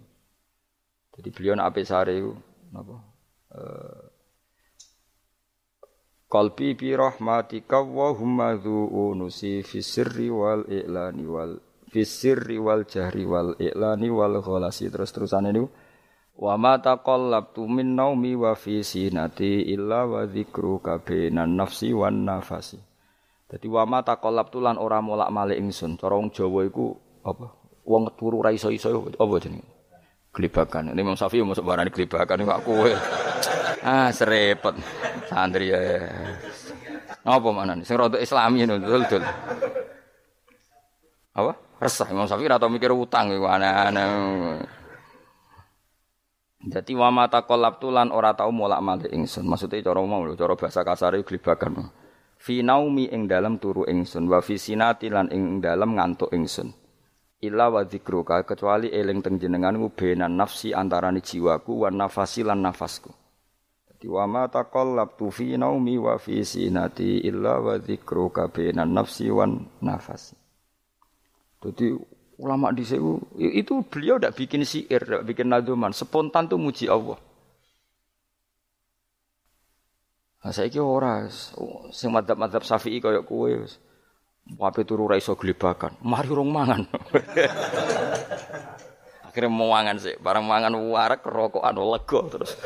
[1.16, 2.16] Jadi beliau nak ape sare
[2.72, 2.96] napa?
[3.50, 4.09] Uh,
[6.31, 11.59] Qalbi bi rahmatika wa humma unusi fi sirri wal i'lani wal
[11.90, 14.94] fi sirri wal jahri wal i'lani wal ghalasi.
[14.94, 15.66] Terus terusan ini.
[16.39, 21.02] Wa ma taqallabtu min naumi wa fi sinati illa wa dzikruka
[21.35, 22.78] nafsi wan nafasi.
[23.51, 25.98] Dadi wa ma taqallabtu lan ora molak-malik ingsun.
[25.98, 26.94] Cara wong Jawa iku
[27.27, 27.51] apa?
[27.90, 29.80] Wong turu ra iso-iso apa jenenge
[30.31, 30.94] Gelibakan.
[30.94, 32.86] Ini Imam Syafi'i masuk barang gelibakan ini aku.
[33.82, 34.74] ah, serepet.
[35.27, 36.07] Santri ya.
[37.27, 37.82] Apa mana nih?
[37.82, 39.23] Sing rada Islami ini betul-betul.
[41.35, 41.52] Apa?
[41.82, 44.07] Resah Imam Syafi'i atau mikir utang iku aneh-aneh.
[46.61, 49.48] Jadi wa mata kolab tulan ora tau molak malik ingsun.
[49.48, 51.89] Maksudnya cara mau lho, cara bahasa kasar itu gelibakan.
[52.36, 56.73] Fi naumi ing dalam turu ingsun wa fi sinati lan ing dalam ngantuk ingsun
[57.40, 63.08] illa wa dzikruka kecuali eling teng jenenganmu benan nafsi antarane jiwaku wan nafasi lan nafasku.
[63.88, 69.64] Dadi wa ma taqallabtu fi naumi wa fi sinati illa wa dzikruka benan nafsi wan
[69.80, 70.36] nafasi.
[71.60, 71.92] Jadi
[72.40, 72.84] ulama di
[73.36, 77.20] itu, beliau tidak bikin syair, tidak bikin naduman, spontan tuh muji Allah.
[80.40, 81.28] Nah, saya kira orang,
[81.92, 83.60] sing madhab-madhab syafi'i kayak kue,
[84.58, 85.94] Wape turu ra iso glebakan.
[86.02, 86.82] Mari rong mangan.
[89.30, 92.58] Akhirnya mau mangan sih, barang mangan warak rokokan lega terus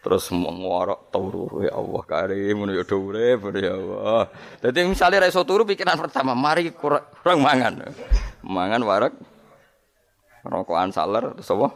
[0.00, 4.28] terus ngorok turu ya Allah karim ngono ya urip ya Allah.
[4.60, 7.88] Dadi misale ra iso turu pikiran pertama, mari kurang mangan.
[8.44, 9.16] Mangan warak
[10.44, 11.68] rokokan saler terus apa?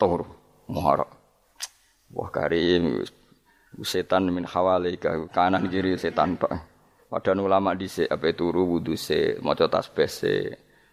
[0.00, 0.24] Turu
[0.72, 1.10] ngorok.
[2.16, 3.04] Wah karim
[3.84, 6.69] setan min hawalika kanan kiri setan pak.
[7.10, 10.34] Padahal ulama dhisik ape turu wudu se, maca tasbih se.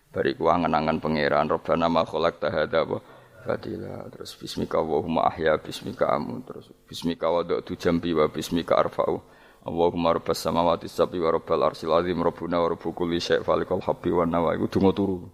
[0.10, 2.98] Bariku angen-angen pangeran Rabbana ma khalaqta hadza wa
[3.46, 4.10] fadila.
[4.10, 9.22] Terus bismika Allahumma ahya bismika amu terus bismika wada'tu jambi wa bismika arfa'u.
[9.62, 14.10] Allahumma rabbas samawati sab'i wa rabbal arsil azim rabbuna wa rabbu kulli syai' falikal habbi
[14.10, 15.30] wa nawa iku donga turu.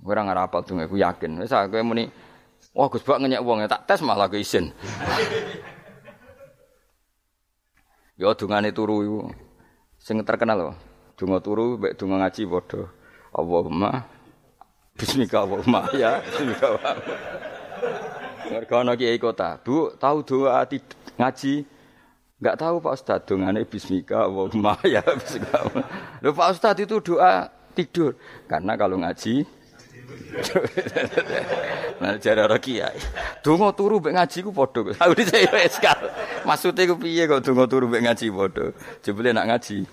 [0.00, 1.44] Ora ngarapal donga iku yakin.
[1.44, 2.08] Wis aku muni
[2.72, 4.72] Wah Gus Bak ngenyek wong tak tes malah ke isin.
[8.20, 9.20] Ya dungane turu iku.
[10.00, 10.76] Sing terkenal loh.
[11.20, 12.82] Donga turu mbek donga ngaji padha.
[13.36, 14.08] Allahumma
[14.96, 16.92] Bismika Allahumma ya Bismika Allahumma.
[18.50, 20.66] Mergo ana kiai kota, Bu, tahu doa
[21.20, 21.54] ngaji
[22.40, 25.60] Enggak tahu Pak Ustaz dongane bismika Allahumma ya bismika.
[26.24, 28.16] Loh Pak Ustaz itu doa tidur.
[28.48, 29.44] Karena kalau ngaji
[32.00, 32.96] Nah jare ora kiai.
[33.44, 34.94] Donga turu mbek ngaji ku padha.
[34.96, 36.10] Aku dhisik wis kal.
[36.48, 38.66] Maksude ku piye kok donga turu mbek ngaji padha.
[39.04, 39.84] Jebule nak ngaji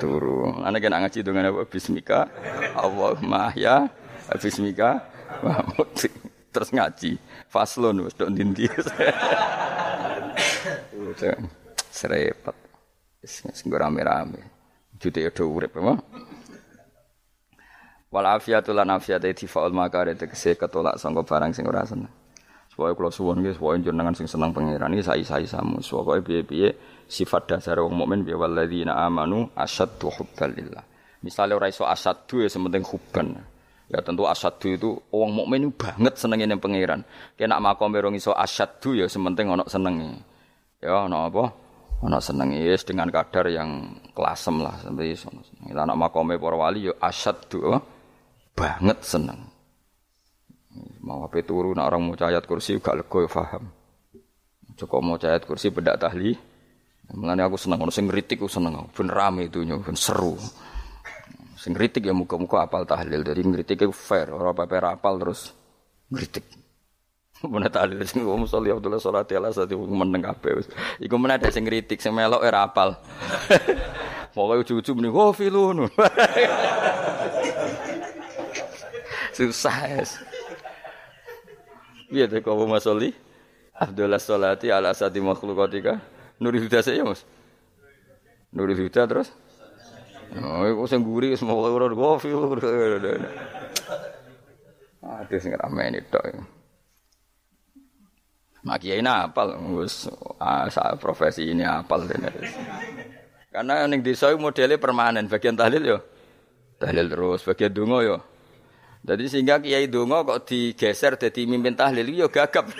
[0.00, 0.50] turu.
[0.64, 1.62] Ana kena ngaji dengan apa?
[1.68, 2.26] Bismika
[2.74, 3.86] Allahumma ya
[4.40, 5.04] Bismika
[6.50, 7.20] terus ngaji.
[7.48, 8.66] Faslon wis dok ndi
[11.92, 12.56] Serepet.
[13.22, 14.42] Wis rame-rame.
[14.98, 15.98] Jute yo urip, apa?
[18.12, 22.12] Wal afiatu lan afiate difaul makare tegese ketolak sangka barang sing ora seneng.
[22.68, 25.80] Supaya kula suwun nggih supaya jenengan sing seneng pangeran iki sai-sai samu.
[25.80, 26.76] Supaya piye-piye
[27.08, 30.84] sifat dasar wong mukmin bi walladzina amanu asyaddu hubbalillah.
[31.24, 33.32] Misalnya ora iso asaddu ya sementing hubban.
[33.88, 37.08] Ya tentu asaddu itu wong mukmin banget senenge ning pangeran.
[37.32, 40.20] Kena makom rong iso asaddu ya sementing ana senenge.
[40.84, 41.48] Ya ana apa?
[42.04, 45.32] Ana senenge yes, dengan kadar yang kelasem lah sampai iso.
[45.72, 47.72] Lah anak makome para wali ya asaddu
[48.52, 49.48] banget seneng.
[51.04, 53.60] Mau apa turu nak orang mau ayat kursi gak lego ya.
[54.78, 56.32] Cukup mau ayat kursi bedak tahli.
[57.12, 60.38] Mengenai aku seneng, sing ngritik aku seneng, ben rame itu ben seru.
[61.58, 65.52] Sing ngritik ya muka-muka apal tahlil, jadi ngritik itu fair, orang apa apal terus
[66.08, 66.46] ngritik.
[67.52, 70.62] Mana tahlil sing wong sholli Abdullah salat ala sate meneng kabeh.
[71.02, 72.94] Iku mana ada sing kritik sing melok ora apal.
[74.34, 75.84] Pokoke ujug-ujug muni oh filun.
[79.32, 80.20] Susah es.
[82.12, 83.16] Iya tuh kau masoli.
[83.72, 85.96] Abdullah salati ala asati makhlukatika.
[86.36, 87.24] Nuri huda saya mas.
[88.52, 89.32] Nuri huda terus.
[90.32, 92.56] Oh, iku sing guri semua ora ora filun.
[95.02, 96.24] Aduh sing ramai ini tok.
[98.62, 100.08] Mak kiai apal wis
[100.40, 102.08] asa profesi ini apal.
[103.52, 105.98] Karena ning desa modelnya permanen, bagian tahlil yo
[106.80, 108.16] tahlil terus, bagian donga yo.
[109.02, 112.70] Jadi sehingga kiai donga kok digeser jadi mimpin tahlil yo gagap.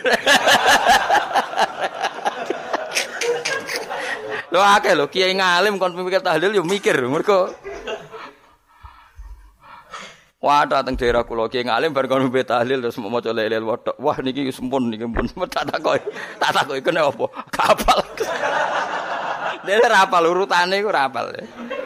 [4.55, 7.51] Lho akeh lho kiai ngalim kon mikir tahlil yo mikir mergo
[10.43, 13.95] Wah, datang daerah kula ki ngalim bar kono tahlil terus maca lelel wedok.
[14.03, 16.11] Wah niki sempun niki pun tak takoki.
[16.43, 17.27] Tak takoki kene apa?
[17.55, 17.99] Kapal.
[19.67, 21.31] Dene rapal urutane iku rapal.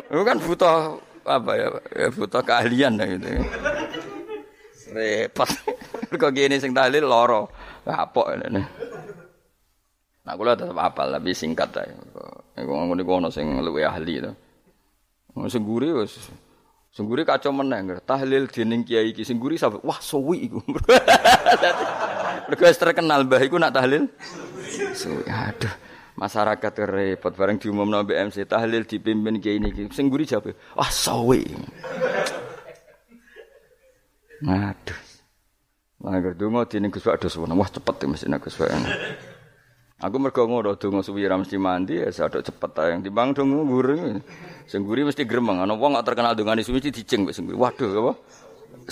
[0.09, 0.97] Iku kan butuh
[1.29, 1.69] apa ya?
[1.93, 3.29] ya butuh keahlian gitu.
[4.93, 5.51] Repot.
[6.21, 7.51] Kok gini sing tahlil loro.
[7.87, 8.63] Kapok ngene.
[10.27, 11.91] Nah kula tetep apal tapi singkat ae.
[12.59, 14.33] Iku ngono ono sing luwih ahli to.
[15.47, 16.17] Sing guri wis
[16.97, 20.65] Sengguri kacau meneng, tahlil dening kiai sengguri sampai wah suwi iku.
[22.49, 24.09] Mergo terkenal mbah iku nak tahlil.
[24.97, 25.69] Suwi aduh.
[26.17, 29.93] Masyarakat repot bareng diumumno BMC tahlil dipimpin kiai niki.
[29.93, 31.45] Sengguri jawab, wah suwi.
[34.45, 35.01] Aduh.
[36.05, 38.61] Lah donga dening Gus Pak wah cepet mesti nek Gus
[39.97, 43.01] Aku mergo ngono donga suwi ra mesti mandi ya sadok cepet ae.
[43.01, 44.21] Timbang donga gurung.
[44.69, 45.65] Sing guri mesti gremeng.
[45.65, 47.57] Ana wong gak terkenal dongane suwi mesti diceng wis guri.
[47.57, 48.13] Waduh apa?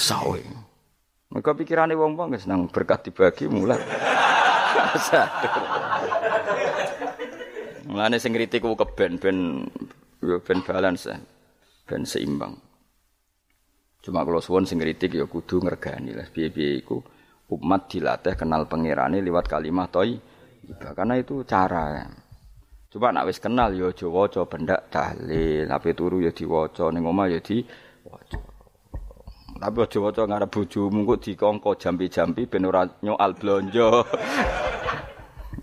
[0.00, 0.40] Sawe.
[1.28, 3.76] Mergo pikirane wong-wong wis nang berkat dibagi mulai.
[7.84, 9.68] Mulane sing kritik ku keben ben
[10.24, 11.12] ben balance
[11.84, 12.56] ben seimbang.
[14.04, 17.00] Cuma kalau suwon sing kritik ya kudu ngergani lah piye-piye iku
[17.56, 20.20] umat dilatih kenal pangerane lewat kalimat toy
[20.76, 22.04] karena itu cara.
[22.92, 27.26] Coba nak wis kenal ya aja waca bendak tahlil, tapi turu ya diwaca ning omah
[27.32, 28.38] ya diwaca.
[29.58, 33.88] Tapi aja waca ngarep bojomu kok dikongko jampi-jampi ben ora nyoal blonjo.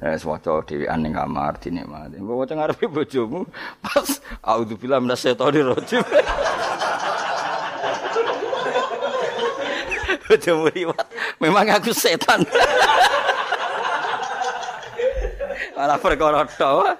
[0.01, 2.17] Eh waca dhewean ning kamar dinikmati.
[2.17, 3.45] Waca ngarepe bojomu
[3.85, 6.01] pas auzubillahi minasyaitonir rajim.
[10.31, 11.07] Bojomu liwat,
[11.43, 12.39] memang aku setan.
[15.75, 16.95] Malah perkara tok.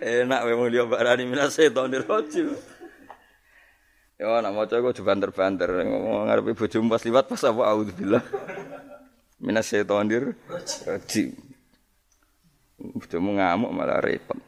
[0.00, 2.56] Enak memang dia barani minas setan dirojim.
[4.16, 8.24] Ya nak maca kok banter-banter ngomong ngarepe bojomu pas liwat pas apa auzubillah.
[9.36, 11.36] Minas setan dirojim.
[12.80, 14.40] Bojomu ngamuk malah repot.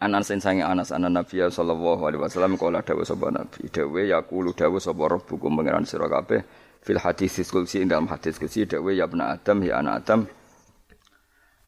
[0.00, 3.68] Anan sen sange Anas anan Nabi sallallahu alaihi wasallam kala dawuh sapa Nabi.
[3.68, 6.40] Dawuh yaqulu dawuh sapa rabbukum pangeran sira kabeh
[6.80, 10.20] fil hadis kulsi dalam hadis kulsi dawuh ya anak Adam ya anak Adam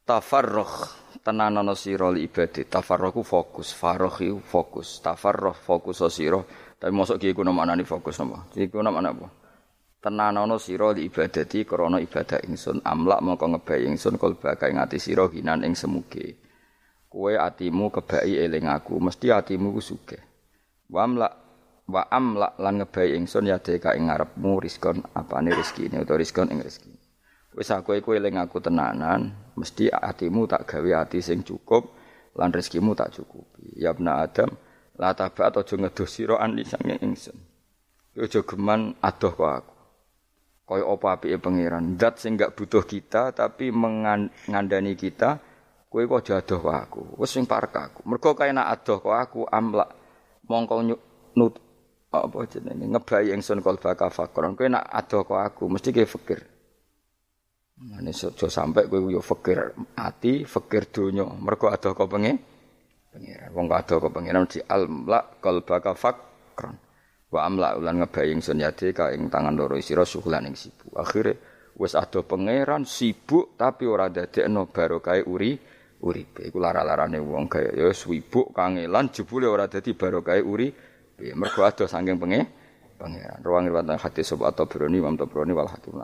[0.09, 0.73] tafarruh
[1.21, 5.05] tenanono sira li ibadah tafarruh fokus farruh iku fokus.
[5.05, 6.41] Tafarruh fokus sira.
[6.81, 8.49] Tapi mosok ki iku maknane fokus napa?
[8.57, 9.43] Iku mana apa
[10.03, 15.31] tenanono sira li ibadati krana ibadah ingsun amlak mongko ngebai ingsun kul bakai ngati sira
[15.31, 16.42] hinan ing semuge
[17.13, 20.25] kowe atimu kebai eling aku mesti atimu ku sugih
[20.89, 21.33] wa amlak
[21.93, 26.65] wa amlak lan ngebai ingsun ya deka ing ngarepmu rizkon apane rezeki utawa rizkon ing
[26.65, 27.03] rezeki
[27.53, 31.93] Wis aku iku eling aku tenanan, mesti atimu tak gawe ati sing cukup
[32.33, 33.77] lan rezekimu tak cukupi.
[33.77, 34.57] Ya bna Adam,
[34.97, 37.37] la taba aja ngedoh sira ani sange ingsun.
[38.17, 39.77] Aja geman adoh kok aku.
[40.63, 45.37] Kaya apa apike pangeran, zat sing gak butuh kita tapi mengandani kita,
[45.93, 47.03] kowe kok aja adoh kok aku.
[47.21, 48.01] Wis sing parek aku.
[48.09, 49.93] Mergo kaya nak adoh kok aku amlak
[50.49, 50.81] mongko
[51.37, 51.55] nut
[52.09, 54.57] apa jenenge ngebayi ingsun kalba kafakron.
[54.57, 56.41] Kowe nak adoh kok aku mesti ke fikir.
[57.85, 61.29] Mane aja sampe kowe yo fikir ati, fikir donya.
[61.29, 62.41] Mergo ada kok pengen
[63.13, 63.53] pengiran.
[63.53, 66.81] Wong ada kok pengiran di almla qalbaka fakran.
[67.29, 70.97] Wa amla ulan ngebaying sun yade ka ing tangan loro sira suhulan ing sibuk.
[70.97, 75.72] Akhire wis ada pangeran sibuk tapi ora dadekno barokah uri
[76.03, 76.43] uripe.
[76.51, 80.69] Iku lara-larane wong kaya ya sibuk kangelan jebule ora dadi barokah uri.
[81.39, 82.51] Mergo ada saking pengen
[82.99, 83.39] pangeran.
[83.47, 86.03] Ruang riwayat hadis atau Tabrani, Imam Tabrani wal Hakim